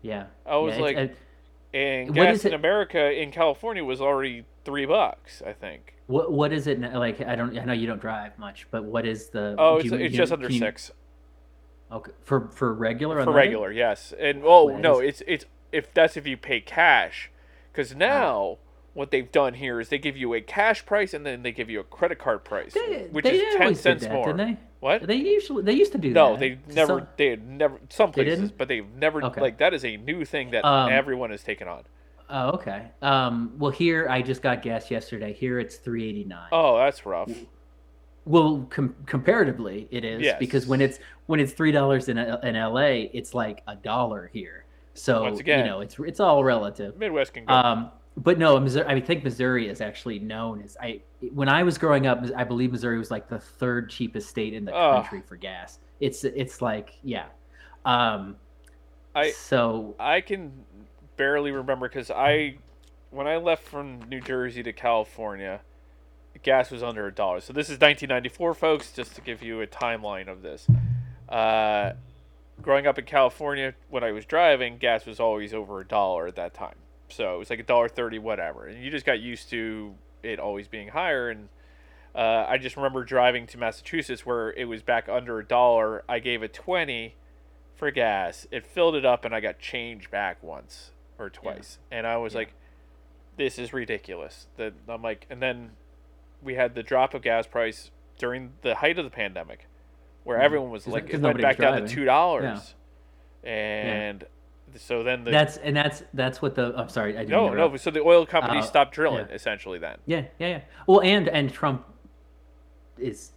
yeah 0.03 0.25
I 0.45 0.57
was 0.57 0.75
Yeah, 0.75 0.81
like, 0.81 0.97
uh, 0.97 1.07
and 1.73 2.09
what 2.09 2.25
gas 2.25 2.45
in 2.45 2.53
America 2.53 3.11
in 3.11 3.31
California 3.31 3.83
was 3.83 4.01
already 4.01 4.45
three 4.65 4.85
bucks, 4.85 5.41
I 5.45 5.53
think. 5.53 5.95
what 6.07 6.31
what 6.31 6.51
is 6.51 6.67
it 6.67 6.79
now? 6.79 6.99
like 6.99 7.21
i 7.21 7.35
don't 7.35 7.57
i 7.57 7.63
know 7.63 7.73
you 7.73 7.87
don't 7.87 8.01
drive 8.01 8.37
much 8.37 8.67
but 8.71 8.83
what 8.83 9.05
is 9.05 9.29
the 9.29 9.55
Oh, 9.57 9.77
it's, 9.77 9.85
you- 9.85 9.95
it's 9.95 10.11
you- 10.11 10.17
just 10.17 10.31
under 10.31 10.49
you- 10.49 10.59
six 10.59 10.91
okay 11.91 12.11
for 12.21 12.49
for 12.49 12.73
regular 12.73 13.23
for 13.23 13.31
unleaded? 13.31 13.35
regular, 13.35 13.71
yes. 13.71 14.13
And 14.19 14.43
oh 14.45 14.77
no, 14.77 14.99
it's 14.99 15.21
it's 15.27 15.45
if 15.71 15.93
that's 15.93 16.15
if 16.17 16.25
you 16.27 16.37
pay 16.37 16.59
cash, 16.61 17.31
because 17.71 17.93
oh. 17.93 17.97
now. 17.97 18.57
What 18.93 19.11
they've 19.11 19.31
done 19.31 19.53
here 19.53 19.79
is 19.79 19.87
they 19.89 19.97
give 19.97 20.17
you 20.17 20.33
a 20.33 20.41
cash 20.41 20.85
price 20.85 21.13
and 21.13 21.25
then 21.25 21.43
they 21.43 21.53
give 21.53 21.69
you 21.69 21.79
a 21.79 21.83
credit 21.83 22.19
card 22.19 22.43
price, 22.43 22.73
they, 22.73 23.07
which 23.11 23.23
they 23.23 23.37
is 23.37 23.55
ten 23.55 23.73
cents 23.75 24.03
that, 24.03 24.11
more. 24.11 24.25
didn't 24.33 24.37
they 24.55 24.57
What? 24.81 25.07
they 25.07 25.15
usually 25.15 25.63
they 25.63 25.73
used 25.73 25.93
to 25.93 25.97
do 25.97 26.09
No, 26.11 26.31
that 26.31 26.39
they 26.39 26.59
never. 26.73 26.99
So- 26.99 27.07
they 27.15 27.29
had 27.29 27.47
never. 27.47 27.79
Some 27.89 28.11
places, 28.11 28.51
but 28.51 28.67
they've 28.67 28.85
never. 28.97 29.23
Okay. 29.23 29.39
Like 29.39 29.59
that 29.59 29.73
is 29.73 29.85
a 29.85 29.95
new 29.95 30.25
thing 30.25 30.51
that 30.51 30.65
Um, 30.65 30.91
everyone 30.91 31.29
has 31.31 31.41
taken 31.41 31.67
on. 31.69 31.83
Oh, 32.29 32.49
okay. 32.51 32.87
Um, 33.01 33.53
well, 33.57 33.71
here 33.71 34.07
I 34.09 34.21
just 34.21 34.41
got 34.41 34.61
gas 34.61 34.91
yesterday. 34.91 35.31
Here 35.33 35.57
it's 35.59 35.77
three 35.77 36.07
eighty 36.09 36.23
nine. 36.25 36.49
Oh, 36.51 36.77
that's 36.77 37.05
rough. 37.05 37.31
Well, 38.25 38.67
com- 38.69 38.95
comparatively, 39.05 39.87
it 39.89 40.05
is 40.05 40.21
Yes. 40.21 40.37
because 40.39 40.67
when 40.67 40.79
it's 40.81 40.99
when 41.27 41.39
it's 41.39 41.53
three 41.53 41.71
dollars 41.71 42.07
in 42.09 42.17
in 42.17 42.55
L.A., 42.55 43.03
it's 43.13 43.33
like 43.33 43.63
a 43.67 43.75
dollar 43.75 44.29
here. 44.33 44.65
So 44.93 45.21
Once 45.23 45.39
again. 45.39 45.59
you 45.59 45.65
know, 45.71 45.79
it's 45.81 45.97
it's 45.99 46.19
all 46.19 46.43
relative. 46.43 46.97
Midwest 46.97 47.33
can 47.33 47.45
go. 47.45 47.53
Um, 47.53 47.91
but 48.17 48.37
no, 48.37 48.59
Missouri, 48.59 48.85
I 48.87 48.99
think 48.99 49.23
Missouri 49.23 49.69
is 49.69 49.81
actually 49.81 50.19
known 50.19 50.61
as 50.61 50.77
I. 50.81 51.01
When 51.33 51.47
I 51.47 51.63
was 51.63 51.77
growing 51.77 52.07
up, 52.07 52.23
I 52.35 52.43
believe 52.43 52.71
Missouri 52.71 52.97
was 52.97 53.09
like 53.09 53.29
the 53.29 53.39
third 53.39 53.89
cheapest 53.89 54.29
state 54.29 54.53
in 54.53 54.65
the 54.65 54.75
Ugh. 54.75 55.01
country 55.01 55.21
for 55.21 55.37
gas. 55.37 55.79
It's 55.99 56.23
it's 56.23 56.61
like 56.61 56.97
yeah. 57.03 57.27
Um, 57.85 58.35
I 59.15 59.31
so 59.31 59.95
I 59.99 60.21
can 60.21 60.51
barely 61.15 61.51
remember 61.51 61.87
because 61.87 62.11
I, 62.11 62.57
when 63.11 63.27
I 63.27 63.37
left 63.37 63.63
from 63.63 63.99
New 64.09 64.21
Jersey 64.21 64.63
to 64.63 64.73
California, 64.73 65.61
gas 66.43 66.69
was 66.71 66.83
under 66.83 67.07
a 67.07 67.13
dollar. 67.13 67.39
So 67.39 67.53
this 67.53 67.67
is 67.67 67.79
1994, 67.79 68.53
folks. 68.55 68.91
Just 68.91 69.15
to 69.15 69.21
give 69.21 69.41
you 69.41 69.61
a 69.61 69.67
timeline 69.67 70.27
of 70.27 70.41
this. 70.41 70.67
Uh, 71.29 71.93
growing 72.61 72.87
up 72.87 72.99
in 72.99 73.05
California, 73.05 73.73
when 73.89 74.03
I 74.03 74.11
was 74.11 74.25
driving, 74.25 74.77
gas 74.77 75.05
was 75.05 75.19
always 75.19 75.53
over 75.53 75.79
a 75.79 75.87
dollar 75.87 76.27
at 76.27 76.35
that 76.35 76.53
time. 76.53 76.75
So 77.11 77.35
it 77.35 77.37
was 77.39 77.49
like 77.49 77.59
a 77.59 77.63
dollar 77.63 77.87
thirty, 77.89 78.17
whatever, 78.19 78.65
and 78.67 78.83
you 78.83 78.89
just 78.89 79.05
got 79.05 79.19
used 79.19 79.49
to 79.51 79.93
it 80.23 80.39
always 80.39 80.67
being 80.67 80.89
higher. 80.89 81.29
And 81.29 81.49
Uh, 82.13 82.45
I 82.49 82.57
just 82.57 82.75
remember 82.75 83.05
driving 83.05 83.47
to 83.47 83.57
Massachusetts 83.57 84.25
where 84.25 84.51
it 84.51 84.65
was 84.65 84.81
back 84.83 85.07
under 85.07 85.39
a 85.39 85.45
dollar. 85.45 86.03
I 86.09 86.19
gave 86.19 86.41
a 86.43 86.49
twenty 86.49 87.15
for 87.75 87.89
gas. 87.89 88.45
It 88.51 88.65
filled 88.65 88.95
it 88.95 89.05
up, 89.05 89.23
and 89.23 89.33
I 89.33 89.39
got 89.39 89.59
change 89.59 90.11
back 90.11 90.43
once 90.43 90.91
or 91.17 91.29
twice, 91.29 91.79
and 91.89 92.05
I 92.05 92.17
was 92.17 92.33
Yeah. 92.33 92.39
like, 92.39 92.53
"This 93.37 93.57
is 93.57 93.71
ridiculous." 93.71 94.47
That 94.57 94.73
I'm 94.89 95.01
like, 95.01 95.25
and 95.29 95.41
then 95.41 95.71
we 96.43 96.55
had 96.55 96.75
the 96.75 96.83
drop 96.83 97.13
of 97.13 97.21
gas 97.21 97.47
price 97.47 97.91
during 98.17 98.53
the 98.61 98.75
height 98.75 98.99
of 98.99 99.05
the 99.05 99.09
pandemic, 99.11 99.67
where 100.25 100.37
Mhm. 100.37 100.43
everyone 100.43 100.69
was 100.69 100.85
like, 100.87 101.09
it 101.13 101.21
went 101.21 101.41
back 101.41 101.57
down 101.57 101.81
to 101.81 101.87
two 101.87 102.03
dollars, 102.03 102.75
and 103.43 104.25
so 104.75 105.03
then 105.03 105.23
the 105.23 105.31
That's 105.31 105.57
and 105.57 105.75
that's 105.75 106.03
that's 106.13 106.41
what 106.41 106.55
the. 106.55 106.73
I'm 106.77 106.89
sorry, 106.89 107.15
I 107.17 107.21
didn't. 107.21 107.31
no, 107.31 107.53
no. 107.53 107.75
So 107.77 107.91
the 107.91 108.01
oil 108.01 108.25
companies 108.25 108.63
Uh, 108.63 108.67
stopped 108.67 108.93
drilling 108.93 109.27
yeah. 109.29 109.35
essentially. 109.35 109.79
Then 109.79 109.97
Yeah, 110.05 110.23
yeah, 110.39 110.47
yeah. 110.47 110.61
Well, 110.87 111.01
and 111.01 111.27
and 111.29 111.51
Trump 111.51 111.85
is 112.97 113.31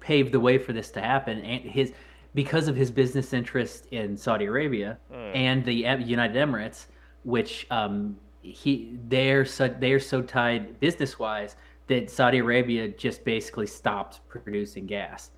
paved 0.00 0.32
the 0.32 0.40
way 0.40 0.58
for 0.58 0.72
this 0.72 0.90
to 0.92 1.00
happen, 1.00 1.38
and 1.40 1.62
his 1.64 1.92
because 2.34 2.68
of 2.68 2.76
his 2.76 2.90
business 2.90 3.32
interest 3.32 3.86
in 3.90 4.16
Saudi 4.16 4.46
Arabia 4.46 4.98
Mm. 5.12 5.36
and 5.36 5.64
the 5.64 5.74
United 5.74 6.36
Emirates, 6.36 6.86
which 7.24 7.66
um, 7.70 8.16
he 8.42 8.96
they're 9.08 9.44
so 9.44 9.68
they're 9.68 10.00
so 10.00 10.22
tied 10.22 10.80
business 10.80 11.18
wise 11.18 11.56
that 11.88 12.10
Saudi 12.10 12.38
Arabia 12.38 12.88
just 12.88 13.24
basically 13.24 13.66
stopped 13.66 14.20
producing 14.28 14.86
gas 14.86 15.30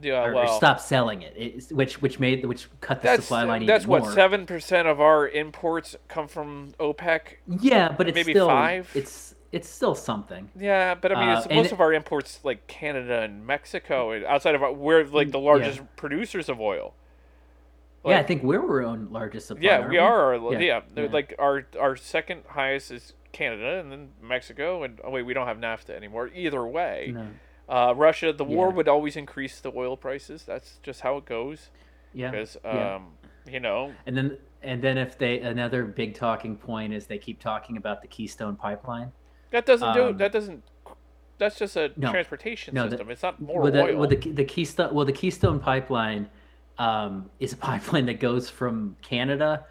yeah, 0.00 0.22
or, 0.24 0.30
or 0.30 0.34
well, 0.34 0.56
stopped 0.56 0.80
selling 0.82 1.22
it, 1.22 1.34
It's- 1.36 1.72
which 1.72 2.00
which 2.02 2.18
made 2.20 2.44
which 2.46 2.68
cut 2.80 3.02
the 3.02 3.16
supply 3.16 3.44
line 3.44 3.66
that's 3.66 3.86
what 3.86 4.06
seven 4.12 4.46
percent 4.46 4.86
of 4.88 5.00
our 5.00 5.28
imports 5.28 5.96
come 6.08 6.28
from 6.28 6.72
OPEC. 6.78 7.20
Yeah, 7.60 7.92
but 7.96 8.08
it's 8.08 8.14
maybe 8.14 8.32
still 8.32 8.48
five? 8.48 8.90
it's 8.94 9.34
it's 9.52 9.68
still 9.68 9.94
something. 9.96 10.48
Yeah, 10.54 10.94
but 10.94 11.10
I 11.10 11.18
mean, 11.20 11.28
Uh, 11.28 11.54
most 11.56 11.66
it- 11.66 11.72
of 11.72 11.80
our 11.80 11.92
imports 11.92 12.40
like 12.44 12.66
Canada 12.68 13.20
and 13.22 13.44
Mexico, 13.46 14.12
and 14.12 14.24
outside 14.24 14.54
of 14.54 14.62
our, 14.62 14.72
we're 14.72 15.04
like 15.04 15.32
the 15.32 15.40
Yeah. 15.40 15.44
largest 15.44 15.80
producers 15.96 16.48
of 16.48 16.60
oil. 16.60 16.94
yeah, 18.04 18.18
I 18.18 18.22
think 18.22 18.42
we're 18.42 18.60
our 18.62 18.82
own 18.82 19.08
largest 19.10 19.48
supplier. 19.48 19.80
yeah, 19.82 19.86
we 19.88 19.98
are. 19.98 20.34
Our, 20.34 20.52
Yeah, 20.54 20.58
yeah, 20.60 20.80
yeah. 20.96 21.08
like 21.10 21.34
our 21.38 21.66
our 21.78 21.96
second 21.96 22.42
highest 22.50 22.90
is 22.92 23.12
Canada, 23.32 23.78
and 23.80 23.90
then 23.92 24.08
Mexico, 24.22 24.82
and 24.84 25.00
oh 25.04 25.10
wait, 25.10 25.22
we 25.22 25.34
don't 25.34 25.46
have 25.46 25.58
NAFTA 25.58 25.90
anymore. 25.90 26.30
Either 26.34 26.64
way, 26.66 27.10
No. 27.12 27.26
Uh, 27.70 27.94
Russia, 27.96 28.32
the 28.32 28.44
war 28.44 28.68
Yeah. 28.68 28.74
would 28.74 28.88
always 28.88 29.16
increase 29.16 29.60
the 29.60 29.72
oil 29.74 29.96
prices. 29.96 30.44
That's 30.44 30.78
just 30.82 31.00
how 31.02 31.16
it 31.18 31.24
goes. 31.24 31.70
Yeah. 32.12 32.30
Because 32.30 32.56
yeah. 32.64 32.96
um, 32.96 33.12
you 33.50 33.60
know, 33.60 33.94
And 34.06 34.16
then 34.16 34.36
and 34.62 34.82
then 34.82 34.98
if 34.98 35.16
they 35.16 35.40
another 35.40 35.84
big 35.84 36.14
talking 36.14 36.56
point 36.56 36.92
is 36.92 37.06
they 37.06 37.18
keep 37.18 37.40
talking 37.40 37.76
about 37.76 38.02
the 38.02 38.08
Keystone 38.08 38.56
pipeline. 38.56 39.12
that 39.50 39.64
doesn't 39.66 39.94
do 39.94 40.02
Um, 40.08 40.16
that 40.18 40.32
doesn't. 40.32 40.62
That's 41.38 41.58
just 41.58 41.74
a 41.76 41.90
No. 41.96 42.10
transportation 42.10 42.74
No, 42.74 42.84
the- 42.84 42.90
system. 42.90 43.10
it's 43.10 43.22
not 43.22 43.40
more 43.40 43.62
Well, 43.62 43.72
the, 43.72 43.82
oil. 43.82 43.96
well, 44.00 44.08
the 44.08 44.16
the 44.16 44.44
Keystone 44.44 44.92
well 44.94 45.06
the 45.06 45.12
Keystone 45.12 45.60
pipeline 45.60 46.28
um, 46.78 47.30
is 47.38 47.52
a 47.52 47.56
pipeline 47.70 48.06
that 48.06 48.20
goes 48.20 48.50
from 48.50 48.96
Canada 49.02 49.64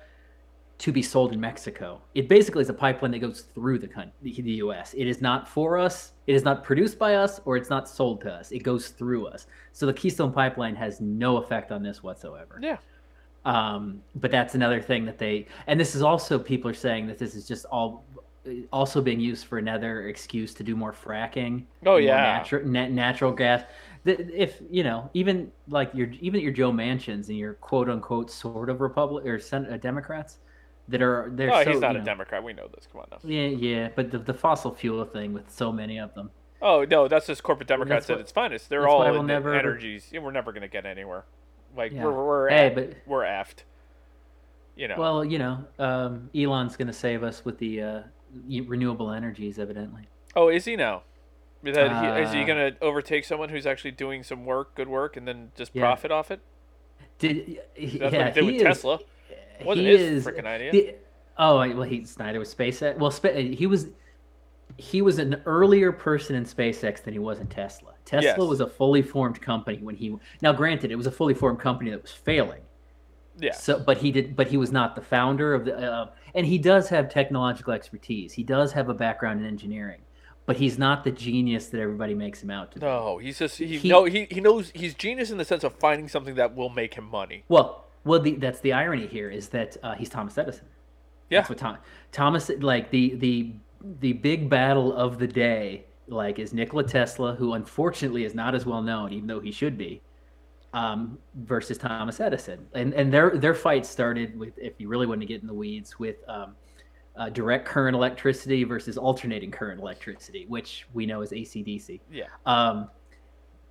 to 0.80 0.94
be 0.94 1.02
sold 1.02 1.34
in 1.34 1.40
Mexico. 1.42 2.02
It 2.16 2.30
basically 2.30 2.62
is 2.62 2.70
a 2.70 2.74
pipeline 2.74 3.12
that 3.12 3.20
goes 3.20 3.42
through 3.54 3.80
the 3.80 3.88
country, 3.88 4.14
the, 4.22 4.52
U.S. 4.60 4.94
It 4.94 5.08
is 5.08 5.22
not 5.22 5.48
for 5.48 5.78
us. 5.78 6.14
It 6.26 6.36
is 6.36 6.44
not 6.44 6.64
produced 6.64 6.98
by 6.98 7.16
us, 7.16 7.42
or 7.44 7.58
it's 7.58 7.70
not 7.70 7.90
sold 7.90 8.22
to 8.22 8.32
us. 8.32 8.52
It 8.52 8.60
goes 8.60 8.88
through 8.88 9.28
us. 9.28 9.48
So 9.74 9.86
the 9.86 9.94
Keystone 9.94 10.32
pipeline 10.32 10.76
has 10.78 11.02
no 11.02 11.38
effect 11.38 11.72
on 11.72 11.84
this 11.84 12.02
whatsoever. 12.02 12.60
yeah. 12.62 12.78
Um, 13.46 14.02
but 14.16 14.32
that's 14.32 14.56
another 14.56 14.82
thing 14.82 15.06
that 15.06 15.18
they, 15.18 15.48
and 15.68 15.80
this 15.80 15.96
is 15.96 16.02
also 16.02 16.38
people 16.38 16.70
are 16.70 16.74
saying 16.74 17.08
that 17.08 17.18
this 17.18 17.36
is 17.36 17.48
just 17.48 17.66
all, 17.66 18.06
also 18.72 19.02
being 19.02 19.20
used 19.20 19.46
for 19.46 19.58
another 19.58 20.08
excuse 20.10 20.54
to 20.56 20.64
do 20.64 20.76
more 20.76 20.92
fracking. 20.92 21.64
Oh, 21.86 21.92
more 21.92 22.02
yeah. 22.02 22.22
natural 22.38 22.66
nat- 22.66 22.92
natural 22.92 23.32
gas. 23.32 23.64
If 24.06 24.62
you 24.70 24.84
know, 24.84 25.10
even 25.14 25.52
like 25.70 25.90
your 25.94 26.10
even 26.20 26.42
your 26.42 26.52
Joe 26.52 26.72
Manchins 26.72 27.30
and 27.30 27.38
your 27.38 27.54
quote 27.56 27.90
unquote 27.90 28.30
sort 28.30 28.70
of 28.70 28.82
Republic 28.82 29.26
or 29.26 29.40
Sen- 29.40 29.72
uh, 29.72 29.78
Democrats 29.78 30.38
that 30.90 31.02
are 31.02 31.30
they're 31.34 31.52
Oh, 31.54 31.64
so, 31.64 31.72
he's 31.72 31.80
not 31.82 31.96
a 31.96 32.00
know- 32.00 32.06
Democrat. 32.06 32.44
We 32.44 32.54
know 32.54 32.68
this. 32.74 32.88
Come 32.92 33.02
on 33.02 33.08
now. 33.12 33.18
Yeah, 33.24 33.48
yeah, 33.48 33.90
but 33.96 34.12
the, 34.12 34.20
the 34.20 34.34
fossil 34.34 34.74
fuel 34.74 35.06
thing 35.06 35.34
with 35.34 35.50
so 35.50 35.72
many 35.72 35.98
of 36.00 36.14
them. 36.16 36.32
Oh 36.62 36.86
no, 36.90 37.08
that's 37.08 37.26
just 37.28 37.42
corporate 37.44 37.68
Democrats 37.68 38.08
that's 38.08 38.18
at 38.18 38.22
its 38.22 38.32
finest. 38.32 38.70
They're 38.70 38.88
all 38.88 39.04
in 39.04 39.14
the 39.16 39.24
never- 39.24 39.54
energies. 39.56 40.10
Yeah, 40.12 40.20
we're 40.20 40.32
never 40.32 40.52
gonna 40.52 40.68
get 40.68 40.86
anywhere. 40.86 41.26
Like 41.76 41.92
Yeah. 41.94 42.04
we're 42.06 42.26
we're 42.26 42.50
Hey, 42.50 42.66
aft- 42.68 42.76
but 42.76 42.94
we're 43.06 43.24
aft. 43.24 43.64
You 44.76 44.88
know. 44.88 44.96
well, 44.98 45.26
you 45.26 45.40
know, 45.40 45.66
um, 45.78 46.30
Elon's 46.34 46.78
going 46.78 46.88
to 46.88 46.94
save 46.94 47.22
us 47.22 47.44
with 47.44 47.58
the 47.58 47.82
uh, 47.82 48.02
renewable 48.48 49.12
energies, 49.12 49.60
evidently. 49.60 50.04
oh, 50.38 50.48
is 50.48 50.64
he 50.64 50.78
now? 50.78 51.04
He, 51.64 51.72
is 51.72 52.32
he 52.32 52.44
Uh, 52.44 52.46
gonna 52.46 52.72
overtake 52.82 53.26
someone 53.26 53.50
who's 53.50 53.66
actually 53.68 53.92
doing 53.92 54.24
some 54.24 54.46
work, 54.46 54.76
good 54.76 54.88
work, 54.88 55.18
and 55.18 55.28
then 55.28 55.52
just 55.58 55.72
Yeah. 55.76 55.82
profit 55.82 56.12
off 56.12 56.32
it? 56.32 56.40
Did 57.18 57.60
he- 57.74 57.98
That's 57.98 58.14
yeah, 58.14 58.26
what 58.28 58.28
he 58.28 58.42
did 58.42 58.46
with 58.46 58.56
is- 58.56 58.62
Tesla. 58.62 59.00
Wasn't 59.66 59.86
he 59.88 59.92
his 59.98 60.26
is 60.26 60.26
freaking 60.28 60.46
idea. 60.46 60.96
oh, 61.38 61.58
well, 61.58 61.84
he 61.84 62.06
Snyder 62.06 62.40
was 62.40 62.54
SpaceX. 62.54 62.98
Well, 62.98 63.12
he 63.36 63.68
was 63.68 63.88
he 64.78 65.02
was 65.02 65.20
an 65.20 65.42
earlier 65.46 65.92
person 65.92 66.36
in 66.36 66.46
SpaceX 66.46 67.04
than 67.04 67.14
he 67.14 67.20
was 67.20 67.40
in 67.40 67.48
Tesla. 67.48 67.94
Tesla 68.06 68.24
Yes. 68.30 68.38
was 68.38 68.60
a 68.62 68.68
fully 68.68 69.02
formed 69.02 69.42
company 69.42 69.78
when 69.82 69.96
he. 69.96 70.16
Now, 70.42 70.54
granted, 70.54 70.92
it 70.92 70.96
was 70.96 71.08
a 71.08 71.12
fully 71.12 71.34
formed 71.34 71.60
company 71.60 71.90
that 71.92 72.02
was 72.02 72.12
failing. 72.12 72.62
yeah. 73.40 73.54
So, 73.54 73.80
but 73.80 73.98
he 73.98 74.12
did. 74.12 74.36
But 74.36 74.48
he 74.48 74.58
was 74.58 74.72
not 74.72 74.96
the 74.96 75.02
founder 75.02 75.54
of 75.54 75.66
the. 75.66 75.76
Uh, 75.78 76.10
and 76.36 76.46
he 76.46 76.58
does 76.58 76.90
have 76.90 77.10
technological 77.10 77.74
expertise. 77.74 78.34
He 78.34 78.44
does 78.44 78.72
have 78.74 78.88
a 78.90 78.94
background 78.94 79.40
in 79.42 79.48
engineering, 79.48 80.02
but 80.46 80.56
he's 80.58 80.78
not 80.78 81.04
the 81.04 81.12
genius 81.12 81.68
that 81.68 81.82
everybody 81.82 82.14
makes 82.14 82.42
him 82.44 82.52
out 82.52 82.72
to 82.74 82.80
be. 82.80 82.86
No, 82.86 83.18
he's 83.18 83.40
just 83.40 83.58
he, 83.58 83.80
He- 83.80 83.90
no 83.90 84.06
he 84.06 84.28
he 84.30 84.40
knows 84.40 84.72
he's 84.76 84.94
genius 84.94 85.32
in 85.32 85.38
the 85.40 85.46
sense 85.46 85.64
of 85.64 85.74
finding 85.76 86.08
something 86.08 86.36
that 86.36 86.56
will 86.56 86.70
make 86.70 86.94
him 86.94 87.06
money. 87.06 87.44
Well, 87.50 87.86
well, 88.04 88.20
the, 88.20 88.36
that's 88.36 88.60
the 88.62 88.74
irony 88.74 89.08
here 89.08 89.30
is 89.30 89.50
that 89.50 89.78
uh, 89.84 89.96
he's 89.96 90.10
Thomas 90.10 90.38
Edison. 90.38 90.68
Yeah. 91.30 91.40
That's 91.40 91.50
what 91.50 91.58
Tom, 91.60 91.78
Thomas 92.12 92.50
like 92.60 92.90
the 92.90 93.16
the 93.16 93.54
the 94.00 94.14
big 94.14 94.50
battle 94.50 94.94
of 94.94 95.20
the 95.20 95.28
day 95.28 95.86
like 96.08 96.40
is 96.40 96.54
Nikola 96.54 96.84
Tesla, 96.84 97.36
who 97.36 97.54
unfortunately 97.54 98.26
is 98.26 98.34
not 98.34 98.56
as 98.56 98.66
well 98.66 98.82
known, 98.82 99.14
even 99.14 99.28
though 99.28 99.40
he 99.40 99.52
should 99.52 99.78
be, 99.78 100.02
um, 100.74 101.18
versus 101.36 101.78
Thomas 101.78 102.20
Edison, 102.20 102.66
and 102.74 102.94
and 102.94 103.14
their 103.14 103.38
their 103.38 103.54
fight 103.54 103.86
started 103.86 104.38
with, 104.38 104.58
if 104.58 104.74
you 104.80 104.88
really 104.88 105.06
want 105.06 105.22
to 105.22 105.28
get 105.28 105.42
in 105.42 105.48
the 105.48 105.54
weeds, 105.54 106.00
with 106.00 106.18
um, 106.28 106.56
uh, 107.16 107.30
direct 107.30 107.68
current 107.68 107.96
electricity 107.96 108.64
versus 108.64 108.98
alternating 108.98 109.52
current 109.52 109.80
electricity, 109.80 110.46
which 110.48 110.88
we 110.94 111.06
know 111.06 111.22
as 111.22 111.32
ACDC. 111.32 112.00
Yeah. 112.12 112.26
Um, 112.46 112.90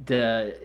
the 0.05 0.57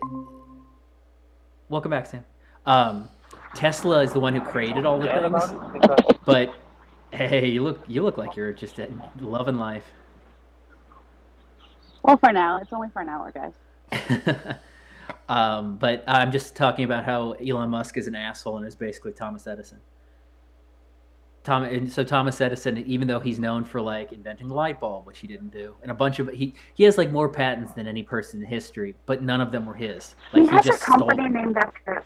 welcome 1.68 1.90
back, 1.90 2.06
Sam. 2.06 2.24
Um, 2.66 3.08
Tesla 3.54 4.02
is 4.02 4.12
the 4.12 4.20
one 4.20 4.34
who 4.34 4.40
created 4.40 4.84
all 4.84 4.98
the 4.98 5.06
things, 5.06 6.18
but 6.24 6.54
hey, 7.12 7.48
you 7.48 7.62
look 7.62 7.82
you 7.86 8.02
look 8.02 8.18
like 8.18 8.36
you're 8.36 8.52
just 8.52 8.78
loving 9.20 9.56
life. 9.56 9.84
Well, 12.02 12.18
for 12.18 12.32
now, 12.32 12.58
it's 12.58 12.72
only 12.72 12.88
for 12.90 13.00
an 13.00 13.08
hour, 13.08 13.32
guys. 13.32 14.56
um, 15.28 15.76
but 15.76 16.04
I'm 16.06 16.32
just 16.32 16.54
talking 16.54 16.84
about 16.84 17.04
how 17.04 17.32
Elon 17.32 17.70
Musk 17.70 17.96
is 17.96 18.06
an 18.06 18.14
asshole 18.14 18.58
and 18.58 18.66
is 18.66 18.74
basically 18.74 19.12
Thomas 19.12 19.46
Edison. 19.46 19.80
Tom, 21.44 21.62
and 21.64 21.92
so 21.92 22.02
Thomas 22.02 22.40
Edison, 22.40 22.78
even 22.78 23.06
though 23.06 23.20
he's 23.20 23.38
known 23.38 23.64
for 23.64 23.80
like 23.80 24.12
inventing 24.12 24.48
the 24.48 24.54
light 24.54 24.80
bulb, 24.80 25.06
which 25.06 25.18
he 25.18 25.26
didn't 25.26 25.50
do, 25.50 25.74
and 25.82 25.90
a 25.90 25.94
bunch 25.94 26.18
of 26.18 26.28
he 26.30 26.54
he 26.74 26.84
has 26.84 26.98
like 26.98 27.10
more 27.10 27.28
patents 27.28 27.72
than 27.72 27.86
any 27.86 28.02
person 28.02 28.42
in 28.42 28.48
history, 28.48 28.94
but 29.06 29.22
none 29.22 29.40
of 29.40 29.52
them 29.52 29.66
were 29.66 29.74
his. 29.74 30.14
Like 30.32 30.44
he 30.44 30.48
has 30.48 30.66
a 30.66 30.68
just 30.70 30.82
stole. 30.82 31.08
company 31.08 31.28
named 31.28 31.56
after 31.58 32.02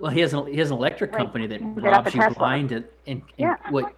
Well, 0.00 0.10
he 0.10 0.20
has 0.20 0.32
an 0.32 0.46
he 0.46 0.56
has 0.58 0.70
an 0.70 0.76
electric 0.78 1.12
Like, 1.12 1.18
company 1.20 1.46
that 1.46 1.60
it 1.60 1.64
robs 1.64 2.06
after 2.14 2.18
you 2.28 2.34
blind 2.34 2.72
and, 2.72 2.84
and, 3.06 3.20
and 3.20 3.22
Yeah. 3.38 3.56
what? 3.70 3.94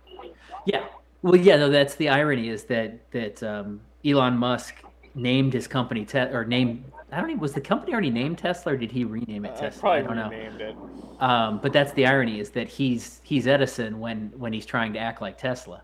Yeah. 0.66 0.84
Well, 1.22 1.36
yeah. 1.36 1.56
No, 1.56 1.70
that's 1.70 1.94
the 1.94 2.08
irony 2.08 2.48
is 2.48 2.64
that 2.64 3.10
that 3.12 3.42
um, 3.42 3.80
Elon 4.04 4.36
Musk 4.36 4.74
named 5.14 5.52
his 5.52 5.68
company 5.68 6.04
te- 6.04 6.18
or 6.18 6.44
named 6.44 6.84
I 7.12 7.20
don't 7.20 7.30
even 7.30 7.40
was 7.40 7.52
the 7.52 7.60
company 7.60 7.92
already 7.92 8.10
named 8.10 8.38
Tesla 8.38 8.72
or 8.72 8.76
did 8.76 8.90
he 8.90 9.04
rename 9.04 9.44
it 9.44 9.52
Uh, 9.52 9.60
Tesla? 9.60 9.80
probably 9.80 9.98
I 9.98 10.02
don't 10.02 10.16
know. 10.16 10.30
renamed 10.30 10.60
it. 10.60 10.76
Um, 11.20 11.58
but 11.62 11.72
that's 11.72 11.92
the 11.92 12.06
irony 12.06 12.40
is 12.40 12.50
that 12.50 12.68
he's 12.68 13.20
he's 13.22 13.46
Edison 13.46 14.00
when 14.00 14.32
when 14.36 14.52
he's 14.52 14.66
trying 14.66 14.92
to 14.94 14.98
act 14.98 15.20
like 15.20 15.38
Tesla. 15.38 15.82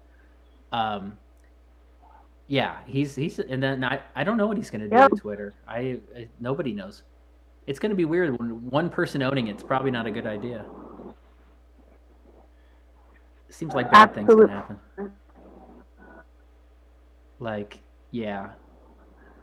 Um, 0.73 1.17
yeah, 2.49 2.79
he's 2.87 3.15
he's 3.15 3.39
and 3.39 3.63
then 3.63 3.85
I, 3.85 4.01
I 4.17 4.25
don't 4.25 4.37
know 4.37 4.47
what 4.49 4.57
he's 4.57 4.71
gonna 4.71 4.89
do 4.89 4.97
Yep. 4.97 5.11
with 5.13 5.21
Twitter. 5.21 5.55
I, 5.69 6.01
I 6.17 6.29
nobody 6.41 6.73
knows. 6.73 7.03
It's 7.69 7.79
gonna 7.79 7.95
be 7.95 8.07
weird 8.07 8.39
when 8.39 8.71
one 8.71 8.89
person 8.89 9.23
owning 9.23 9.49
it's 9.49 9.63
probably 9.63 9.91
not 9.91 10.07
a 10.07 10.11
good 10.11 10.27
idea. 10.27 10.65
Seems 13.51 13.75
like 13.75 13.91
bad 13.91 14.15
things 14.15 14.29
can 14.29 14.49
happen. 14.49 14.79
Like, 17.39 17.79
yeah, 18.11 18.53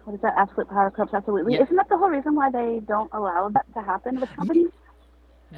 what 0.06 0.16
is 0.16 0.22
that? 0.22 0.34
Absolute 0.38 0.70
power 0.70 0.90
corrupts 0.90 1.14
absolutely. 1.14 1.54
Yeah. 1.54 1.64
Isn't 1.64 1.76
that 1.76 1.88
the 1.88 1.98
whole 1.98 2.10
reason 2.10 2.34
why 2.36 2.50
they 2.50 2.82
don't 2.88 3.10
allow 3.14 3.50
that 3.50 3.66
to 3.76 3.82
happen 3.82 4.20
with 4.20 4.30
companies? 4.36 4.72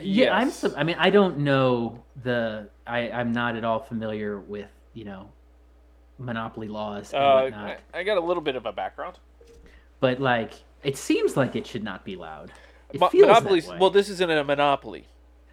Yeah, 0.01 0.35
I'm. 0.35 0.47
Yes. 0.47 0.57
So, 0.57 0.73
I 0.75 0.83
mean, 0.83 0.97
I 0.99 1.09
don't 1.09 1.39
know 1.39 2.03
the. 2.23 2.69
I 2.85 3.11
I'm 3.11 3.31
not 3.31 3.55
at 3.55 3.63
all 3.63 3.79
familiar 3.79 4.39
with 4.39 4.69
you 4.93 5.05
know 5.05 5.29
monopoly 6.17 6.67
laws 6.67 7.13
and 7.13 7.23
Uh, 7.23 7.41
whatnot. 7.43 7.77
I, 7.93 7.99
I 7.99 8.03
got 8.03 8.17
a 8.17 8.21
little 8.21 8.43
bit 8.43 8.57
of 8.57 8.65
a 8.65 8.73
background. 8.73 9.19
But 9.99 10.19
like, 10.19 10.53
it 10.87 10.97
seems 10.97 11.37
like 11.37 11.55
it 11.55 11.67
should 11.67 11.83
not 11.83 12.03
be 12.05 12.15
loud. 12.15 12.51
It 12.93 12.99
Mo- 13.01 13.09
feels 13.09 13.27
monopolies. 13.27 13.65
that 13.65 13.73
way. 13.73 13.77
Well, 13.79 13.89
this 13.89 14.09
isn't 14.09 14.31
a 14.31 14.43
monopoly. 14.43 15.05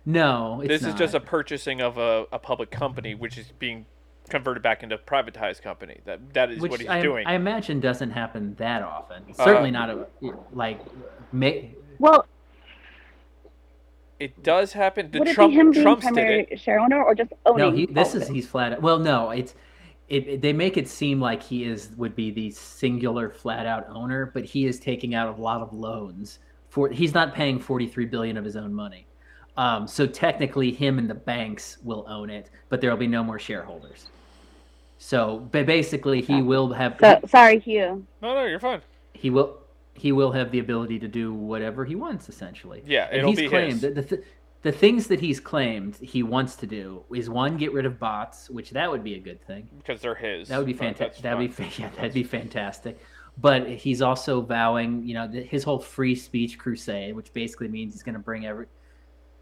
no, 0.06 0.60
it's 0.62 0.68
this 0.68 0.84
is 0.84 0.94
just 0.94 1.14
a 1.14 1.20
purchasing 1.20 1.80
of 1.80 1.98
a, 1.98 2.26
a 2.32 2.38
public 2.38 2.70
company, 2.70 3.14
which 3.14 3.36
is 3.36 3.48
being 3.58 3.86
converted 4.30 4.62
back 4.62 4.82
into 4.82 4.94
a 4.94 4.98
privatized 4.98 5.60
company. 5.62 6.00
That 6.04 6.32
that 6.34 6.50
is 6.52 6.60
which 6.60 6.70
what 6.70 6.80
he's 6.80 6.88
I, 6.88 7.02
doing. 7.02 7.26
I 7.26 7.34
imagine 7.34 7.80
doesn't 7.80 8.10
happen 8.12 8.54
that 8.58 8.82
often. 8.82 9.24
Uh, 9.38 9.44
Certainly 9.44 9.72
not 9.72 9.90
a 9.90 10.06
like. 10.52 10.80
Ma- 11.32 11.50
Well, 11.98 12.26
it 14.20 14.42
does 14.42 14.72
happen. 14.72 15.10
The 15.10 15.18
would 15.18 15.28
Trump 15.28 15.52
it 15.52 15.54
be 15.54 15.60
him 15.60 15.70
being 15.72 15.82
Trump's 15.84 16.04
primary 16.04 16.46
it. 16.50 16.60
share 16.60 16.78
owner 16.78 17.02
or 17.02 17.14
just 17.14 17.32
owning? 17.44 17.58
no, 17.66 17.72
he, 17.72 17.86
this 17.86 18.14
all 18.14 18.22
is 18.22 18.28
he's 18.28 18.46
flat. 18.46 18.80
Well, 18.80 18.98
no, 19.00 19.30
it's 19.30 19.54
it, 20.08 20.28
it- 20.28 20.40
They 20.42 20.52
make 20.52 20.76
it 20.76 20.88
seem 20.88 21.20
like 21.20 21.42
he 21.42 21.64
is 21.64 21.90
would 21.96 22.14
be 22.16 22.30
the 22.30 22.50
singular 22.50 23.30
flat 23.30 23.66
out 23.66 23.86
owner, 23.88 24.30
but 24.34 24.44
he 24.44 24.66
is 24.66 24.78
taking 24.80 25.14
out 25.14 25.36
a 25.36 25.40
lot 25.40 25.60
of 25.62 25.72
loans. 25.72 26.38
For 26.68 26.88
he's 26.88 27.14
not 27.14 27.34
paying 27.34 27.58
forty 27.60 27.86
three 27.86 28.06
billion 28.06 28.36
of 28.36 28.44
his 28.44 28.56
own 28.56 28.74
money. 28.74 29.06
Um, 29.56 29.86
so 29.86 30.06
technically, 30.06 30.72
him 30.72 30.98
and 30.98 31.08
the 31.08 31.14
banks 31.14 31.78
will 31.82 32.04
own 32.08 32.28
it, 32.30 32.50
but 32.68 32.80
there 32.80 32.90
will 32.90 32.96
be 32.98 33.06
no 33.06 33.22
more 33.22 33.38
shareholders. 33.38 34.10
So, 34.98 35.48
but 35.52 35.66
basically, 35.66 36.22
he 36.22 36.42
will 36.42 36.72
have 36.72 36.96
So, 37.00 37.20
sorry, 37.26 37.58
Hugh. 37.60 38.06
No, 38.22 38.34
no, 38.34 38.44
you're 38.46 38.58
fine. 38.60 38.82
he 39.12 39.30
will 39.30 39.58
he 39.94 40.10
will 40.12 40.32
have 40.32 40.50
the 40.50 40.58
ability 40.58 40.98
to 40.98 41.08
do 41.08 41.32
whatever 41.32 41.84
he 41.84 41.94
wants 41.94 42.28
essentially 42.28 42.82
Yeah, 42.84 43.08
and 43.12 43.18
it'll 43.20 43.30
he's 43.30 43.38
be 43.40 43.48
claimed 43.48 43.82
his. 43.82 43.94
The, 43.94 44.02
the, 44.02 44.24
the 44.64 44.72
things 44.72 45.08
that 45.08 45.20
he's 45.20 45.38
claimed 45.38 45.96
he 45.96 46.22
wants 46.22 46.56
to 46.56 46.66
do 46.66 47.04
is 47.14 47.28
one 47.28 47.58
get 47.58 47.70
rid 47.74 47.84
of 47.84 47.98
bots 47.98 48.48
which 48.48 48.70
that 48.70 48.90
would 48.90 49.04
be 49.04 49.14
a 49.14 49.20
good 49.20 49.46
thing. 49.46 49.68
Because 49.76 50.00
they're 50.00 50.14
his. 50.14 50.48
that 50.48 50.56
would 50.56 50.66
be 50.66 50.72
fantastic 50.72 51.22
that 51.22 51.36
would 51.36 51.54
be 51.54 51.70
yeah 51.78 51.90
that'd 51.90 52.14
be 52.14 52.24
fantastic. 52.24 52.98
But 53.36 53.68
he's 53.68 54.00
also 54.00 54.40
vowing 54.40 55.06
you 55.06 55.14
know 55.14 55.28
that 55.28 55.44
his 55.46 55.64
whole 55.64 55.78
free 55.78 56.14
speech 56.14 56.58
crusade 56.58 57.14
which 57.14 57.32
basically 57.34 57.68
means 57.68 57.92
he's 57.92 58.02
going 58.02 58.14
to 58.14 58.18
bring 58.18 58.46
every 58.46 58.66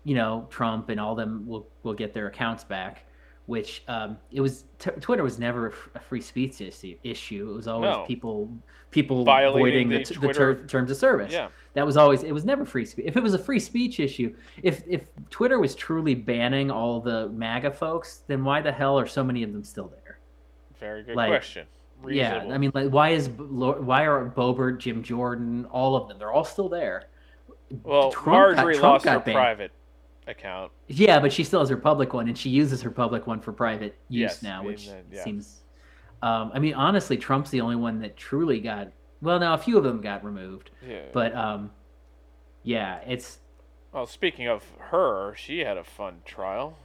you 0.03 0.17
know 0.17 0.49
trump 0.51 0.89
and 0.89 0.99
all 0.99 1.15
them 1.15 1.47
will 1.47 1.69
will 1.85 1.95
get 1.95 2.13
their 2.13 2.27
accounts 2.27 2.65
back 2.65 3.07
which 3.47 3.83
um, 3.89 4.17
it 4.31 4.41
was 4.41 4.65
t- 4.79 4.91
Twitter 5.01 5.23
was 5.23 5.39
never 5.39 5.69
a 5.69 5.73
f- 5.73 5.89
a 5.97 5.99
free 6.01 6.21
speech 6.21 6.61
issue. 6.61 6.97
issue. 7.03 7.51
It 7.51 7.55
was 7.57 7.67
always 7.69 7.91
No. 7.91 8.05
people 8.07 8.51
people 8.91 9.25
Violating 9.25 9.89
voiding 9.89 9.89
the, 9.89 10.21
the 10.21 10.27
the 10.29 10.33
ter- 10.35 10.67
terms 10.67 10.91
of 10.91 10.97
service. 10.97 11.33
Yeah, 11.33 11.49
That 11.75 11.85
was 11.87 11.97
always 11.97 12.23
it 12.23 12.33
was 12.33 12.45
never 12.45 12.65
free 12.65 12.85
speech. 12.85 13.07
If 13.09 13.17
it 13.17 13.23
was 13.23 13.35
a 13.35 13.39
free 13.39 13.59
speech 13.59 13.99
issue, 14.01 14.35
if 14.63 14.83
if 14.87 15.03
Twitter 15.31 15.59
was 15.59 15.75
truly 15.75 16.15
banning 16.15 16.71
all 16.71 17.01
the 17.01 17.29
MAGA 17.31 17.73
folks, 17.73 18.23
then 18.27 18.45
why 18.45 18.61
the 18.61 18.71
hell 18.73 18.99
are 18.99 19.07
so 19.07 19.25
many 19.25 19.43
of 19.43 19.53
them 19.53 19.65
still 19.65 19.89
there? 19.89 20.19
very 20.79 21.03
good 21.05 21.15
Like, 21.17 21.29
question. 21.31 21.67
Reasonable. 22.03 22.49
Yeah, 22.49 22.55
I 22.55 22.59
mean, 22.59 22.73
like, 22.75 22.89
why 22.91 23.11
is 23.11 23.29
why 23.29 24.05
are 24.07 24.29
Boebert, 24.37 24.79
Jim 24.79 25.03
Jordan, 25.05 25.65
all 25.67 25.95
of 25.95 26.09
them? 26.09 26.19
They're 26.19 26.33
all 26.33 26.45
still 26.45 26.69
there. 26.69 27.05
well, 27.85 28.11
Trump 28.11 28.25
got- 28.27 28.57
Marjorie 28.57 28.75
Trump 28.75 28.93
lost 28.95 29.05
got 29.05 29.13
her 29.15 29.21
banned. 29.21 29.35
private 29.37 29.71
account. 30.27 30.73
Yeah, 30.89 31.19
but 31.21 31.33
she 31.33 31.45
still 31.45 31.61
has 31.61 31.69
her 31.69 31.77
public 31.77 32.13
one, 32.15 32.29
and 32.29 32.37
she 32.37 32.51
uses 32.51 32.83
her 32.83 32.91
public 32.91 33.27
one 33.27 33.41
for 33.41 33.53
private 33.53 33.97
use 34.09 34.21
Yes, 34.33 34.43
now, 34.43 34.63
which 34.65 34.87
the- 34.89 35.03
yeah. 35.11 35.25
seems. 35.25 35.61
Um, 36.23 36.53
I 36.55 36.59
mean, 36.61 36.75
honestly, 36.75 37.17
Trump's 37.17 37.51
the 37.51 37.61
only 37.61 37.77
one 37.77 38.01
that 38.01 38.17
truly 38.17 38.61
got. 38.61 38.89
Well, 39.21 39.39
now 39.41 39.55
a 39.55 39.59
few 39.59 39.77
of 39.79 39.85
them 39.85 40.01
got 40.01 40.25
removed, 40.25 40.71
Yeah. 40.87 41.03
but 41.13 41.35
um, 41.35 41.71
yeah, 42.63 43.01
it's 43.07 43.39
well, 43.93 44.07
speaking 44.07 44.49
of 44.49 44.65
her, 44.79 45.35
she 45.37 45.61
had 45.61 45.77
a 45.77 45.85
fun 45.85 46.23
trial. 46.25 46.79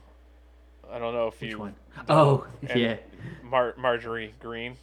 I 0.92 1.00
don't 1.00 1.14
know 1.14 1.28
if 1.28 1.40
which 1.42 1.52
you. 1.52 1.60
one? 1.60 1.76
know, 1.98 2.04
Oh, 2.10 2.48
and 2.70 2.80
yeah, 2.80 2.96
Mar- 3.44 3.76
Marjorie 3.78 4.34
Greene. 4.40 4.78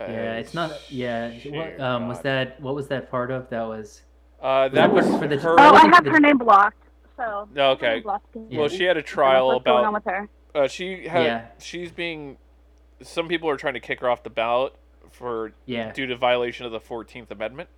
yeah. 0.00 0.34
It's 0.38 0.54
not. 0.54 0.72
Yeah. 0.90 1.30
What 1.46 1.80
um 1.80 2.08
was 2.08 2.20
that? 2.22 2.60
What 2.60 2.74
was 2.74 2.88
that 2.88 3.10
part 3.10 3.30
of? 3.30 3.48
That 3.50 3.62
was. 3.66 4.02
Uh, 4.42 4.68
that 4.68 4.92
was 4.92 5.06
for 5.18 5.26
the- 5.28 5.38
her. 5.38 5.54
Oh, 5.58 5.74
I 5.74 5.86
have 5.94 6.04
her 6.06 6.20
name 6.20 6.38
blocked. 6.38 6.76
So 7.18 7.48
No, 7.52 7.72
okay. 7.72 7.86
her 7.86 7.92
name 7.94 8.02
blocked 8.04 8.36
Yeah. 8.48 8.58
Well, 8.60 8.68
she 8.68 8.84
had 8.84 8.96
a 8.96 9.02
don't 9.02 9.08
know 9.10 9.12
trial 9.14 9.46
what's 9.48 9.64
going 9.64 9.84
on 9.84 9.92
with 9.92 10.04
her. 10.06 10.28
Uh, 10.54 10.66
she 10.68 11.06
had. 11.06 11.24
Yeah. 11.24 11.46
She's 11.60 11.90
being. 11.92 12.38
Some 13.02 13.28
people 13.28 13.50
are 13.50 13.56
trying 13.56 13.74
to 13.74 13.80
kick 13.80 14.00
her 14.00 14.08
off 14.08 14.22
the 14.22 14.30
ballot 14.30 14.74
for 15.10 15.52
Yeah. 15.66 15.92
due 15.92 16.06
to 16.06 16.16
violation 16.16 16.64
of 16.64 16.72
the 16.72 16.80
Fourteenth 16.80 17.30
Amendment. 17.30 17.68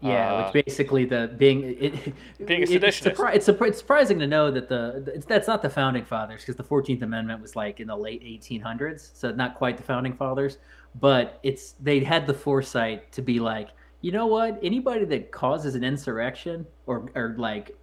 Yeah, 0.00 0.34
Uh, 0.34 0.50
which 0.52 0.66
basically 0.66 1.06
the 1.06 1.32
being 1.38 1.62
it, 1.62 2.14
Being 2.46 2.60
a 2.60 2.64
it- 2.64 2.84
it's, 2.84 3.00
seditionist. 3.00 3.14
surpri- 3.14 3.34
it's, 3.36 3.48
surpri- 3.48 3.68
it's 3.68 3.78
surprising 3.78 4.18
to 4.18 4.26
know 4.26 4.50
that 4.50 4.68
the 4.68 5.10
it's, 5.14 5.24
that's 5.24 5.48
not 5.48 5.62
the 5.62 5.70
founding 5.70 6.04
fathers 6.04 6.42
because 6.42 6.56
the 6.56 6.62
Fourteenth 6.64 7.02
Amendment 7.02 7.40
was 7.40 7.56
like 7.56 7.80
in 7.80 7.86
the 7.86 7.96
late 7.96 8.22
1800s, 8.22 9.12
so 9.14 9.30
not 9.30 9.54
quite 9.54 9.76
the 9.78 9.82
founding 9.82 10.12
fathers, 10.12 10.58
but 11.00 11.38
it's 11.42 11.72
they 11.80 12.00
had 12.00 12.26
the 12.26 12.34
foresight 12.34 13.12
to 13.12 13.22
be 13.22 13.40
like, 13.40 13.70
you 14.02 14.12
know 14.12 14.26
what, 14.26 14.58
anybody 14.62 15.04
that 15.06 15.30
causes 15.30 15.74
an 15.74 15.84
insurrection 15.84 16.66
or 16.86 17.10
or 17.14 17.34
like 17.38 17.74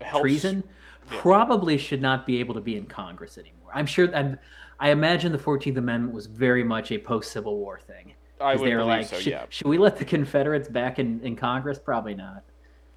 helps- 0.00 0.22
treason 0.22 0.64
yeah. 1.10 1.18
probably 1.20 1.78
should 1.78 2.00
not 2.02 2.26
be 2.26 2.40
able 2.40 2.54
to 2.54 2.60
be 2.60 2.76
in 2.76 2.86
Congress 2.86 3.38
anymore. 3.38 3.70
I'm 3.74 3.86
sure. 3.86 4.14
I'm, 4.14 4.38
I 4.78 4.90
imagine 4.90 5.32
the 5.32 5.38
Fourteenth 5.38 5.76
Amendment 5.76 6.14
was 6.14 6.26
very 6.26 6.64
much 6.64 6.90
a 6.90 6.98
post 6.98 7.32
Civil 7.32 7.56
War 7.56 7.78
thing. 7.78 8.14
I 8.40 8.56
would 8.56 8.66
they 8.66 8.74
were 8.74 8.84
like, 8.84 9.06
so. 9.06 9.18
should, 9.18 9.32
Yeah. 9.32 9.44
should 9.50 9.66
we 9.66 9.76
let 9.76 9.98
the 9.98 10.04
Confederates 10.04 10.68
back 10.68 10.98
in, 10.98 11.20
in 11.20 11.36
Congress? 11.36 11.78
Probably 11.78 12.14
not. 12.14 12.42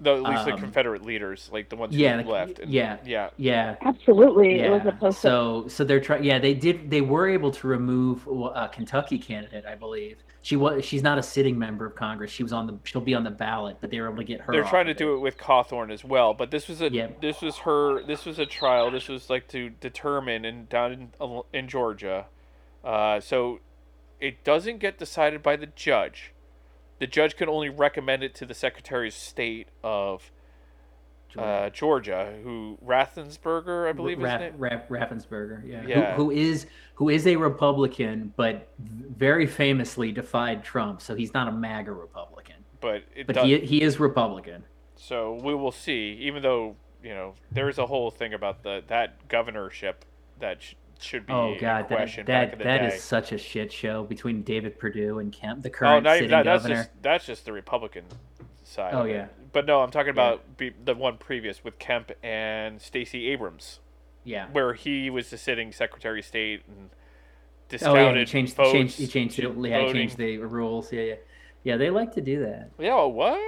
Though 0.00 0.16
at 0.16 0.30
least 0.30 0.44
the 0.44 0.52
um, 0.54 0.58
Confederate 0.58 1.04
leaders, 1.04 1.48
like 1.52 1.68
the 1.68 1.76
ones 1.76 1.94
yeah, 1.96 2.16
who 2.18 2.24
the- 2.24 2.30
left. 2.30 2.58
And, 2.58 2.72
yeah. 2.72 2.98
Yeah. 3.04 3.30
Yeah, 3.36 3.76
Absolutely, 3.80 4.60
it 4.60 4.70
was 4.70 4.82
yeah. 4.84 4.90
a 4.90 4.96
post. 4.96 5.20
So, 5.20 5.66
so 5.68 5.84
they're 5.84 6.00
trying. 6.00 6.24
Yeah, 6.24 6.38
they 6.38 6.52
did. 6.52 6.90
They 6.90 7.00
were 7.00 7.28
able 7.28 7.50
to 7.52 7.66
remove 7.66 8.26
a 8.26 8.68
Kentucky 8.68 9.18
candidate, 9.18 9.64
I 9.66 9.76
believe. 9.76 10.18
She 10.42 10.56
was. 10.56 10.84
She's 10.84 11.02
not 11.02 11.16
a 11.16 11.22
sitting 11.22 11.58
member 11.58 11.86
of 11.86 11.94
Congress. 11.94 12.30
She 12.30 12.42
was 12.42 12.52
on 12.52 12.66
the. 12.66 12.76
She'll 12.84 13.00
be 13.00 13.14
on 13.14 13.24
the 13.24 13.30
ballot, 13.30 13.78
but 13.80 13.90
they 13.90 13.98
were 14.00 14.08
able 14.08 14.18
to 14.18 14.24
get 14.24 14.40
her. 14.42 14.52
They're 14.52 14.64
off 14.64 14.70
trying 14.70 14.86
to 14.86 14.92
of 14.92 14.98
do 14.98 15.14
it 15.14 15.20
with 15.20 15.38
Cawthorn 15.38 15.90
as 15.90 16.04
well, 16.04 16.34
but 16.34 16.50
this 16.50 16.68
was 16.68 16.82
a 16.82 16.92
Yeah. 16.92 17.08
this 17.22 17.40
was 17.40 17.56
her 17.58 18.02
this 18.02 18.26
was 18.26 18.38
a 18.38 18.46
trial. 18.46 18.90
This 18.90 19.08
was 19.08 19.30
like 19.30 19.48
to 19.48 19.70
determine 19.70 20.44
and 20.44 20.68
down 20.68 20.92
in 21.20 21.42
in 21.54 21.68
Georgia. 21.68 22.26
Uh, 22.84 23.20
so 23.20 23.60
it 24.20 24.44
doesn't 24.44 24.78
get 24.80 24.98
decided 24.98 25.42
by 25.42 25.56
the 25.56 25.66
judge. 25.66 26.33
The 26.98 27.06
judge 27.06 27.36
can 27.36 27.48
only 27.48 27.68
recommend 27.68 28.22
it 28.22 28.34
to 28.36 28.46
the 28.46 28.54
Secretary 28.54 29.08
of 29.08 29.14
State 29.14 29.68
of 29.82 30.30
uh, 31.36 31.70
Georgia, 31.70 32.34
who 32.42 32.78
Rathensberger, 32.84 33.88
I 33.88 33.92
believe 33.92 34.20
Ra- 34.20 34.38
his 34.38 34.40
name. 34.40 34.54
Ra- 34.58 34.80
Raffensperger, 34.88 35.66
yeah, 35.66 35.86
Yeah. 35.86 36.14
Who, 36.14 36.24
who 36.24 36.30
is 36.30 36.66
who 36.94 37.08
is 37.08 37.26
a 37.26 37.36
Republican, 37.36 38.32
but 38.36 38.68
very 38.78 39.46
famously 39.46 40.12
defied 40.12 40.62
Trump, 40.64 41.00
so 41.00 41.14
he's 41.14 41.34
not 41.34 41.48
a 41.48 41.52
MAGA 41.52 41.92
Republican, 41.92 42.56
But 42.80 43.02
but 43.26 43.34
does, 43.34 43.44
he 43.44 43.58
he 43.60 43.82
is 43.82 43.98
Republican. 43.98 44.64
So 44.96 45.40
we 45.42 45.54
will 45.54 45.72
see. 45.72 46.16
Even 46.20 46.42
though 46.42 46.76
you 47.02 47.14
know 47.14 47.34
there's 47.50 47.78
a 47.78 47.86
whole 47.86 48.10
thing 48.10 48.32
about 48.32 48.62
the 48.62 48.82
that 48.86 49.26
governorship 49.28 50.04
that 50.38 50.58
should 51.00 51.26
be 51.26 51.32
Oh 51.32 51.56
God, 51.60 51.88
that 51.88 51.88
question 51.88 52.26
back 52.26 52.52
in 52.52 52.58
that 52.58 52.64
that 52.64 52.92
is 52.92 53.02
such 53.02 53.32
a 53.32 53.38
shit 53.38 53.72
show 53.72 54.04
between 54.04 54.42
David 54.42 54.78
Perdue 54.78 55.18
and 55.18 55.32
Kemp, 55.32 55.62
the 55.62 55.68
oh, 55.68 55.72
current 55.72 56.04
not 56.04 56.14
sitting 56.14 56.30
that, 56.30 56.44
that's 56.44 56.62
governor. 56.62 56.82
just 56.82 57.02
that's 57.02 57.26
just 57.26 57.44
the 57.44 57.52
Republican 57.52 58.04
side. 58.62 58.94
Oh, 58.94 59.04
yeah. 59.04 59.26
But 59.52 59.66
no, 59.66 59.82
I'm 59.82 59.90
talking 59.90 60.10
about 60.10 60.56
be, 60.56 60.72
the 60.84 60.94
one 60.94 61.16
previous 61.16 61.62
with 61.62 61.78
Kemp 61.78 62.10
and 62.22 62.80
Stacey 62.80 63.28
Abrams, 63.28 63.78
Yeah. 64.24 64.48
where 64.50 64.74
he 64.74 65.10
was 65.10 65.30
the 65.30 65.38
sitting 65.38 65.70
Secretary 65.70 66.20
of 66.20 66.24
State 66.24 66.62
and 66.66 66.90
Oh 67.82 67.94
yeah, 67.94 68.14
he 68.16 68.24
changed 68.24 68.54
votes, 68.54 68.72
changed 68.72 68.98
he 68.98 69.06
changed. 69.06 69.38
Yeah, 69.38 69.86
he 69.86 69.92
changed 69.92 70.16
the 70.16 70.38
rules. 70.38 70.92
Yeah, 70.92 71.02
yeah, 71.02 71.14
yeah. 71.64 71.76
They 71.76 71.90
like 71.90 72.12
to 72.14 72.20
do 72.20 72.40
that. 72.40 72.70
Yeah, 72.78 72.94
well, 72.94 73.12
what? 73.12 73.40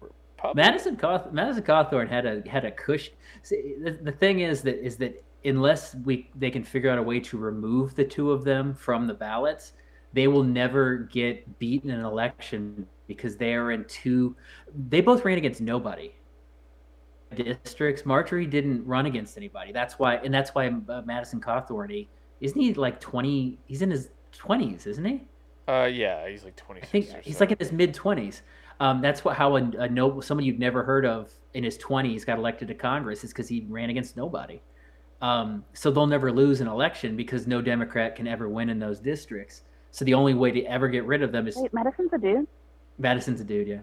Republic- 0.00 0.56
Madison 0.56 0.96
Cawth- 0.96 1.32
Madison 1.32 1.62
Cawthorn 1.64 2.08
had 2.08 2.26
a 2.26 2.48
had 2.48 2.64
a 2.64 2.70
cushion. 2.70 3.14
See, 3.42 3.74
the, 3.82 3.92
the 3.92 4.12
thing 4.12 4.40
is 4.40 4.62
that 4.62 4.84
is 4.84 4.96
that 4.96 5.24
unless 5.44 5.94
we 5.94 6.30
they 6.34 6.50
can 6.50 6.62
figure 6.62 6.90
out 6.90 6.98
a 6.98 7.02
way 7.02 7.20
to 7.20 7.38
remove 7.38 7.94
the 7.94 8.04
two 8.04 8.30
of 8.30 8.44
them 8.44 8.74
from 8.74 9.06
the 9.06 9.14
ballots, 9.14 9.72
they 10.12 10.28
will 10.28 10.44
never 10.44 10.98
get 10.98 11.58
beaten 11.58 11.90
in 11.90 12.00
an 12.00 12.04
election 12.04 12.86
because 13.06 13.36
they 13.36 13.54
are 13.54 13.72
in 13.72 13.84
two. 13.84 14.36
They 14.88 15.00
both 15.00 15.24
ran 15.24 15.38
against 15.38 15.60
nobody. 15.60 16.12
Districts. 17.34 18.04
Marjorie 18.04 18.46
didn't 18.46 18.84
run 18.84 19.06
against 19.06 19.38
anybody. 19.38 19.72
That's 19.72 19.98
why, 19.98 20.16
and 20.16 20.32
that's 20.32 20.50
why 20.50 20.68
uh, 20.68 21.02
Madison 21.06 21.40
Cawthorn. 21.40 21.90
He, 21.90 22.08
isn't 22.40 22.60
he 22.60 22.74
like 22.74 23.00
twenty? 23.00 23.58
He's 23.66 23.80
in 23.80 23.90
his 23.90 24.10
twenties, 24.32 24.86
isn't 24.86 25.04
he? 25.04 25.24
Uh, 25.66 25.84
yeah, 25.86 26.28
he's 26.28 26.44
like 26.44 26.56
twenty. 26.56 26.82
I 26.82 26.86
think 26.86 27.08
he's 27.22 27.40
like 27.40 27.50
in 27.50 27.58
his 27.58 27.72
mid 27.72 27.94
twenties. 27.94 28.42
Um, 28.80 29.00
that's 29.00 29.24
what 29.24 29.36
how 29.36 29.56
a, 29.56 29.62
a 29.78 29.88
no 29.88 30.20
someone 30.20 30.44
you've 30.44 30.58
never 30.58 30.82
heard 30.82 31.06
of 31.06 31.32
in 31.54 31.64
his 31.64 31.78
twenties 31.78 32.24
got 32.24 32.38
elected 32.38 32.68
to 32.68 32.74
Congress 32.74 33.24
is 33.24 33.30
because 33.30 33.48
he 33.48 33.64
ran 33.68 33.88
against 33.88 34.16
nobody. 34.16 34.60
Um, 35.22 35.64
so 35.72 35.90
they'll 35.90 36.06
never 36.06 36.30
lose 36.32 36.60
an 36.60 36.66
election 36.66 37.16
because 37.16 37.46
no 37.46 37.62
Democrat 37.62 38.16
can 38.16 38.26
ever 38.26 38.48
win 38.48 38.68
in 38.68 38.78
those 38.78 38.98
districts. 38.98 39.62
So 39.92 40.04
the 40.04 40.14
only 40.14 40.34
way 40.34 40.50
to 40.50 40.62
ever 40.64 40.88
get 40.88 41.04
rid 41.04 41.22
of 41.22 41.30
them 41.32 41.46
is 41.46 41.56
Wait, 41.56 41.72
Madison's 41.72 42.12
a 42.12 42.18
dude. 42.18 42.46
Madison's 42.98 43.40
a 43.40 43.44
dude, 43.44 43.68
yeah. 43.68 43.78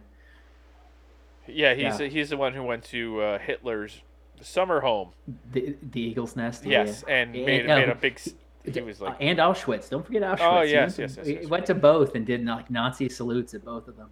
Yeah, 1.47 1.73
he's 1.73 1.99
Yeah. 1.99 2.07
he's 2.07 2.29
the 2.29 2.37
one 2.37 2.53
who 2.53 2.61
went 2.63 2.83
to 2.85 3.21
uh, 3.21 3.39
Hitler's 3.39 4.01
summer 4.41 4.81
home. 4.81 5.09
The 5.51 5.75
the 5.91 6.01
Eagle's 6.01 6.35
Nest. 6.35 6.65
Yes, 6.65 7.03
yeah. 7.07 7.13
and 7.15 7.35
Yeah, 7.35 7.45
made 7.45 7.65
yeah. 7.65 7.75
made 7.79 7.89
a 7.89 7.95
big 7.95 8.13
s- 8.15 8.33
he 8.65 8.81
was 8.81 9.01
like, 9.01 9.15
and 9.19 9.39
Auschwitz. 9.39 9.89
Don't 9.89 10.05
forget 10.05 10.21
Auschwitz. 10.21 10.37
Oh, 10.41 10.61
He 10.63 10.71
yes, 10.73 10.81
went 10.81 10.95
to- 10.95 11.01
yes, 11.01 11.17
yes, 11.17 11.27
He 11.27 11.33
yes. 11.35 11.45
went 11.47 11.65
to 11.67 11.73
both 11.75 12.13
and 12.15 12.25
did 12.25 12.45
like 12.45 12.69
Nazi 12.69 13.09
salutes 13.09 13.53
at 13.53 13.63
both 13.65 13.87
of 13.87 13.95
them. 13.97 14.09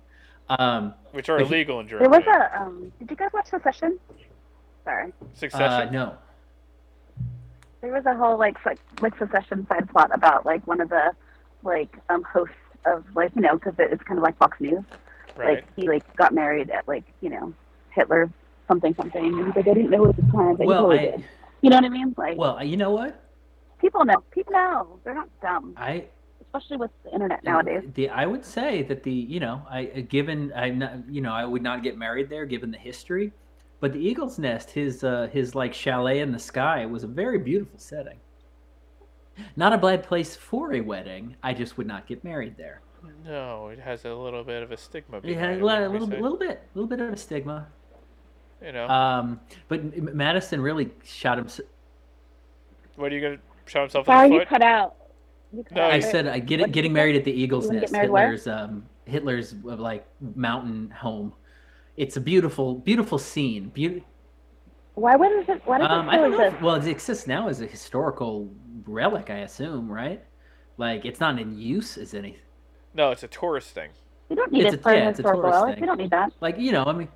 Um, 0.49 0.93
which 1.11 1.27
are 1.29 1.37
but 1.37 1.47
he- 1.47 1.53
illegal 1.53 1.79
in 1.81 1.87
There 1.87 1.99
Germany. 1.99 2.25
was 2.25 2.35
a. 2.35 2.61
Um, 2.61 2.91
did 2.99 3.11
you 3.11 3.17
guys 3.17 3.29
watch 3.33 3.47
Succession? 3.49 3.99
Sorry. 4.85 5.11
Succession. 5.33 5.89
uh, 5.89 5.91
no. 5.91 6.17
There 7.81 7.93
was 7.93 8.05
a 8.05 8.15
whole 8.15 8.37
like 8.37 8.57
like, 8.65 8.79
like 9.01 9.17
Succession 9.17 9.65
side 9.67 9.89
plot 9.89 10.11
about 10.13 10.45
like 10.45 10.65
one 10.67 10.81
of 10.81 10.89
the 10.89 11.11
like 11.63 11.95
um 12.09 12.23
hosts 12.23 12.55
of 12.85 13.03
like 13.15 13.31
you 13.35 13.41
know 13.41 13.55
because 13.55 13.73
it's 13.77 14.03
kind 14.03 14.17
of 14.17 14.23
like 14.23 14.37
Fox 14.37 14.59
News. 14.59 14.83
right. 15.35 15.55
Like 15.55 15.65
he 15.75 15.87
like 15.87 16.15
got 16.15 16.33
married 16.33 16.69
at 16.69 16.87
like 16.87 17.03
you 17.21 17.29
know 17.29 17.53
Hitler 17.91 18.29
something 18.67 18.93
something. 18.95 19.25
And 19.25 19.45
he's 19.45 19.55
like 19.55 19.67
I 19.67 19.73
didn't 19.73 19.91
know 19.91 20.07
at 20.07 20.15
the 20.15 20.21
time, 20.23 20.55
but 20.55 20.67
Well, 20.67 20.83
totally 20.83 20.99
I 20.99 21.11
did. 21.11 21.25
You 21.61 21.69
know 21.69 21.77
what 21.77 21.85
I 21.85 21.89
mean? 21.89 22.15
Like 22.17 22.37
well, 22.37 22.63
you 22.63 22.77
know 22.77 22.91
what? 22.91 23.23
people 23.79 24.05
know. 24.05 24.23
People 24.31 24.53
know. 24.53 24.99
They're 25.03 25.13
not 25.13 25.29
dumb, 25.41 25.73
I 25.77 26.05
especially 26.41 26.77
with 26.77 26.91
the 27.03 27.13
internet 27.13 27.43
nowadays. 27.43 27.83
The 27.93 28.09
I 28.09 28.25
would 28.25 28.45
say 28.45 28.83
that 28.83 29.03
the 29.03 29.11
you 29.11 29.39
know 29.39 29.61
I 29.69 29.85
given 29.85 30.51
not 30.77 31.09
you 31.09 31.21
know 31.21 31.31
I 31.31 31.45
would 31.45 31.61
not 31.61 31.83
get 31.83 31.97
married 31.97 32.29
there 32.29 32.45
given 32.45 32.71
the 32.71 32.77
history, 32.77 33.33
but 33.79 33.93
the 33.93 33.99
Eagle's 33.99 34.39
Nest 34.39 34.71
his 34.71 35.03
uh, 35.03 35.27
his 35.31 35.55
like 35.55 35.73
chalet 35.73 36.19
in 36.19 36.31
the 36.31 36.39
sky 36.39 36.85
was 36.85 37.03
a 37.03 37.07
very 37.07 37.37
beautiful 37.37 37.79
setting. 37.79 38.17
Not 39.55 39.73
a 39.73 39.77
bad 39.77 40.03
place 40.03 40.35
for 40.35 40.73
a 40.73 40.81
wedding. 40.81 41.35
I 41.43 41.53
just 41.53 41.77
would 41.77 41.87
not 41.87 42.07
get 42.07 42.23
married 42.23 42.57
there. 42.57 42.81
No, 43.25 43.67
it 43.69 43.79
has 43.79 44.05
a 44.05 44.13
little 44.13 44.43
bit 44.43 44.63
of 44.63 44.71
a 44.71 44.77
stigma. 44.77 45.17
It 45.17 45.23
behind 45.23 45.57
it, 45.57 45.61
a 45.61 45.65
little, 45.65 45.91
wouldn't 45.91 45.91
little, 45.91 46.07
bit, 46.07 46.21
little 46.21 46.37
bit, 46.37 46.63
little 46.73 46.87
bit 46.87 46.99
of 46.99 47.13
a 47.13 47.17
stigma. 47.17 47.67
You 48.61 48.71
know, 48.71 48.87
Um, 48.87 49.39
but 49.67 49.83
Madison 50.15 50.61
really 50.61 50.91
shot 51.03 51.37
him. 51.37 51.47
what 52.95 53.11
are 53.11 53.15
you 53.15 53.21
gonna 53.21 53.37
shot 53.65 53.81
himself 53.81 54.09
in 54.09 54.13
Sorry, 54.13 54.29
the 54.29 54.35
you 54.35 54.45
cut 54.45 54.61
out. 54.63 54.95
You 55.53 55.63
cut 55.63 55.75
No, 55.75 55.83
out. 55.83 55.91
I 55.91 55.99
said 55.99 56.27
I 56.27 56.39
get 56.39 56.59
it, 56.59 56.71
getting 56.71 56.91
married 56.93 57.15
at 57.15 57.23
the 57.23 57.31
Eagle's 57.31 57.69
Nest, 57.69 57.81
get 57.81 57.91
married 57.91 58.09
where? 58.09 58.31
Hitler's 58.31 58.47
um, 58.47 58.89
Hitler's 59.05 59.53
uh, 59.65 59.75
like 59.75 60.07
mountain 60.35 60.89
home. 60.91 61.33
It's 61.97 62.15
a 62.15 62.21
beautiful, 62.21 62.75
beautiful 62.75 63.17
scene. 63.17 63.69
Beauty. 63.69 64.05
Why 64.93 65.15
wouldn't 65.15 65.49
it? 65.49 65.61
Why 65.65 65.79
does 65.79 65.89
Um, 65.89 66.07
it 66.07 66.11
I 66.11 66.15
don't 66.17 66.31
know. 66.31 66.37
exist? 66.37 66.55
If, 66.57 66.61
well, 66.61 66.75
it 66.75 66.87
exists 66.87 67.27
now 67.27 67.47
as 67.49 67.61
a 67.61 67.65
historical 67.65 68.49
relic, 68.85 69.29
I 69.29 69.39
assume, 69.39 69.91
right? 69.91 70.23
Like 70.77 71.05
it's 71.05 71.19
not 71.19 71.39
in 71.39 71.57
use 71.57 71.97
as 71.97 72.13
anything. 72.13 72.41
No, 72.93 73.11
it's 73.11 73.23
a 73.23 73.27
tourist 73.27 73.71
thing. 73.71 73.89
We 74.29 74.35
don't 74.35 74.51
need 74.51 74.65
It's 74.65 74.73
it 74.75 74.79
a- 74.79 74.83
for 74.83 74.93
yeah, 74.93 75.07
a 75.07 75.09
it's 75.09 75.19
a 75.19 75.23
historical 75.23 75.41
tourist 75.43 75.55
relic. 75.63 75.75
thing. 75.75 75.81
We 75.81 75.87
don't 75.87 75.97
need 75.99 76.09
that. 76.11 76.31
Like 76.39 76.57
you 76.59 76.71
know, 76.71 76.83
I 76.85 76.93
mean, 76.93 77.07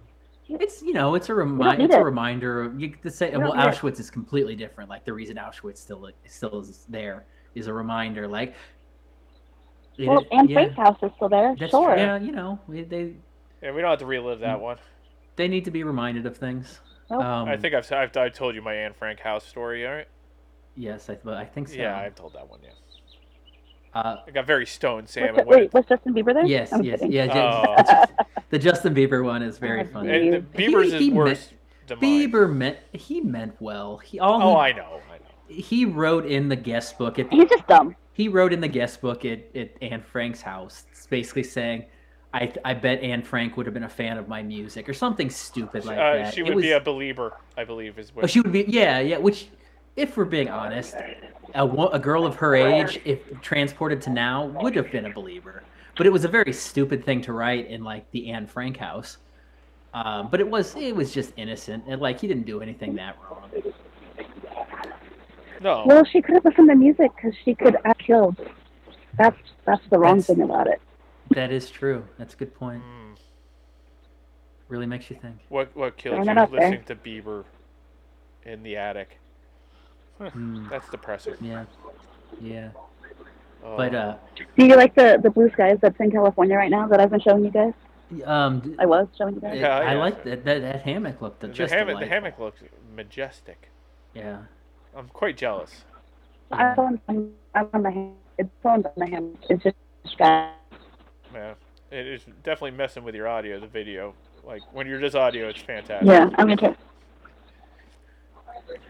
it's 0.49 0.81
you 0.81 0.93
know, 0.93 1.15
it's 1.15 1.29
a 1.29 1.33
remi- 1.35 1.63
don't 1.63 1.77
need 1.77 1.85
it's 1.85 1.95
a 1.95 2.03
reminder. 2.03 2.63
Of, 2.63 2.79
you 2.79 2.89
could 2.89 3.13
say, 3.13 3.31
don't 3.31 3.41
well. 3.43 3.53
Auschwitz 3.53 3.99
is 3.99 4.09
completely 4.09 4.55
different. 4.55 4.89
Like 4.89 5.05
the 5.05 5.13
reason 5.13 5.37
Auschwitz 5.37 5.77
still 5.77 6.09
still 6.27 6.59
is 6.61 6.85
there 6.89 7.25
is 7.55 7.67
a 7.67 7.73
reminder. 7.73 8.27
Like, 8.27 8.55
it- 9.97 10.07
Well, 10.07 10.23
Anne 10.31 10.47
yeah, 10.47 10.53
Frank's 10.55 10.75
house 10.75 10.97
is 11.03 11.11
still 11.17 11.29
there. 11.29 11.55
that's 11.59 11.71
sure. 11.71 11.95
yeah, 11.97 12.17
you 12.17 12.31
know, 12.31 12.59
they 12.67 13.13
Yeah, 13.61 13.71
we 13.71 13.81
don't 13.81 13.89
have 13.91 13.99
to 13.99 14.05
relive 14.05 14.39
that 14.39 14.57
Mm. 14.57 14.61
one. 14.61 14.77
they 15.35 15.47
need 15.47 15.65
to 15.65 15.71
be 15.71 15.83
reminded 15.83 16.25
of 16.25 16.37
things. 16.37 16.79
Nope. 17.09 17.23
Um, 17.23 17.47
I 17.49 17.57
think 17.57 17.73
I've, 17.73 17.89
I've 17.91 18.15
I've 18.15 18.33
told 18.33 18.55
you 18.55 18.61
my 18.61 18.73
Anne 18.73 18.93
Frank 18.93 19.19
house 19.19 19.45
story. 19.45 19.85
All 19.87 19.93
right. 19.93 20.07
yes, 20.75 21.09
I, 21.09 21.17
but 21.23 21.35
I 21.35 21.45
think 21.45 21.67
so. 21.69 21.75
Yeah, 21.75 21.97
I've 21.97 22.15
told 22.15 22.33
that 22.33 22.47
one. 22.49 22.59
Yeah. 22.63 22.69
Uh, 23.93 24.17
I 24.25 24.31
got 24.31 24.45
very 24.47 24.65
stoned, 24.65 25.09
Sam. 25.09 25.23
Was 25.23 25.29
and 25.31 25.39
it- 25.39 25.47
wait, 25.47 25.73
was 25.73 25.85
Justin 25.85 26.13
Bieber 26.13 26.33
there? 26.33 26.45
yes, 26.45 26.71
I'm 26.71 26.83
yes, 26.83 26.99
kidding. 26.99 27.11
yeah. 27.11 27.65
Oh. 27.67 28.05
the 28.49 28.57
Justin 28.59 28.95
Bieber 28.95 29.23
one 29.23 29.41
is 29.43 29.57
very 29.57 29.81
Oh, 29.81 29.87
funny. 29.91 30.11
And 30.13 30.33
the 30.33 30.39
Bieber's 30.39 30.89
He- 30.91 30.95
is 30.95 31.01
he 31.01 31.11
worse. 31.11 31.49
than 31.87 31.99
mine. 31.99 32.09
Bieber 32.31 32.53
meant 32.53 32.77
he 32.93 33.19
meant 33.21 33.55
well. 33.59 33.97
He 33.97 34.19
all 34.19 34.41
Oh, 34.41 34.49
he, 34.51 34.55
I 34.55 34.71
know. 34.71 35.01
I 35.11 35.17
know. 35.17 35.25
he 35.49 35.83
wrote 35.85 36.25
in 36.25 36.47
the 36.47 36.55
guest 36.55 36.97
book 36.97 37.19
at 37.19 37.29
He's 37.31 37.49
just 37.49 37.67
dumb. 37.67 37.95
he 38.13 38.29
wrote 38.29 38.53
in 38.53 38.61
the 38.61 38.67
guest 38.69 39.01
book 39.01 39.25
at, 39.25 39.53
at 39.55 39.71
Anne 39.81 40.01
Frank's 40.01 40.41
house, 40.41 40.85
it's 40.91 41.07
basically 41.07 41.43
saying, 41.43 41.85
I, 42.33 42.53
I 42.63 42.73
bet 42.73 43.01
Anne 43.01 43.23
Frank 43.23 43.57
would 43.57 43.65
have 43.65 43.73
been 43.73 43.83
a 43.83 43.89
fan 43.89 44.17
of 44.17 44.27
my 44.29 44.41
music 44.41 44.87
or 44.87 44.93
something 44.93 45.29
stupid 45.29 45.83
like 45.83 45.97
uh, 45.97 46.13
that. 46.15 46.33
she 46.33 46.43
would 46.43 46.55
was- 46.55 46.63
be 46.63 46.71
a 46.71 46.79
believer, 46.79 47.33
I 47.57 47.65
believe, 47.65 47.99
is 47.99 48.15
what. 48.15 48.23
Oh, 48.23 48.27
she 48.27 48.39
would 48.39 48.51
be, 48.53 48.63
yeah, 48.67 48.99
yeah. 48.99 49.17
Which, 49.17 49.49
if 49.97 50.15
we're 50.15 50.23
being 50.25 50.49
honest, 50.49 50.95
a, 51.53 51.65
a 51.65 51.99
girl 51.99 52.25
of 52.25 52.35
her 52.37 52.55
age, 52.55 53.01
if 53.03 53.41
transported 53.41 54.01
to 54.03 54.09
now, 54.09 54.45
would 54.45 54.75
have 54.77 54.91
been 54.91 55.05
a 55.05 55.13
believer. 55.13 55.63
But 55.97 56.05
it 56.05 56.09
was 56.09 56.23
a 56.23 56.29
very 56.29 56.53
stupid 56.53 57.03
thing 57.03 57.21
to 57.23 57.33
write 57.33 57.67
in 57.67 57.83
like 57.83 58.09
the 58.11 58.31
Anne 58.31 58.47
Frank 58.47 58.77
house. 58.77 59.17
Um, 59.93 60.29
but 60.31 60.39
it 60.39 60.49
was 60.49 60.73
it 60.77 60.95
was 60.95 61.13
just 61.13 61.33
innocent, 61.35 61.83
and 61.85 61.99
like 62.01 62.21
he 62.21 62.27
didn't 62.27 62.45
do 62.45 62.61
anything 62.61 62.95
that 62.95 63.17
wrong. 63.29 63.51
no. 65.59 65.83
Well, 65.85 66.05
she 66.05 66.21
could 66.21 66.35
have 66.35 66.45
listened 66.45 66.69
to 66.69 66.75
music 66.75 67.11
because 67.13 67.33
she 67.43 67.55
could 67.55 67.75
have 67.83 67.97
killed. 67.97 68.37
That's 69.17 69.37
that's 69.65 69.85
the 69.89 69.99
wrong 69.99 70.19
That's- 70.19 70.27
thing 70.37 70.41
about 70.43 70.67
it. 70.67 70.81
That 71.35 71.51
is 71.51 71.69
true. 71.69 72.05
That's 72.17 72.33
a 72.33 72.37
good 72.37 72.53
point. 72.53 72.83
Mm, 72.83 73.17
Really 74.67 74.85
makes 74.85 75.09
you 75.09 75.17
think. 75.21 75.37
what 75.49 75.75
what 75.75 75.97
killed 75.97 76.23
you? 76.25 76.31
it 76.31 76.37
out 76.37 76.51
there. 76.51 76.61
Listening 76.61 76.83
to 76.85 76.95
Bieber 76.95 77.43
in 78.43 78.63
the 78.63 78.77
attic. 78.77 79.19
Hmm, 80.17 80.69
That's 80.69 80.87
depressing. 80.89 81.35
yeah, 81.41 81.65
yeah. 82.39 82.69
Oh. 83.63 83.75
But 83.77 83.93
uh, 83.95 84.15
Do 84.57 84.65
you 84.65 84.75
like 84.75 84.95
the 84.95 85.19
the 85.21 85.29
blue 85.29 85.49
skies 85.51 85.77
that's 85.81 85.99
in 85.99 86.11
California 86.11 86.55
right 86.55 86.71
now 86.71 86.87
that 86.87 86.99
I've 86.99 87.09
been 87.09 87.19
showing 87.19 87.43
you 87.43 87.51
guys? 87.51 87.73
um, 88.25 88.59
d- 88.59 88.75
I 88.79 88.85
was 88.85 89.07
showing 89.17 89.35
you 89.35 89.41
guys. 89.41 89.57
Yeah, 89.59 89.77
I 89.77 89.93
yeah. 89.93 89.99
like 89.99 90.23
that, 90.23 90.45
that. 90.45 90.61
That 90.61 90.81
hammock 90.83 91.21
looked 91.21 91.41
the, 91.41 91.47
just 91.47 91.73
hammock, 91.73 91.99
the 91.99 92.05
hammock 92.07 92.39
looks 92.39 92.61
majestic. 92.95 93.69
Yeah. 94.13 94.39
I'm 94.95 95.07
quite 95.07 95.37
jealous. 95.37 95.85
I'm 96.51 96.77
on, 96.79 97.01
I'm 97.55 97.67
on 97.73 97.83
the 97.83 97.91
hand. 97.91 98.15
It's 98.37 98.49
on 98.65 98.83
the 98.97 99.05
hand. 99.05 99.37
It's 99.49 99.63
just 99.63 99.75
sky. 100.05 100.51
Man, 101.33 101.55
it 101.91 102.07
is 102.07 102.21
definitely 102.43 102.71
messing 102.71 103.03
with 103.03 103.15
your 103.15 103.27
audio, 103.27 103.59
the 103.59 103.67
video. 103.67 104.13
Like 104.43 104.61
when 104.73 104.87
you're 104.87 104.99
just 104.99 105.15
audio, 105.15 105.49
it's 105.49 105.61
fantastic. 105.61 106.07
Yeah, 106.07 106.29
I'm 106.37 106.47
gonna 106.47 106.57
turn. 106.57 106.75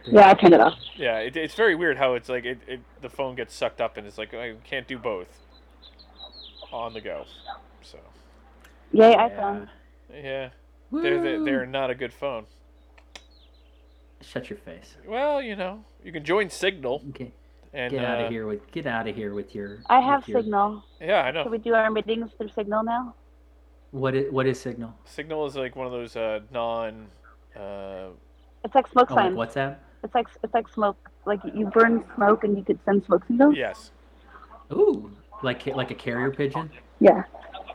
Yeah, 0.07 0.29
I 0.29 0.33
turned 0.33 0.53
it 0.53 0.61
off. 0.61 0.77
Yeah, 0.95 1.19
it, 1.19 1.35
it's 1.35 1.53
very 1.55 1.75
weird 1.75 1.97
how 1.97 2.13
it's 2.15 2.29
like 2.29 2.45
it, 2.45 2.59
it 2.67 2.79
the 3.01 3.09
phone 3.09 3.35
gets 3.35 3.53
sucked 3.55 3.81
up 3.81 3.97
and 3.97 4.07
it's 4.07 4.17
like 4.17 4.33
I 4.33 4.55
can't 4.63 4.87
do 4.87 4.97
both 4.97 5.27
on 6.71 6.93
the 6.93 7.01
go. 7.01 7.25
So 7.81 7.97
Yay, 8.93 9.11
Yeah. 9.11 9.29
iPhone. 9.29 9.69
yeah, 10.13 10.49
they're, 10.91 11.21
they're 11.21 11.43
they're 11.43 11.65
not 11.65 11.89
a 11.89 11.95
good 11.95 12.13
phone. 12.13 12.45
Shut 14.21 14.49
your 14.49 14.59
face. 14.59 14.95
Well, 15.05 15.41
you 15.41 15.55
know, 15.55 15.83
you 16.03 16.11
can 16.11 16.23
join 16.23 16.49
Signal 16.49 17.03
Okay. 17.09 17.31
And 17.73 17.91
Get 17.91 18.03
out 18.03 18.19
uh, 18.19 18.23
of 18.25 18.31
here 18.31 18.47
with 18.47 18.69
get 18.71 18.85
out 18.85 19.07
of 19.07 19.15
here 19.15 19.33
with 19.33 19.55
your. 19.55 19.79
I 19.89 19.99
have 20.01 20.27
your- 20.27 20.41
Signal. 20.41 20.83
Yeah, 20.99 21.23
I 21.25 21.31
So 21.31 21.43
know. 21.45 21.49
we 21.49 21.57
do 21.57 21.73
our 21.73 21.89
meetings 21.89 22.31
through 22.37 22.49
Signal 22.49 22.83
now. 22.83 23.15
What 23.91 24.15
is 24.15 24.31
what 24.31 24.45
is 24.47 24.59
Signal? 24.59 24.93
Signal 25.05 25.45
is 25.45 25.55
like 25.55 25.75
one 25.75 25.85
of 25.85 25.91
those 25.91 26.15
uh, 26.15 26.39
non. 26.51 27.07
Uh, 27.55 28.09
It's 28.63 28.75
like 28.75 28.87
smoke 28.87 29.11
Oh, 29.11 29.15
like 29.15 29.25
signs. 29.25 29.37
WhatsApp. 29.37 29.75
It's 30.03 30.15
like 30.15 30.27
it's 30.43 30.53
like 30.53 30.67
smoke. 30.69 31.09
Like 31.25 31.39
you 31.53 31.67
burn 31.67 32.03
smoke 32.15 32.43
and 32.43 32.57
you 32.57 32.63
could 32.63 32.79
send 32.85 33.03
smoke 33.05 33.23
signals. 33.27 33.55
yes, 33.55 33.91
Ooh, 34.73 35.11
like 35.43 35.65
like 35.67 35.91
a 35.91 35.95
carrier 35.95 36.31
pigeon. 36.31 36.69
Yeah. 36.99 37.23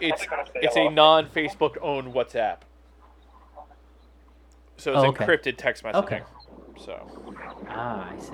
it's 0.01 0.27
it's 0.57 0.77
a 0.77 0.91
non 0.91 1.27
Facebook 1.29 1.77
owned 1.81 2.13
WhatsApp. 2.13 2.59
So 4.79 4.93
it's 4.93 5.01
Oh, 5.03 5.07
okay. 5.09 5.25
encrypted 5.25 5.57
text 5.57 5.85
messaging. 5.85 5.95
Okay. 6.05 6.23
So. 6.79 6.95
Ah, 7.69 8.11
I 8.13 8.19
see. 8.19 8.33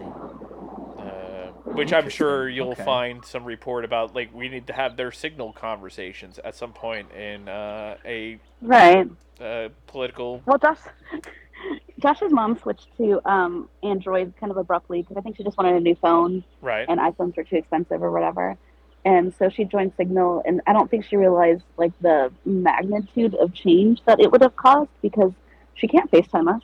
Which 1.64 1.92
I'm 1.92 2.08
sure 2.08 2.48
you'll 2.48 2.72
Okay. 2.72 2.84
find 2.84 3.24
some 3.24 3.44
report 3.44 3.84
about. 3.84 4.14
Like 4.14 4.34
we 4.34 4.48
need 4.48 4.66
to 4.66 4.72
have 4.72 4.96
their 4.96 5.10
signal 5.12 5.52
conversations 5.52 6.38
at 6.44 6.54
some 6.54 6.72
point 6.72 7.10
in 7.12 7.48
uh, 7.48 7.96
a 8.04 8.38
Right. 8.60 9.08
uh, 9.40 9.68
political. 9.86 10.42
Well, 10.44 10.58
Josh, 10.58 10.78
Josh's 11.98 12.32
mom 12.32 12.58
switched 12.58 12.94
to 12.98 13.20
um, 13.28 13.68
Android 13.82 14.34
kind 14.38 14.50
of 14.50 14.56
abruptly 14.58 15.02
because 15.02 15.16
I 15.16 15.20
think 15.20 15.36
she 15.36 15.44
just 15.44 15.56
wanted 15.56 15.76
a 15.76 15.80
new 15.80 15.94
phone 15.94 16.44
Right. 16.60 16.86
and 16.88 17.00
iPhones 17.00 17.36
were 17.36 17.44
too 17.44 17.56
expensive 17.56 18.02
or 18.02 18.10
whatever. 18.10 18.56
And 19.04 19.34
so 19.34 19.48
she 19.48 19.64
joined 19.64 19.92
Signal, 19.96 20.42
and 20.46 20.60
I 20.66 20.72
don't 20.72 20.88
think 20.90 21.04
she 21.04 21.16
realized 21.16 21.64
like 21.76 21.92
the 22.00 22.32
magnitude 22.44 23.34
of 23.34 23.52
change 23.52 24.00
that 24.04 24.20
it 24.20 24.30
would 24.30 24.42
have 24.42 24.54
caused 24.54 24.90
because 25.00 25.32
she 25.74 25.88
can't 25.88 26.08
FaceTime 26.10 26.54
us. 26.54 26.62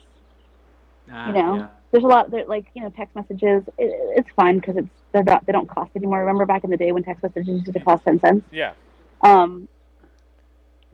Ah, 1.11 1.31
know, 1.31 1.55
yeah. 1.55 1.67
There's 1.91 2.03
a 2.03 2.07
lot 2.07 2.31
that 2.31 2.47
like 2.47 2.65
you 2.73 2.83
know, 2.83 2.89
text 2.89 3.15
messages. 3.15 3.63
It, 3.77 3.91
it's 4.17 4.29
fine 4.35 4.59
because 4.59 4.77
it's 4.77 4.89
they're 5.11 5.23
not 5.23 5.45
they 5.45 5.51
don't 5.51 5.69
cost 5.69 5.91
anymore. 5.95 6.19
Remember 6.19 6.45
back 6.45 6.63
in 6.63 6.69
the 6.69 6.77
day 6.77 6.91
when 6.91 7.03
text 7.03 7.23
messages 7.23 7.47
used 7.47 7.73
to 7.73 7.79
cost 7.79 8.03
ten 8.05 8.19
cents? 8.19 8.45
Yeah. 8.51 8.73
Um, 9.21 9.67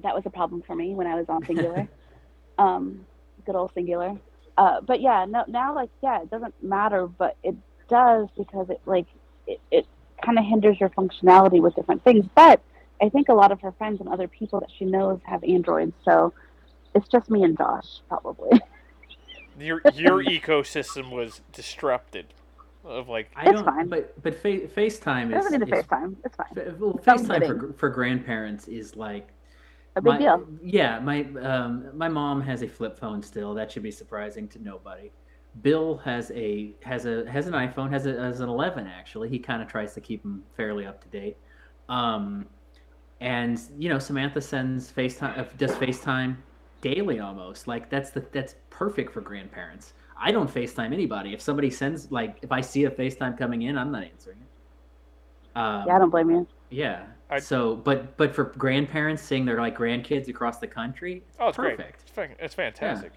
that 0.03 0.15
was 0.15 0.25
a 0.25 0.29
problem 0.29 0.61
for 0.61 0.75
me 0.75 0.93
when 0.93 1.07
I 1.07 1.15
was 1.15 1.25
on 1.29 1.43
Cingular. 1.43 1.87
um, 2.57 3.05
good 3.45 3.55
old 3.55 3.73
Cingular. 3.75 4.19
Uh, 4.57 4.79
but 4.81 5.01
yeah, 5.01 5.25
no, 5.25 5.43
now 5.47 5.75
like 5.75 5.89
yeah, 6.01 6.21
it 6.21 6.29
doesn't 6.29 6.53
matter, 6.63 7.07
but 7.07 7.35
it 7.43 7.55
does 7.89 8.27
because 8.37 8.69
it 8.69 8.79
like 8.85 9.07
it, 9.47 9.59
it 9.71 9.85
kind 10.23 10.39
of 10.39 10.45
hinders 10.45 10.79
your 10.79 10.89
functionality 10.89 11.61
with 11.61 11.75
different 11.75 12.03
things. 12.03 12.25
But 12.35 12.61
I 13.01 13.09
think 13.09 13.27
a 13.27 13.33
lot 13.33 13.51
of 13.51 13.59
her 13.61 13.73
friends 13.73 13.99
and 13.99 14.07
other 14.07 14.27
people 14.27 14.61
that 14.61 14.69
she 14.77 14.85
knows 14.85 15.19
have 15.25 15.43
Androids, 15.43 15.93
so 16.05 16.33
it's 16.93 17.07
just 17.09 17.29
me 17.29 17.43
and 17.43 17.57
Josh 17.57 18.01
probably. 18.07 18.61
Your 19.59 19.81
your 19.93 20.23
ecosystem 20.23 21.11
was 21.11 21.41
disrupted. 21.51 22.33
of 22.83 23.09
like 23.09 23.31
I 23.35 23.47
It's 23.47 23.51
don't. 23.51 23.65
fine. 23.65 23.87
But 23.89 24.21
but 24.23 24.35
fa- 24.35 24.67
FaceTime 24.67 25.31
It 25.31 25.37
is, 25.37 25.45
doesn't 25.45 25.59
need 25.59 25.65
to 25.65 25.71
FaceTime. 25.83 26.15
It's 26.25 26.35
fine. 26.35 26.47
F- 26.57 26.77
Well, 26.77 26.99
FaceTime 27.03 27.45
for, 27.45 27.73
for 27.73 27.89
grandparents 27.89 28.67
is 28.67 28.95
like 28.95 29.29
A 29.95 30.01
big 30.01 30.15
my, 30.15 30.17
deal. 30.17 30.47
Yeah, 30.61 30.99
my 30.99 31.21
um, 31.41 31.89
my 31.93 32.09
mom 32.09 32.41
has 32.41 32.61
a 32.63 32.67
flip 32.67 32.97
phone 32.99 33.23
still. 33.23 33.53
That 33.53 33.71
should 33.71 33.83
be 33.83 33.91
surprising 33.91 34.47
to 34.49 34.59
nobody. 34.63 35.11
Bill 35.61 35.97
has 35.99 36.31
a 36.35 36.75
has 36.83 37.05
a 37.05 37.29
has 37.31 37.47
an 37.47 37.53
iPhone. 37.53 37.89
has 37.91 38.05
a 38.05 38.13
has 38.21 38.41
an 38.41 38.49
11 38.49 38.87
actually. 38.87 39.29
He 39.29 39.39
kind 39.39 39.61
of 39.61 39.67
tries 39.69 39.93
to 39.95 40.01
keep 40.01 40.21
them 40.23 40.43
fairly 40.55 40.85
up 40.85 41.01
to 41.03 41.07
date. 41.09 41.37
Um, 41.89 42.47
and 43.21 43.59
you 43.77 43.89
know 43.89 43.99
Samantha 43.99 44.41
sends 44.41 44.91
FaceTime 44.91 45.39
uh, 45.39 45.45
does 45.57 45.71
FaceTime 45.71 46.37
daily 46.93 47.19
almost. 47.19 47.67
Like 47.67 47.89
that's 47.89 48.11
the 48.11 48.23
that's 48.31 48.55
perfect 48.69 49.11
for 49.11 49.21
grandparents. 49.21 49.93
I 50.17 50.31
don't 50.31 50.51
FaceTime 50.53 50.93
anybody. 50.93 51.33
If 51.33 51.41
somebody 51.41 51.69
sends 51.71 52.11
like 52.11 52.37
if 52.41 52.51
I 52.51 52.61
see 52.61 52.85
a 52.85 52.91
FaceTime 52.91 53.37
coming 53.37 53.63
in, 53.63 53.77
I'm 53.77 53.91
not 53.91 54.03
answering 54.03 54.37
it. 54.37 55.59
Um, 55.59 55.83
Yeah, 55.87 55.95
I 55.95 55.99
don't 55.99 56.09
blame 56.09 56.29
you. 56.29 56.47
yeah. 56.69 57.03
I- 57.29 57.39
so, 57.39 57.75
but 57.75 58.15
but 58.17 58.35
for 58.35 58.45
grandparents 58.65 59.23
seeing 59.23 59.45
their 59.45 59.59
like 59.59 59.75
grandkids 59.77 60.27
across 60.29 60.59
the 60.59 60.67
country, 60.67 61.23
oh, 61.39 61.47
it's 61.49 61.57
great. 61.57 61.77
perfect. 61.77 62.01
It's, 62.03 62.11
fa- 62.11 62.29
it's 62.39 62.53
fantastic. 62.53 63.13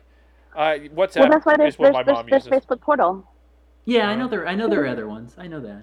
Uh, 0.57 0.61
WhatsApp 0.97 1.21
Well, 1.21 1.29
that's 1.31 1.47
why 1.47 1.57
there's 1.59 1.75
is 1.75 1.79
what 1.79 1.85
there's, 1.85 1.95
my 1.95 2.03
there's, 2.05 2.17
mom 2.17 2.27
there's 2.31 2.47
uses. 2.47 2.59
Facebook 2.67 2.81
portal. 2.81 3.31
Yeah, 3.85 4.09
I 4.09 4.15
know 4.17 4.27
there. 4.29 4.49
I 4.49 4.55
know 4.55 4.67
there 4.69 4.83
are 4.85 4.87
other 4.87 5.07
ones. 5.07 5.35
I 5.39 5.47
know 5.47 5.61
that. 5.61 5.83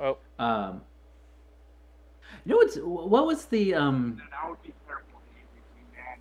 Oh. 0.00 0.16
Um. 0.38 0.80
You 2.44 2.50
know 2.52 2.56
what's 2.56 2.76
what 2.78 3.26
was 3.26 3.44
the 3.46 3.74
um 3.74 4.22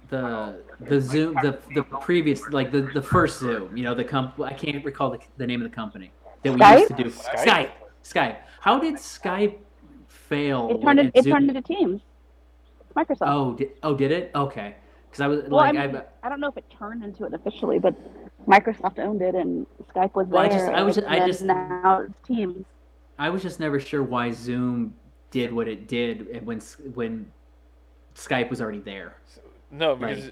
the 0.10 0.62
the 0.82 1.00
Zoom 1.02 1.34
the 1.36 1.60
the 1.74 1.84
previous 1.84 2.48
like 2.50 2.72
the 2.72 2.82
the 2.82 3.02
first 3.02 3.40
Zoom 3.40 3.76
you 3.76 3.84
know 3.84 3.96
the 3.96 4.04
comp 4.04 4.40
I 4.40 4.54
can't 4.54 4.84
recall 4.84 5.12
the, 5.12 5.20
the 5.38 5.48
name 5.48 5.62
of 5.62 5.70
the 5.70 5.76
company 5.76 6.12
that 6.44 6.54
we 6.54 6.60
Skype? 6.60 6.80
used 6.80 6.98
to 6.98 7.04
do 7.04 7.10
Skype? 7.10 7.46
Skype 7.46 7.70
Skype. 8.04 8.38
How 8.60 8.80
did 8.80 8.96
Skype 8.96 9.58
fail? 10.08 10.70
It 10.70 10.82
turned 10.82 11.00
and 11.00 11.12
in, 11.14 11.26
it 11.26 11.30
turned 11.30 11.50
into 11.50 11.62
Teams. 11.62 12.02
Microsoft. 12.96 13.28
Oh, 13.28 13.54
did, 13.56 13.72
oh, 13.84 13.96
did 13.96 14.12
it? 14.12 14.32
Okay, 14.34 14.76
because 15.10 15.22
I 15.22 15.28
was 15.28 15.42
well, 15.44 15.58
like, 15.58 15.76
I, 15.76 15.88
mean, 15.88 15.98
I, 15.98 16.04
I 16.28 16.30
don't 16.30 16.40
know 16.40 16.48
if 16.48 16.56
it 16.56 16.64
turned 16.78 17.04
into 17.04 17.26
it 17.26 17.34
officially, 17.34 17.78
but 17.78 17.94
Microsoft 18.48 19.00
owned 19.00 19.22
it 19.22 19.36
and 19.36 19.68
Skype 19.94 20.16
was 20.16 20.28
Well, 20.28 20.44
I 20.44 20.48
just- 20.48 20.70
I 20.70 20.82
was- 20.84 20.98
and 20.98 21.08
I 21.08 21.28
just- 21.28 21.42
now 21.42 22.02
it's 22.08 22.14
Teams. 22.28 22.66
I 23.20 23.30
was 23.30 23.42
just 23.42 23.60
never 23.60 23.80
sure 23.80 24.04
why 24.04 24.32
Zoom 24.32 24.94
did 25.32 25.52
what 25.52 25.68
it 25.68 25.88
did 25.88 26.46
when 26.46 26.60
when 26.94 27.30
Skype 28.16 28.50
was 28.50 28.62
already 28.62 28.80
there. 28.80 29.18
No, 29.78 29.96
because 29.96 30.32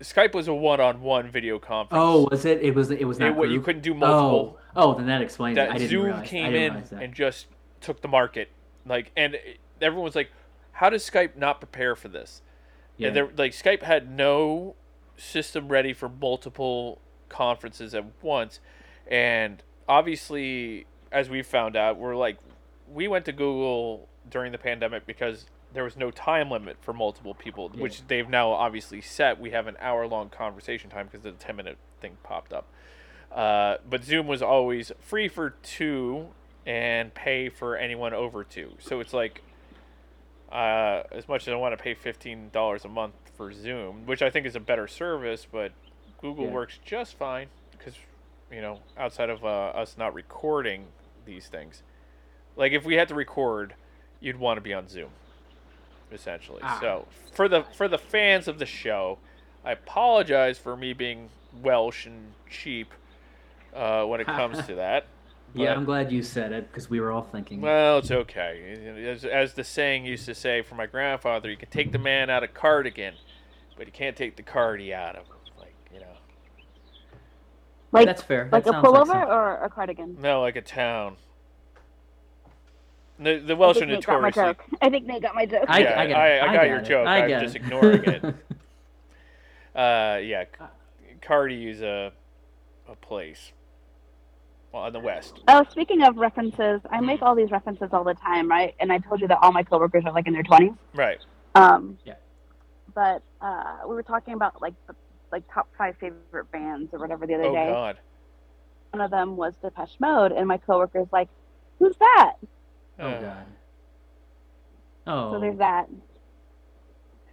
Skype 0.00 0.34
was 0.34 0.48
a 0.48 0.54
one-on-one 0.54 1.30
video 1.30 1.58
conference. 1.58 2.00
Oh, 2.00 2.28
was 2.30 2.44
it? 2.44 2.62
It 2.62 2.74
was. 2.74 2.90
It 2.90 3.04
was 3.04 3.18
not. 3.18 3.38
It, 3.38 3.50
you 3.50 3.60
couldn't 3.60 3.82
do 3.82 3.94
multiple. 3.94 4.58
Oh, 4.76 4.92
oh, 4.92 4.94
then 4.94 5.06
that 5.06 5.22
explains 5.22 5.58
it. 5.58 5.62
I 5.62 5.66
that 5.66 5.78
didn't 5.78 5.90
Zoom 5.90 6.04
realize. 6.04 6.22
I 6.22 6.26
came 6.26 6.52
didn't 6.52 6.76
in 6.76 6.84
that. 6.90 7.02
and 7.02 7.14
just 7.14 7.46
took 7.80 8.00
the 8.00 8.08
market. 8.08 8.50
Like, 8.86 9.10
and 9.16 9.36
everyone 9.80 10.04
was 10.04 10.14
like, 10.14 10.30
"How 10.72 10.88
does 10.90 11.08
Skype 11.08 11.36
not 11.36 11.60
prepare 11.60 11.96
for 11.96 12.08
this?" 12.08 12.42
yeah. 12.96 13.08
And 13.08 13.16
they're 13.16 13.30
like, 13.36 13.52
Skype 13.52 13.82
had 13.82 14.10
no 14.10 14.76
system 15.16 15.68
ready 15.68 15.92
for 15.92 16.08
multiple 16.08 17.00
conferences 17.28 17.94
at 17.94 18.04
once, 18.22 18.60
and 19.10 19.62
obviously, 19.88 20.86
as 21.10 21.28
we 21.28 21.42
found 21.42 21.76
out, 21.76 21.98
we're 21.98 22.16
like, 22.16 22.38
we 22.88 23.08
went 23.08 23.24
to 23.24 23.32
Google 23.32 24.08
during 24.30 24.52
the 24.52 24.58
pandemic 24.58 25.06
because 25.06 25.46
there 25.72 25.84
was 25.84 25.96
no 25.96 26.10
time 26.10 26.50
limit 26.50 26.76
for 26.80 26.92
multiple 26.92 27.34
people, 27.34 27.70
Yeah. 27.74 27.82
which 27.82 28.06
they've 28.06 28.28
now 28.28 28.50
obviously 28.52 29.00
set. 29.00 29.38
We 29.38 29.50
have 29.50 29.66
an 29.66 29.76
hour 29.80 30.06
long 30.06 30.30
conversation 30.30 30.88
time 30.90 31.06
because 31.06 31.22
the 31.22 31.32
10 31.32 31.56
minute 31.56 31.76
thing 32.00 32.16
popped 32.22 32.52
up. 32.52 32.66
Uh, 33.30 33.76
but 33.88 34.02
Zoom 34.04 34.26
was 34.26 34.40
always 34.42 34.90
free 35.00 35.28
for 35.28 35.50
two 35.50 36.28
and 36.66 37.12
pay 37.14 37.48
for 37.50 37.76
anyone 37.76 38.14
over 38.14 38.42
two. 38.44 38.72
So 38.78 39.00
it's 39.00 39.12
like, 39.12 39.42
uh, 40.50 41.02
as 41.12 41.28
much 41.28 41.42
as 41.46 41.52
I 41.52 41.56
want 41.56 41.76
to 41.76 41.82
pay 41.82 41.92
fifteen 41.94 42.48
dollars 42.52 42.84
a 42.84 42.88
month 42.88 43.14
for 43.36 43.52
Zoom, 43.52 44.06
which 44.06 44.22
I 44.22 44.30
think 44.30 44.46
is 44.46 44.56
a 44.56 44.60
better 44.60 44.88
service, 44.88 45.46
but 45.50 45.72
Google 46.22 46.46
Yeah. 46.46 46.52
works 46.52 46.78
just 46.84 47.16
fine 47.16 47.48
because 47.72 47.94
you 48.50 48.62
know 48.62 48.80
outside 48.96 49.28
of 49.28 49.44
uh, 49.44 49.48
us 49.48 49.98
not 49.98 50.14
recording 50.14 50.86
these 51.26 51.48
things, 51.48 51.82
like 52.56 52.72
if 52.72 52.84
we 52.86 52.94
had 52.94 53.08
to 53.08 53.14
record, 53.14 53.74
you'd 54.20 54.36
want 54.36 54.56
to 54.56 54.62
be 54.62 54.72
on 54.72 54.88
Zoom, 54.88 55.10
essentially. 56.12 56.60
Ah. 56.62 56.78
So 56.80 57.06
for 57.32 57.48
the 57.48 57.64
for 57.76 57.88
the 57.88 57.98
fans 57.98 58.48
of 58.48 58.58
the 58.58 58.66
show, 58.66 59.18
I 59.64 59.72
apologize 59.72 60.58
for 60.58 60.76
me 60.76 60.92
being 60.92 61.28
Welsh 61.62 62.06
and 62.06 62.32
cheap 62.50 62.92
uh, 63.74 64.04
when 64.04 64.20
it 64.20 64.26
comes 64.40 64.64
to 64.66 64.74
that. 64.76 65.06
yeah, 65.54 65.72
I'm 65.72 65.84
glad 65.84 66.12
you 66.12 66.22
said 66.22 66.52
it 66.52 66.68
because 66.70 66.90
we 66.90 67.00
were 67.00 67.10
all 67.12 67.22
thinking. 67.22 67.60
Well, 67.60 67.98
it's 67.98 68.10
okay. 68.10 69.04
As, 69.08 69.24
as 69.24 69.54
the 69.54 69.64
saying 69.64 70.04
used 70.04 70.26
to 70.26 70.34
say 70.34 70.62
for 70.62 70.74
my 70.74 70.86
grandfather, 70.86 71.50
you 71.50 71.56
can 71.56 71.70
take 71.70 71.90
the 71.92 71.98
man 71.98 72.28
out 72.30 72.44
of 72.44 72.52
cardigan, 72.54 73.14
but 73.76 73.86
you 73.86 73.92
can't 73.92 74.16
take 74.16 74.36
the 74.36 74.42
cardi 74.42 74.92
out 74.92 75.16
of 75.16 75.26
him. 75.26 75.36
Like, 75.58 75.74
you 75.92 76.00
know, 76.00 76.06
Like 77.92 78.06
that's 78.06 78.22
fair. 78.22 78.48
like 78.52 78.64
that 78.64 78.74
a 78.74 78.82
pullover 78.82 79.06
some- 79.06 79.28
or 79.28 79.56
a 79.64 79.70
cardigan. 79.70 80.16
no, 80.20 80.40
like 80.42 80.56
a 80.56 80.62
town. 80.62 81.16
The, 83.18 83.38
the 83.38 83.56
Welsh 83.56 83.78
are 83.78 83.86
think 83.86 84.04
got 84.06 84.20
my 84.22 84.28
notoriously. 84.28 84.64
joke. 84.70 84.78
I 84.80 84.90
think 84.90 85.06
Nate 85.06 85.22
got 85.22 85.34
my 85.34 85.44
joke. 85.46 85.64
I, 85.68 85.80
Yeah, 85.80 86.00
I, 86.00 86.06
got, 86.06 86.16
I- 86.20 86.28
it. 86.28 86.42
I 86.42 86.54
got 86.54 86.66
your 86.68 86.78
it. 86.78 86.84
joke. 86.84 87.06
I 87.08 87.24
I'm 87.34 87.40
just 87.42 87.56
it. 87.56 87.62
ignoring 87.62 88.04
it. 88.04 88.34
Uh, 89.74 90.18
yeah, 90.24 90.42
C- 90.44 90.64
Cardi 91.22 91.68
is 91.68 91.82
a, 91.82 92.10
a 92.88 92.96
place. 92.96 93.52
Well, 94.72 94.86
in 94.86 94.92
the 94.92 94.98
West. 94.98 95.40
Oh, 95.46 95.64
speaking 95.70 96.02
of 96.02 96.16
references, 96.16 96.80
I 96.90 97.00
make 97.00 97.22
all 97.22 97.36
these 97.36 97.52
references 97.52 97.90
all 97.92 98.02
the 98.02 98.14
time, 98.14 98.48
right? 98.50 98.74
And 98.80 98.92
I 98.92 98.98
told 98.98 99.20
you 99.20 99.28
that 99.28 99.38
all 99.40 99.52
my 99.52 99.62
coworkers 99.62 100.02
are 100.04 100.12
like 100.12 100.26
in 100.26 100.32
their 100.32 100.42
twenties. 100.42 100.72
Right. 100.94 101.18
Um, 101.54 101.96
Yeah. 102.04 102.14
But 102.92 103.22
uh, 103.40 103.76
we 103.86 103.94
were 103.94 104.02
talking 104.02 104.34
about 104.34 104.60
like 104.60 104.74
the, 104.88 104.96
like 105.30 105.44
top 105.54 105.68
five 105.78 105.96
favorite 106.00 106.50
bands 106.50 106.92
or 106.92 106.98
whatever 106.98 107.24
the 107.26 107.34
other 107.34 107.44
day. 107.52 107.68
Oh. 107.68 107.72
God. 107.72 107.98
One 108.90 109.00
of 109.00 109.10
them 109.12 109.36
was 109.36 109.54
Depeche 109.62 109.96
Mode, 110.00 110.32
and 110.32 110.48
my 110.48 110.56
coworker's 110.56 111.06
like, 111.12 111.28
"Who's 111.78 111.94
that?" 111.98 112.32
Oh 112.98 113.06
Uh, 113.06 113.20
god. 113.20 113.46
Oh. 115.06 115.32
So 115.32 115.40
there's 115.40 115.58
that. 115.58 115.86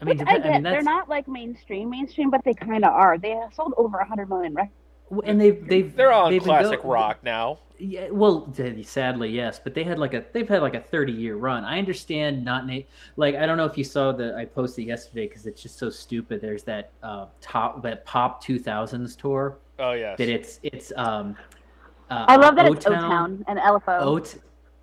I 0.02 0.06
mean, 0.06 0.18
Which 0.18 0.28
I 0.28 0.38
get. 0.40 0.52
mean, 0.52 0.64
they're 0.64 0.82
not 0.82 1.10
like 1.10 1.28
mainstream, 1.28 1.90
mainstream, 1.90 2.30
but 2.30 2.44
they 2.44 2.54
kind 2.54 2.84
of 2.84 2.92
are. 2.92 3.18
They 3.18 3.32
have 3.32 3.54
sold 3.54 3.74
over 3.78 3.98
a 3.98 4.06
hundred 4.08 4.30
million 4.30 4.54
records. 4.54 4.74
and 5.26 5.40
they've 5.40 5.66
they've 5.68 5.96
They're 5.96 6.12
on 6.12 6.32
they've 6.32 6.42
been 6.42 6.48
classic 6.50 6.82
go- 6.84 6.90
rock 6.90 7.24
now. 7.24 7.60
Yeah, 7.78 8.08
well, 8.10 8.54
sadly, 8.84 9.30
yes, 9.32 9.60
but 9.62 9.74
they 9.74 9.84
had 9.84 10.00
like 10.00 10.14
a 10.14 10.24
they've 10.32 10.48
had 10.48 10.62
like 10.62 10.76
a 10.76 10.80
thirty 10.80 11.12
year 11.12 11.36
run. 11.36 11.66
I 11.66 11.78
understand 11.78 12.44
not 12.46 12.66
na- 12.68 12.80
like 13.18 13.36
I 13.36 13.46
don't 13.46 13.58
know 13.58 13.66
if 13.66 13.78
you 13.78 13.84
saw 13.84 14.12
the 14.14 14.34
I 14.36 14.46
posted 14.46 14.86
yesterday 14.86 15.28
because 15.28 15.46
it's 15.46 15.62
just 15.62 15.78
so 15.78 15.90
stupid. 15.90 16.40
There's 16.42 16.64
that 16.64 16.92
uh, 17.04 17.26
top 17.42 17.82
that 17.84 18.06
pop 18.06 18.42
two 18.42 18.60
thousands 18.60 19.16
tour 19.18 19.58
Oh, 19.80 19.92
yes. 19.92 20.18
that 20.18 20.30
it's 20.30 20.60
it's 20.64 20.94
um. 20.96 21.36
Uh, 22.10 22.26
I 22.30 22.36
love 22.38 22.56
that 22.56 22.68
it's 22.68 22.86
O-Town- 22.86 23.04
O-Town 23.06 23.46
and 23.48 23.60
LFO. 23.60 24.00
O 24.02 24.20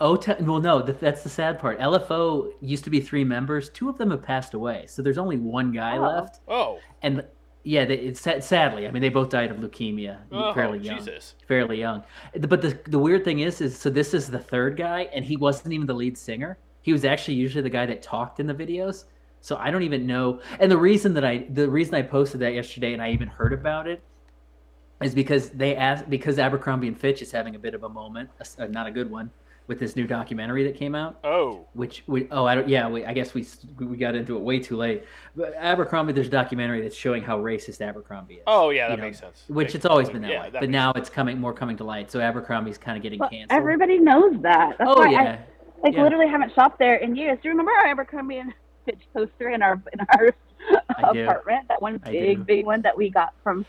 O 0.02 0.18
well 0.40 0.60
no 0.60 0.82
th- 0.82 0.98
that's 1.00 1.22
the 1.22 1.28
sad 1.28 1.58
part. 1.60 1.78
LFO 1.78 2.52
used 2.60 2.82
to 2.84 2.90
be 2.90 3.00
three 3.00 3.24
members. 3.24 3.68
Two 3.70 3.88
of 3.88 3.96
them 3.98 4.10
have 4.10 4.22
passed 4.22 4.52
away, 4.54 4.84
so 4.88 5.00
there's 5.00 5.16
only 5.18 5.36
one 5.36 5.70
guy 5.72 5.96
Oh. 5.96 6.02
left. 6.02 6.40
Oh, 6.48 6.78
And 7.02 7.24
yeah, 7.64 7.84
they, 7.84 7.94
it's 7.94 8.20
sadly. 8.20 8.88
I 8.88 8.90
mean, 8.90 9.00
they 9.00 9.08
both 9.08 9.28
died 9.30 9.52
of 9.52 9.58
leukemia 9.58 10.18
oh 10.32 10.52
fairly 10.52 10.80
young 10.80 10.98
Jesus. 10.98 11.36
fairly 11.46 11.78
young. 11.78 12.02
But 12.48 12.60
the 12.62 12.76
the 12.88 12.98
weird 12.98 13.24
thing 13.24 13.38
is, 13.38 13.60
is 13.60 13.78
so 13.78 13.88
this 13.90 14.12
is 14.12 14.28
the 14.28 14.40
third 14.40 14.76
guy, 14.76 15.02
and 15.14 15.24
he 15.24 15.36
wasn't 15.36 15.72
even 15.72 15.86
the 15.86 15.94
lead 15.94 16.18
singer. 16.18 16.58
He 16.82 16.92
was 16.92 17.04
actually 17.04 17.34
usually 17.34 17.62
the 17.62 17.70
guy 17.70 17.86
that 17.86 18.02
talked 18.02 18.40
in 18.40 18.46
the 18.48 18.54
videos. 18.54 19.04
So 19.40 19.56
I 19.56 19.70
don't 19.70 19.82
even 19.84 20.06
know. 20.06 20.40
And 20.58 20.68
the 20.70 20.76
reason 20.78 21.14
that 21.14 21.24
I 21.24 21.46
the 21.50 21.68
reason 21.70 21.94
I 21.94 22.02
posted 22.02 22.40
that 22.40 22.54
yesterday, 22.54 22.92
and 22.92 23.00
I 23.00 23.10
even 23.12 23.28
heard 23.28 23.52
about 23.52 23.86
it, 23.86 24.02
is 25.00 25.14
because 25.14 25.50
they 25.50 25.76
asked 25.76 26.10
because 26.10 26.40
Abercrombie 26.40 26.88
and 26.88 26.98
Fitch 26.98 27.22
is 27.22 27.30
having 27.30 27.54
a 27.54 27.58
bit 27.60 27.74
of 27.74 27.84
a 27.84 27.88
moment, 27.88 28.30
a 28.58 28.66
not 28.66 28.88
a 28.88 28.90
good 28.90 29.08
one, 29.10 29.30
with 29.68 29.78
this 29.78 29.94
new 29.96 30.06
documentary 30.06 30.64
that 30.64 30.74
came 30.76 30.94
out 30.94 31.18
Oh. 31.24 31.66
which 31.72 32.02
we 32.06 32.26
oh 32.30 32.44
I 32.44 32.54
don't 32.56 32.68
yeah 32.68 32.88
we, 32.88 33.04
I 33.04 33.12
guess 33.12 33.32
we 33.34 33.46
we 33.78 33.96
got 33.96 34.14
into 34.14 34.36
it 34.36 34.40
way 34.40 34.58
too 34.58 34.76
late. 34.76 35.04
But 35.36 35.54
Abercrombie, 35.56 36.12
there's 36.12 36.26
a 36.26 36.30
documentary 36.30 36.82
that's 36.82 36.96
showing 36.96 37.22
how 37.22 37.38
racist 37.38 37.80
Abercrombie 37.80 38.34
is. 38.34 38.42
Oh, 38.46 38.68
yeah, 38.70 38.88
that 38.88 38.92
you 38.92 38.96
know, 38.98 39.02
makes 39.04 39.20
sense. 39.20 39.44
Which 39.48 39.66
Makes 39.68 39.74
it's 39.76 39.86
always 39.86 40.08
complete- 40.08 40.22
been 40.22 40.28
that 40.28 40.34
yeah, 40.34 40.40
way, 40.42 40.50
that 40.50 40.60
but 40.60 40.60
makes 40.62 40.72
now 40.72 40.92
it's 40.92 41.08
coming 41.08 41.38
more 41.38 41.54
coming 41.54 41.76
to 41.78 41.84
light. 41.84 42.10
So 42.10 42.20
Abercrombie's 42.20 42.76
kind 42.78 42.96
of 42.96 43.02
getting 43.02 43.18
But 43.18 43.30
canceled. 43.30 43.52
everybody 43.56 43.98
knows 43.98 44.40
that. 44.42 44.76
That's 44.78 44.90
oh 44.94 45.04
yeah, 45.04 45.20
I 45.20 45.38
like 45.82 45.94
yeah. 45.94 46.02
literally 46.02 46.28
haven't 46.28 46.52
shopped 46.54 46.78
there 46.78 46.96
in 46.96 47.16
years. 47.16 47.38
Do 47.42 47.48
you 47.48 47.50
remember 47.52 47.72
our 47.72 47.86
Abercrombie 47.86 48.38
and 48.38 48.52
Fitch 48.84 49.00
poster 49.14 49.48
in 49.50 49.62
our 49.62 49.80
in 49.92 50.00
our 50.14 50.34
apartment? 50.98 51.68
That 51.68 51.80
one 51.80 51.98
big 51.98 52.44
big 52.44 52.66
one 52.66 52.82
that 52.82 52.96
we 52.96 53.08
got 53.10 53.32
from 53.42 53.64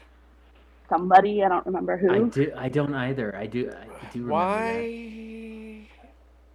somebody. 0.90 1.44
I 1.44 1.48
don't 1.50 1.66
remember 1.66 1.98
who. 1.98 2.12
I 2.14 2.20
do 2.28 2.52
I 2.58 2.70
don't 2.70 2.94
either. 2.94 3.36
I 3.36 3.46
do 3.48 3.72
I 3.72 4.06
do 4.12 4.20
remember 4.26 4.32
Why? 4.34 5.43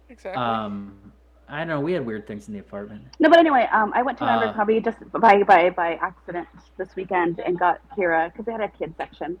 Exactly. 0.09 0.41
Um, 0.41 1.13
I 1.47 1.59
don't 1.59 1.67
know. 1.67 1.79
We 1.79 1.93
had 1.93 2.05
weird 2.05 2.27
things 2.27 2.47
in 2.47 2.53
the 2.53 2.59
apartment. 2.59 3.03
No, 3.19 3.29
but 3.29 3.39
anyway, 3.39 3.67
um, 3.71 3.91
I 3.95 4.03
went 4.03 4.17
to 4.19 4.25
Uh, 4.25 4.39
Abercrombie 4.39 4.81
just 4.81 4.97
by 5.11 5.41
by 5.43 5.69
by 5.71 5.95
accident 5.95 6.47
this 6.77 6.95
weekend 6.95 7.39
and 7.39 7.57
got 7.57 7.79
Kira 7.97 8.31
because 8.31 8.45
they 8.45 8.51
had 8.51 8.61
a 8.61 8.67
kids 8.69 8.95
section, 8.97 9.39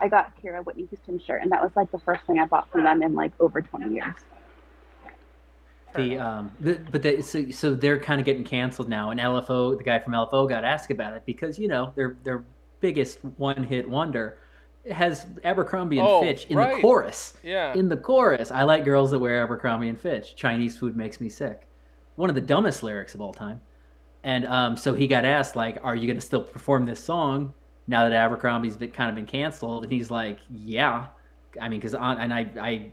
I 0.00 0.08
got 0.08 0.32
Kira 0.40 0.64
Whitney 0.64 0.86
Houston 0.86 1.18
shirt, 1.18 1.42
and 1.42 1.50
that 1.50 1.62
was 1.62 1.72
like 1.74 1.90
the 1.90 1.98
first 1.98 2.24
thing 2.26 2.38
I 2.38 2.46
bought 2.46 2.70
from 2.70 2.84
them 2.84 3.02
in 3.02 3.14
like 3.14 3.32
over 3.40 3.60
20 3.60 3.92
years. 3.92 4.14
The 5.96 6.18
um, 6.18 6.52
the, 6.60 6.80
but 6.90 7.02
they, 7.02 7.20
so 7.20 7.50
so 7.50 7.74
they're 7.74 7.98
kind 7.98 8.20
of 8.20 8.24
getting 8.24 8.44
canceled 8.44 8.88
now, 8.88 9.10
and 9.10 9.18
LFO, 9.18 9.76
the 9.76 9.82
guy 9.82 9.98
from 9.98 10.12
LFO, 10.12 10.48
got 10.48 10.64
asked 10.64 10.90
about 10.90 11.14
it 11.14 11.24
because 11.26 11.58
you 11.58 11.66
know 11.66 11.92
their 11.96 12.16
their 12.22 12.44
biggest 12.80 13.18
one 13.36 13.64
hit 13.64 13.88
wonder 13.88 14.38
has 14.90 15.26
Abercrombie 15.44 15.98
and 15.98 16.08
Oh, 16.08 16.22
Fitch 16.22 16.46
in 16.46 16.56
right. 16.56 16.76
the 16.76 16.80
chorus. 16.80 17.34
Yeah. 17.42 17.74
In 17.74 17.88
the 17.88 17.96
chorus, 17.96 18.50
I 18.50 18.62
like 18.62 18.84
girls 18.84 19.10
that 19.10 19.18
wear 19.18 19.42
Abercrombie 19.42 19.88
and 19.88 20.00
Fitch. 20.00 20.34
Chinese 20.36 20.76
food 20.78 20.96
makes 20.96 21.20
me 21.20 21.28
sick. 21.28 21.66
One 22.16 22.28
of 22.28 22.34
the 22.34 22.40
dumbest 22.40 22.82
lyrics 22.82 23.14
of 23.14 23.20
all 23.20 23.32
time. 23.32 23.60
And 24.22 24.46
um, 24.46 24.76
so 24.76 24.92
he 24.94 25.06
got 25.06 25.24
asked, 25.24 25.56
like, 25.56 25.78
"Are 25.82 25.96
you 25.96 26.06
going 26.06 26.18
to 26.18 26.24
still 26.24 26.42
perform 26.42 26.84
this 26.84 27.02
song 27.02 27.54
now 27.86 28.04
that 28.08 28.12
Abercrombie's 28.12 28.76
been, 28.76 28.90
kind 28.90 29.08
of 29.08 29.14
been 29.16 29.24
canceled?" 29.26 29.84
And 29.84 29.92
he's 29.92 30.10
like, 30.10 30.38
"Yeah." 30.50 31.06
I 31.60 31.68
mean, 31.70 31.80
because 31.80 31.94
on 31.94 32.18
and 32.18 32.32
I, 32.32 32.50
I, 32.60 32.92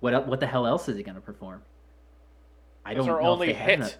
what 0.00 0.26
what 0.26 0.38
the 0.40 0.46
hell 0.46 0.66
else 0.66 0.86
is 0.88 0.96
he 0.98 1.02
going 1.02 1.14
to 1.14 1.20
perform? 1.20 1.62
I 2.84 2.94
That's 2.94 3.06
don't 3.06 3.22
know. 3.22 3.28
only 3.28 3.52
hit. 3.54 3.98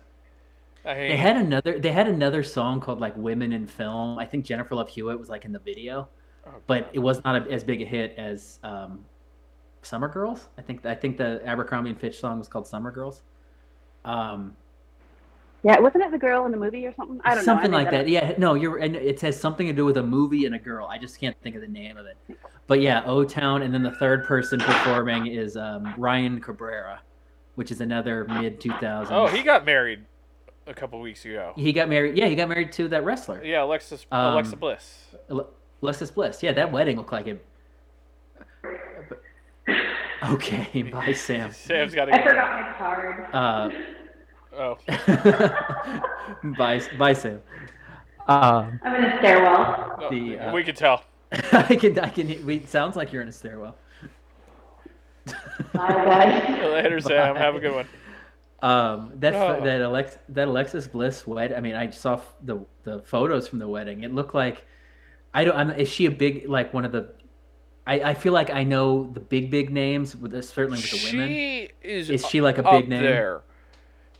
I 0.85 0.95
They 0.95 1.17
had 1.17 1.37
another. 1.37 1.79
They 1.79 1.93
had 1.93 2.09
another 2.09 2.43
song 2.43 2.81
called 2.81 3.01
like 3.01 3.17
"Women 3.17 3.53
in 3.53 3.67
Film." 3.67 4.19
I 4.19 4.27
think 4.27 4.45
Jennifer 4.45 4.75
Love 4.75 4.91
Hewitt 4.91 5.19
was 5.19 5.31
like 5.31 5.47
in 5.47 5.53
the 5.53 5.59
video, 5.59 6.09
oh, 6.47 6.51
but 6.67 6.91
it 6.93 6.99
was 6.99 7.23
not 7.25 7.47
a, 7.47 7.51
as 7.51 7.65
big 7.65 7.83
a 7.83 7.85
hit 7.85 8.15
as 8.17 8.59
um, 8.63 9.05
"Summer 9.83 10.09
Girls." 10.09 10.49
I 10.59 10.63
think 10.63 10.85
I 10.87 10.95
think 10.95 11.17
the 11.17 11.41
Abercrombie 11.45 11.91
and 11.91 11.99
Fitch 12.01 12.19
song 12.21 12.39
was 12.39 12.49
called 12.49 12.67
"Summer 12.67 12.91
Girls." 12.91 13.23
Um, 14.05 14.57
Yeah, 15.63 15.79
wasn't 15.79 16.05
it 16.05 16.11
the 16.11 16.19
girl 16.19 16.47
in 16.47 16.53
the 16.53 16.57
movie 16.57 16.87
or 16.87 16.95
something? 16.95 17.21
I 17.25 17.31
don't 17.35 17.39
know. 17.39 17.45
Something 17.45 17.71
like 17.71 17.91
that. 17.91 18.03
up. 18.03 18.09
Yeah, 18.09 18.33
no, 18.39 18.55
you're. 18.55 18.79
And 18.79 18.97
it 18.97 19.21
has 19.21 19.39
something 19.39 19.67
to 19.67 19.73
do 19.75 19.85
with 19.85 19.99
a 19.99 20.03
movie 20.03 20.47
and 20.47 20.55
a 20.55 20.59
girl. 20.59 20.87
I 20.87 20.97
just 20.99 21.21
can't 21.21 21.37
think 21.43 21.55
of 21.55 21.61
the 21.61 21.69
name 21.69 21.97
of 21.99 22.07
it. 22.07 22.17
But 22.67 22.81
yeah, 22.81 23.03
O 23.05 23.25
Town, 23.25 23.63
and 23.63 23.75
then 23.75 23.83
the 23.83 23.91
third 23.93 24.25
person 24.25 24.59
performing 24.61 25.27
is 25.27 25.57
um, 25.57 25.93
Ryan 25.99 26.41
Cabrera, 26.41 27.01
which 27.57 27.71
is 27.71 27.81
another 27.81 28.25
mid 28.27 28.61
2000s. 28.61 29.09
oh, 29.11 29.27
he 29.27 29.43
got 29.43 29.67
married 29.67 30.05
a 30.67 30.73
couple 30.73 31.01
weeks 31.01 31.25
ago. 31.25 31.53
he 31.57 31.73
got 31.73 31.89
married. 31.91 32.17
Yeah, 32.17 32.27
he 32.27 32.37
got 32.37 32.49
married 32.49 32.73
to 32.73 32.89
that 32.89 33.05
wrestler. 33.05 33.43
Yeah, 33.45 33.65
Alexis 33.65 34.07
Um, 34.13 34.33
Alexa 34.35 34.57
Bliss. 34.57 35.05
Ale- 35.83 35.89
Alexis 35.89 36.11
Bliss. 36.11 36.43
Yeah, 36.43 36.53
that 36.53 36.71
wedding 36.73 36.97
looked 36.97 37.13
like 37.13 37.27
it. 37.27 37.45
Okay, 40.29 40.83
bye, 40.93 41.13
Sam. 41.13 41.53
Sam's 41.53 41.95
got 41.95 42.07
to 42.07 42.15
I 42.15 42.19
get 42.19 42.27
forgot 42.29 42.61
my 42.61 42.73
card. 42.79 43.27
Uh, 43.35 43.71
Oh, 44.53 44.77
bye, 46.59 46.83
bye, 46.99 47.13
Sam. 47.13 47.41
Um, 48.27 48.81
I'm 48.83 48.95
in 48.97 49.05
a 49.05 49.19
stairwell. 49.19 49.97
no, 50.01 50.11
The, 50.11 50.39
uh, 50.39 50.53
we 50.53 50.65
could 50.65 50.77
tell. 50.77 51.05
I 51.53 51.77
can, 51.77 51.97
I 52.01 52.09
can. 52.09 52.45
We 52.45 52.67
sounds 52.67 52.97
like 52.97 53.13
you're 53.13 53.23
in 53.23 53.29
a 53.29 53.33
stairwell. 53.33 53.77
Bye, 55.73 55.93
guys. 55.95 56.63
Later, 56.65 57.01
Sam. 57.01 57.37
Have 57.37 57.55
a 57.55 57.61
good 57.61 57.73
one. 57.75 57.87
Um, 58.61 59.13
that 59.21 59.35
Oh. 59.35 59.65
that 59.65 59.81
Alex 59.81 60.19
that 60.31 60.49
Alexis 60.49 60.89
Bliss 60.89 61.27
wed. 61.29 61.53
I 61.53 61.61
mean, 61.61 61.77
I 61.77 61.89
saw 61.91 62.15
f- 62.15 62.35
the 62.43 62.59
the 62.83 62.99
photos 63.03 63.47
from 63.47 63.61
the 63.61 63.69
wedding. 63.69 64.03
It 64.03 64.13
looked 64.13 64.35
like 64.35 64.65
I 65.33 65.45
don't. 65.45 65.57
I'm, 65.57 65.71
is 65.71 65.89
she 65.89 66.07
a 66.07 66.11
big 66.11 66.49
like 66.49 66.73
one 66.75 66.85
of 66.85 66.93
the? 66.93 67.13
I, 67.87 68.01
I 68.11 68.15
feel 68.15 68.33
like 68.33 68.51
I 68.51 68.63
know 68.65 69.11
the 69.13 69.21
big 69.21 69.51
big 69.51 69.71
names 69.71 70.15
with 70.17 70.33
certainly 70.45 70.79
with 70.81 70.91
the 70.91 71.11
women. 71.13 71.29
She 71.29 71.69
is. 71.83 72.11
Is 72.11 72.27
she 72.27 72.41
like 72.41 72.59
a 72.59 72.63
big 72.63 72.89
name? 72.89 73.03
there? 73.03 73.43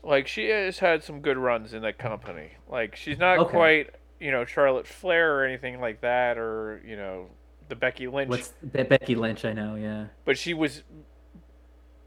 Like 0.03 0.27
she 0.27 0.49
has 0.49 0.79
had 0.79 1.03
some 1.03 1.21
good 1.21 1.37
runs 1.37 1.73
in 1.73 1.81
that 1.83 1.97
company. 1.99 2.51
Like 2.69 2.95
she's 2.95 3.19
not 3.19 3.37
Okay. 3.39 3.51
quite, 3.51 3.95
you 4.19 4.31
know, 4.31 4.45
Charlotte 4.45 4.87
Flair 4.87 5.37
or 5.37 5.45
anything 5.45 5.79
like 5.79 6.01
that, 6.01 6.37
or 6.37 6.81
you 6.85 6.95
know, 6.95 7.27
the 7.69 7.75
Becky 7.75 8.07
Lynch. 8.07 8.29
What's 8.29 8.47
Be- 8.71 8.83
Becky 8.83 9.15
Lynch? 9.15 9.45
I 9.45 9.53
know. 9.53 9.75
Yeah. 9.75 10.07
but 10.25 10.37
she 10.37 10.53
was 10.55 10.83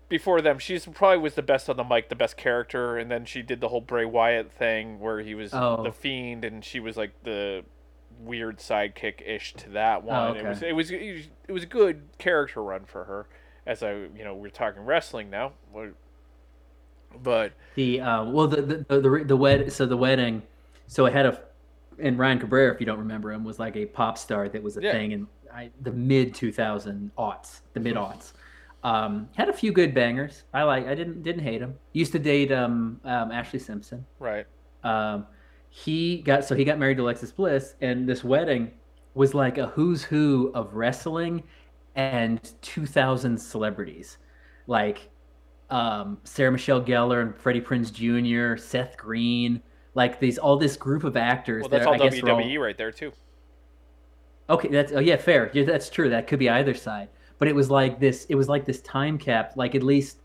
before 0.08 0.40
them. 0.40 0.58
She's 0.58 0.86
probably 0.86 1.18
was 1.18 1.34
the 1.34 1.42
best 1.42 1.68
on 1.70 1.76
the 1.76 1.84
mic, 1.84 2.08
the 2.08 2.14
best 2.16 2.36
character, 2.36 2.96
and 2.98 3.10
then 3.10 3.24
she 3.24 3.42
did 3.42 3.60
the 3.60 3.68
whole 3.68 3.80
Bray 3.80 4.04
Wyatt 4.04 4.52
thing 4.52 4.98
where 5.00 5.20
he 5.20 5.34
was 5.34 5.52
Oh. 5.54 5.82
the 5.82 5.92
fiend, 5.92 6.44
and 6.44 6.64
she 6.64 6.80
was 6.80 6.96
like 6.96 7.12
the 7.22 7.64
weird 8.20 8.58
sidekick 8.58 9.26
ish 9.26 9.54
to 9.54 9.70
that 9.70 10.02
one. 10.04 10.16
Oh, 10.16 10.34
It 10.34 10.46
was 10.46 10.62
it 10.62 10.72
was 10.74 10.90
it 10.90 11.52
was 11.52 11.62
a 11.62 11.66
good 11.66 12.02
character 12.18 12.62
run 12.62 12.84
for 12.84 13.04
her. 13.04 13.26
As 13.66 13.82
I 13.82 13.92
you 13.94 14.24
know 14.24 14.34
we're 14.34 14.50
talking 14.50 14.82
wrestling 14.84 15.30
now, 15.30 15.52
but 17.22 17.52
The 17.74 18.00
uh, 18.00 18.24
well, 18.24 18.46
the 18.48 18.62
the 18.62 18.76
the, 18.88 19.00
the, 19.00 19.24
the 19.26 19.36
wed 19.36 19.72
so 19.72 19.86
the 19.86 19.96
wedding, 19.96 20.42
so 20.86 21.06
it 21.06 21.12
had 21.12 21.26
a, 21.26 21.40
and 21.98 22.18
Ryan 22.18 22.38
Cabrera, 22.40 22.74
if 22.74 22.80
you 22.80 22.86
don't 22.86 22.98
remember 22.98 23.32
him, 23.32 23.44
was 23.44 23.58
like 23.58 23.76
a 23.76 23.86
pop 23.86 24.18
star 24.18 24.48
that 24.48 24.62
was 24.62 24.76
a 24.76 24.82
Yeah. 24.82 24.92
thing 24.92 25.12
in 25.12 25.26
I, 25.52 25.70
the 25.82 25.92
mid 25.92 26.34
two 26.34 26.50
thousand 26.52 27.10
aughts, 27.16 27.60
the 27.72 27.80
mid 27.80 27.94
aughts. 27.96 28.32
Um, 28.82 29.28
had 29.36 29.48
a 29.48 29.52
few 29.52 29.72
good 29.72 29.94
bangers. 29.94 30.42
I 30.52 30.64
like. 30.64 30.86
I 30.86 30.94
didn't 30.94 31.22
didn't 31.22 31.42
hate 31.42 31.62
him. 31.62 31.74
Used 31.92 32.12
to 32.12 32.18
date 32.18 32.50
um, 32.52 33.00
um 33.04 33.30
Ashlee 33.30 33.60
Simpson. 33.60 34.04
right, 34.18 34.46
Um, 34.82 35.26
he 35.76 36.18
got 36.18 36.44
so 36.44 36.54
he 36.54 36.64
got 36.64 36.78
married 36.78 36.98
to 36.98 37.02
Alexis 37.02 37.32
Bliss, 37.32 37.74
and 37.80 38.08
this 38.08 38.22
wedding 38.22 38.70
was 39.14 39.34
like 39.34 39.58
a 39.58 39.66
who's 39.66 40.04
who 40.04 40.52
of 40.54 40.72
wrestling 40.72 41.42
and 41.96 42.52
2000 42.62 43.36
celebrities, 43.36 44.18
like 44.68 45.10
um, 45.70 46.18
Sarah 46.22 46.52
Michelle 46.52 46.80
Gellar 46.80 47.22
and 47.22 47.36
Freddie 47.36 47.60
Prinze 47.60 47.92
Jr., 47.92 48.56
Seth 48.56 48.96
Green, 48.96 49.60
like 49.94 50.20
these 50.20 50.38
all 50.38 50.56
this 50.56 50.76
group 50.76 51.02
of 51.02 51.16
actors. 51.16 51.62
well 51.62 51.68
that's 51.70 51.84
that 51.84 51.88
all 51.88 51.94
I 51.94 51.98
were 51.98 52.30
all- 52.30 52.38
WWE 52.40 52.60
right 52.60 52.78
there 52.78 52.92
too. 52.92 53.12
Okay, 54.48 54.68
that's 54.68 54.92
oh 54.92 55.00
yeah, 55.00 55.16
fair. 55.16 55.50
Yeah, 55.54 55.64
that's 55.64 55.90
true. 55.90 56.08
That 56.08 56.28
could 56.28 56.38
be 56.38 56.48
either 56.48 56.74
side. 56.74 57.08
But 57.40 57.48
it 57.48 57.54
was 57.54 57.68
like 57.68 57.98
this. 57.98 58.26
It 58.26 58.36
was 58.36 58.48
like 58.48 58.64
this 58.64 58.80
time 58.82 59.18
cap. 59.18 59.54
Like 59.56 59.74
at 59.74 59.82
least 59.82 60.18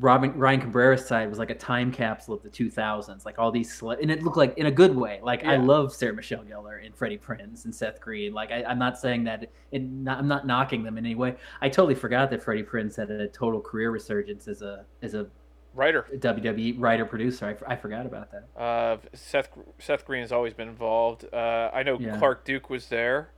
Robin 0.00 0.32
Ryan 0.36 0.60
Cabrera's 0.62 1.06
side 1.06 1.28
was 1.28 1.38
like 1.38 1.50
a 1.50 1.54
time 1.54 1.92
capsule 1.92 2.34
of 2.34 2.42
the 2.42 2.48
2000s. 2.48 3.24
Like 3.24 3.38
all 3.38 3.50
these, 3.52 3.72
cele- 3.72 3.98
and 4.00 4.10
it 4.10 4.22
looked 4.22 4.36
like 4.36 4.56
in 4.58 4.66
a 4.66 4.70
good 4.70 4.96
way. 4.96 5.20
Like 5.22 5.44
I 5.44 5.56
love 5.56 5.94
Sarah 5.94 6.14
Michelle 6.14 6.42
Gellar 6.42 6.84
and 6.84 6.94
Freddie 6.94 7.18
Prinze 7.18 7.64
and 7.66 7.74
Seth 7.74 8.00
Green. 8.00 8.32
Like 8.32 8.50
I, 8.50 8.64
I'm 8.64 8.78
not 8.78 8.98
saying 8.98 9.24
that. 9.24 9.50
Not, 9.72 10.18
I'm 10.18 10.26
not 10.28 10.46
knocking 10.46 10.82
them 10.82 10.96
in 10.98 11.04
any 11.06 11.14
way. 11.14 11.36
I 11.60 11.68
totally 11.68 11.94
forgot 11.94 12.30
that 12.30 12.42
Freddie 12.42 12.62
Prinze 12.62 12.96
had 12.96 13.10
a 13.10 13.28
total 13.28 13.60
career 13.60 13.90
resurgence 13.90 14.48
as 14.48 14.62
a 14.62 14.84
as 15.02 15.14
a 15.14 15.26
Writer. 15.72 16.04
WWE 16.12 16.74
writer 16.80 17.04
producer. 17.04 17.56
I 17.66 17.76
forgot 17.76 18.04
about 18.04 18.28
that. 18.32 18.60
Uh, 18.60 18.96
Seth 19.14 19.50
Seth 19.78 20.04
Green 20.04 20.20
has 20.22 20.32
always 20.32 20.52
been 20.52 20.66
involved. 20.68 21.26
Uh, 21.32 21.70
I 21.72 21.84
know 21.84 21.96
Yeah. 21.98 22.18
Clark 22.18 22.44
Duke 22.44 22.70
was 22.70 22.88
there. 22.88 23.30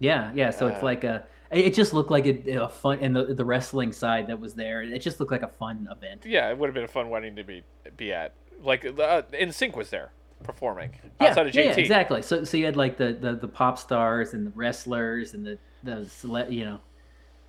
Yeah, 0.00 0.32
yeah. 0.34 0.50
So 0.50 0.66
it's 0.66 0.82
Uh, 0.82 0.84
like 0.86 1.04
a. 1.04 1.24
It 1.54 1.74
just 1.74 1.92
looked 1.94 2.10
like 2.10 2.26
a, 2.26 2.50
a 2.64 2.68
fun, 2.68 2.98
and 3.00 3.14
the 3.14 3.34
the 3.34 3.44
wrestling 3.44 3.92
side 3.92 4.26
that 4.26 4.38
was 4.40 4.54
there. 4.54 4.82
It 4.82 4.98
just 5.00 5.20
looked 5.20 5.32
like 5.32 5.42
a 5.42 5.48
fun 5.48 5.88
event. 5.90 6.24
Yeah, 6.26 6.50
it 6.50 6.58
would 6.58 6.66
have 6.68 6.74
been 6.74 6.84
a 6.84 6.88
fun 6.88 7.10
wedding 7.10 7.36
to 7.36 7.44
be 7.44 7.62
be 7.96 8.12
at. 8.12 8.34
Like 8.62 8.84
uh, 8.84 9.22
NSYNC 9.32 9.76
was 9.76 9.90
there 9.90 10.10
performing 10.42 10.90
Yeah, 11.20 11.28
outside 11.28 11.46
of 11.48 11.54
yeah, 11.54 11.62
JT. 11.62 11.66
yeah, 11.66 11.72
exactly. 11.82 12.22
So 12.22 12.44
so 12.44 12.56
you 12.56 12.64
had 12.66 12.76
like 12.76 12.96
the, 12.96 13.12
the 13.12 13.34
the 13.34 13.48
pop 13.48 13.78
stars 13.78 14.34
and 14.34 14.46
the 14.46 14.52
wrestlers 14.54 15.34
and 15.34 15.44
the 15.46 15.58
the 15.82 16.06
cele- 16.08 16.50
you 16.50 16.64
know, 16.64 16.80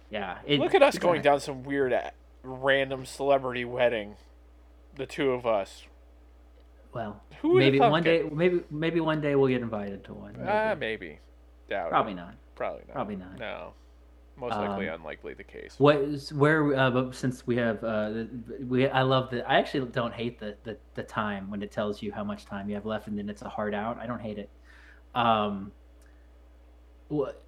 yeah. 0.10 0.40
It, 0.46 0.60
Look 0.60 0.76
at 0.76 0.84
us 0.84 0.98
going 0.98 1.22
down 1.22 1.40
some 1.40 1.64
weird, 1.64 1.94
uh, 1.94 2.12
random 2.44 3.06
celebrity 3.06 3.66
wedding. 3.66 4.16
The 4.96 5.06
two 5.06 5.32
of 5.32 5.46
us. 5.46 5.84
Well, 6.94 7.22
Who 7.42 7.58
maybe 7.60 7.80
one 7.80 8.06
it? 8.06 8.24
day, 8.24 8.30
maybe 8.32 8.62
maybe 8.72 9.00
one 9.02 9.20
day 9.22 9.36
we'll 9.36 9.50
get 9.50 9.62
invited 9.62 10.04
to 10.06 10.14
one. 10.14 10.34
Maybe. 10.34 10.48
Ah, 10.50 10.76
maybe. 10.78 11.20
Doubt. 11.70 11.88
it. 11.88 11.90
Probably 11.90 12.14
not. 12.14 12.36
Probably 12.56 12.84
not. 12.88 12.94
Probably 12.94 13.16
not. 13.18 13.38
No. 13.38 13.74
Most 14.38 14.52
likely 14.52 14.90
Um, 14.90 14.96
unlikely 15.02 15.34
the 15.34 15.44
case. 15.46 15.76
What 15.78 15.96
is 15.98 16.34
where? 16.34 16.76
Uh, 16.76 16.92
but 16.92 17.16
since 17.16 17.48
we 17.48 17.56
have, 17.56 17.82
uh, 17.84 18.26
we 18.68 18.88
I 18.90 19.02
love 19.02 19.30
that. 19.32 19.50
I 19.50 19.58
actually 19.58 19.90
don't 19.92 20.14
hate 20.14 20.40
the, 20.40 20.58
the 20.64 20.78
the 20.94 21.04
time 21.04 21.50
when 21.50 21.62
it 21.64 21.72
tells 21.72 22.02
you 22.02 22.12
how 22.12 22.24
much 22.24 22.46
time 22.46 22.68
you 22.68 22.76
have 22.76 22.86
left, 22.86 23.08
and 23.08 23.18
then 23.18 23.30
it's 23.30 23.44
a 23.44 23.50
hard 23.50 23.74
out. 23.74 23.98
I 23.98 24.06
don't 24.08 24.20
hate 24.20 24.38
it. 24.38 24.50
Um, 25.14 25.72
what 27.08 27.44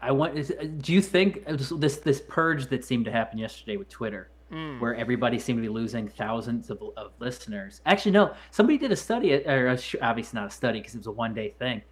I 0.00 0.10
want 0.12 0.36
is, 0.36 0.52
do 0.78 0.92
you 0.92 1.00
think 1.02 1.44
uh, 1.46 1.56
this 1.76 1.98
this 1.98 2.20
purge 2.28 2.66
that 2.70 2.84
seemed 2.84 3.04
to 3.04 3.12
happen 3.12 3.38
yesterday 3.38 3.76
with 3.76 3.88
Twitter, 3.88 4.30
Mm. 4.50 4.80
where 4.80 4.96
everybody 4.96 5.38
seemed 5.38 5.58
to 5.58 5.62
be 5.62 5.68
losing 5.68 6.08
thousands 6.08 6.70
of, 6.70 6.82
of 6.96 7.12
listeners? 7.20 7.82
Actually, 7.86 8.10
no. 8.12 8.34
Somebody 8.50 8.78
did 8.78 8.90
a 8.90 8.96
study, 8.96 9.32
or 9.46 9.68
a, 9.68 9.78
obviously 10.02 10.40
not 10.40 10.48
a 10.48 10.50
study 10.50 10.80
because 10.80 10.94
it 10.96 10.98
was 10.98 11.06
a 11.06 11.12
one 11.12 11.34
day 11.34 11.50
thing. 11.58 11.82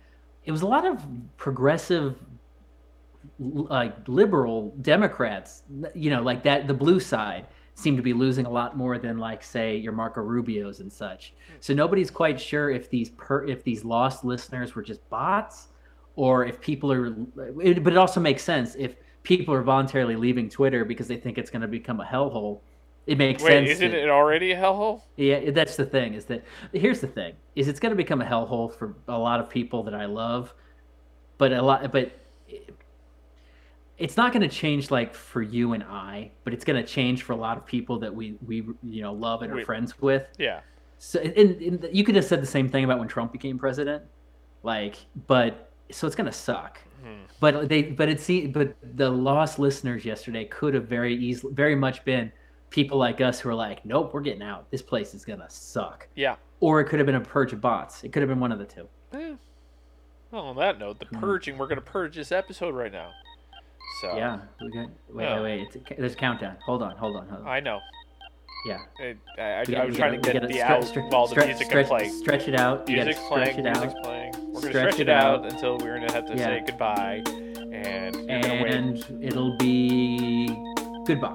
It 0.45 0.51
was 0.51 0.63
a 0.63 0.67
lot 0.67 0.85
of 0.85 1.05
progressive 1.37 2.17
like 3.39 3.95
liberal 4.09 4.75
Democrats, 4.83 5.63
you 5.95 6.11
know, 6.11 6.23
like 6.23 6.43
that, 6.45 6.67
the 6.67 6.75
blue 6.75 7.01
side 7.01 7.47
seem 7.75 7.97
to 7.97 8.03
be 8.03 8.13
losing 8.13 8.45
a 8.45 8.51
lot 8.51 8.77
more 8.77 8.99
than 8.99 9.19
like 9.19 9.43
say 9.43 9.77
your 9.77 9.93
Marco 9.93 10.21
Rubio's 10.21 10.81
and 10.81 10.93
such. 10.93 11.33
Hmm. 11.49 11.55
So 11.61 11.75
nobody's 11.75 12.11
quite 12.11 12.41
sure 12.41 12.71
if 12.71 12.91
these 12.91 13.11
per 13.11 13.47
if 13.47 13.63
these 13.63 13.85
lost 13.85 14.25
listeners 14.25 14.75
were 14.75 14.83
just 14.83 15.09
bots 15.09 15.69
or 16.17 16.45
if 16.45 16.61
people 16.61 16.91
are. 16.93 17.15
It, 17.63 17.85
but 17.85 17.93
it 17.93 17.97
also 17.97 18.21
makes 18.21 18.43
sense 18.43 18.75
if 18.77 18.97
people 19.23 19.55
are 19.55 19.63
voluntarily 19.63 20.17
leaving 20.17 20.49
Twitter 20.49 20.85
because 20.85 21.07
they 21.07 21.17
think 21.17 21.39
it's 21.39 21.51
going 21.51 21.63
to 21.63 21.69
become 21.69 22.01
a 22.01 22.05
hellhole. 22.05 22.61
It 23.07 23.17
makes 23.17 23.43
Wait, 23.43 23.51
sense. 23.51 23.71
isn't 23.71 23.93
to- 23.93 24.03
it 24.03 24.09
already 24.09 24.53
a 24.53 24.57
hellhole? 24.57 25.03
yeah, 25.17 25.51
that's 25.51 25.77
the 25.77 25.87
thing. 25.87 26.15
Is 26.15 26.25
that 26.27 26.45
here's 26.73 27.01
the 27.01 27.07
thing: 27.07 27.35
is 27.55 27.69
it's 27.69 27.79
going 27.81 27.91
to 27.91 27.97
become 27.97 28.21
a 28.21 28.25
hellhole 28.25 28.75
for 28.75 28.97
a 29.07 29.17
lot 29.17 29.39
of 29.39 29.49
people 29.49 29.85
that 29.85 29.95
I 29.95 30.07
love, 30.07 30.53
but 31.39 31.53
a 31.53 31.63
lot, 31.63 31.91
but 31.93 32.11
it's 33.99 34.17
not 34.17 34.33
going 34.33 34.49
to 34.49 34.55
change 34.55 34.91
like 34.91 35.13
for 35.15 35.43
you 35.43 35.73
and 35.73 35.83
I, 35.85 36.31
but 36.45 36.53
it's 36.55 36.65
going 36.65 36.81
to 36.81 36.89
change 36.89 37.23
for 37.25 37.33
a 37.33 37.37
lot 37.37 37.57
of 37.57 37.67
people 37.67 37.99
that 37.99 38.15
we 38.15 38.37
we 38.47 38.57
you 38.83 39.03
know 39.03 39.13
love 39.13 39.43
and 39.43 39.53
are 39.53 39.57
We- 39.57 39.65
friends 39.65 40.01
with. 40.01 40.27
Yeah. 40.39 40.61
So, 41.01 41.21
and, 41.21 41.33
and 41.63 41.89
you 41.93 42.03
could 42.05 42.17
have 42.17 42.25
said 42.25 42.43
the 42.43 42.47
same 42.47 42.69
thing 42.69 42.83
about 42.85 42.99
when 42.99 43.07
Trump 43.07 43.31
became 43.31 43.57
president, 43.57 44.03
like, 44.65 44.97
but 45.29 45.71
so 45.93 46.07
it's 46.09 46.17
gonna 46.17 46.33
suck. 46.33 46.81
Hmm. 47.05 47.23
But 47.39 47.69
they, 47.69 47.83
but 47.83 48.09
it's 48.09 48.29
but 48.53 48.75
the 48.97 49.09
lost 49.09 49.61
listeners 49.61 50.05
yesterday 50.05 50.45
could 50.47 50.75
have 50.75 50.89
very 50.89 51.15
easily, 51.17 51.53
very 51.55 51.77
much 51.77 52.05
been 52.05 52.33
people 52.71 52.99
like 52.99 53.21
us 53.21 53.39
who 53.39 53.49
are 53.49 53.55
like, 53.55 53.85
nope, 53.87 54.13
we're 54.13 54.21
getting 54.21 54.43
out. 54.43 54.69
This 54.73 54.83
place 54.83 55.15
is 55.15 55.25
gonna 55.25 55.49
suck. 55.49 56.09
Yeah. 56.17 56.35
Or 56.61 56.81
it 56.81 56.87
could 56.87 56.99
have 56.99 57.07
been 57.07 57.15
a 57.15 57.21
purge 57.21 57.53
of 57.53 57.61
bots. 57.61 58.03
It 58.03 58.13
could 58.13 58.21
have 58.23 58.29
been 58.29 58.41
one 58.41 58.51
of 58.51 58.59
the 58.59 58.65
two. 58.67 58.89
Eh. 59.13 59.35
Well, 60.33 60.43
on 60.47 60.57
that 60.57 60.79
note, 60.81 60.99
the 60.99 61.07
Hmm. 61.07 61.21
purging, 61.21 61.59
we're 61.59 61.69
gonna 61.69 61.81
purge 61.81 62.17
this 62.17 62.33
episode 62.33 62.75
right 62.75 62.91
now. 62.93 63.13
So 64.01 64.17
Yeah. 64.17 64.39
We 64.61 64.71
got, 64.71 64.89
wait, 65.11 65.27
wait, 65.35 65.43
wait. 65.43 65.61
It's 65.63 65.77
a, 65.77 65.95
there's 66.01 66.13
a 66.13 66.17
countdown. 66.17 66.57
Hold 66.65 66.83
on, 66.83 66.97
hold 66.97 67.17
on, 67.17 67.29
hold 67.29 67.41
on. 67.43 67.49
I 67.49 67.61
know. 67.61 67.79
yeah. 68.67 68.79
I, 69.01 69.15
I, 69.41 69.61
I, 69.61 69.65
gotta- 69.65 69.87
was 69.89 69.97
trying 69.97 70.21
gotta- 70.21 70.33
to 70.41 70.41
get 70.41 70.49
the 70.49 70.63
out 70.63 70.83
stre- 70.83 71.11
while 71.11 71.27
the 71.27 71.35
stre- 71.37 71.47
music 71.47 71.67
stretch, 71.67 71.89
can 71.89 71.99
play. 71.99 72.09
Stretch 72.09 72.49
it 72.49 72.55
out. 72.55 72.89
You 72.89 72.97
gotta 72.97 73.13
stretch 73.15 73.29
playing. 73.29 73.59
it 73.59 73.63
Music's 73.65 73.95
out. 73.95 74.03
playing. 74.05 74.33
We're 74.37 74.45
gonna 74.53 74.59
Stretch 74.61 74.95
stretch, 74.95 75.01
it 75.01 75.09
out, 75.09 75.45
out. 75.45 75.53
until 75.53 75.79
we're 75.79 75.99
gonna 75.99 76.13
have 76.13 76.27
to 76.27 76.35
Yeah. 76.37 76.45
say 76.45 76.63
goodbye, 76.67 77.23
and 77.73 78.17
you're 78.17 78.41
gonna 78.41 78.63
wait. 78.63 78.75
And 78.75 79.25
it'll 79.25 79.57
be 79.57 80.49
goodbye. 81.07 81.35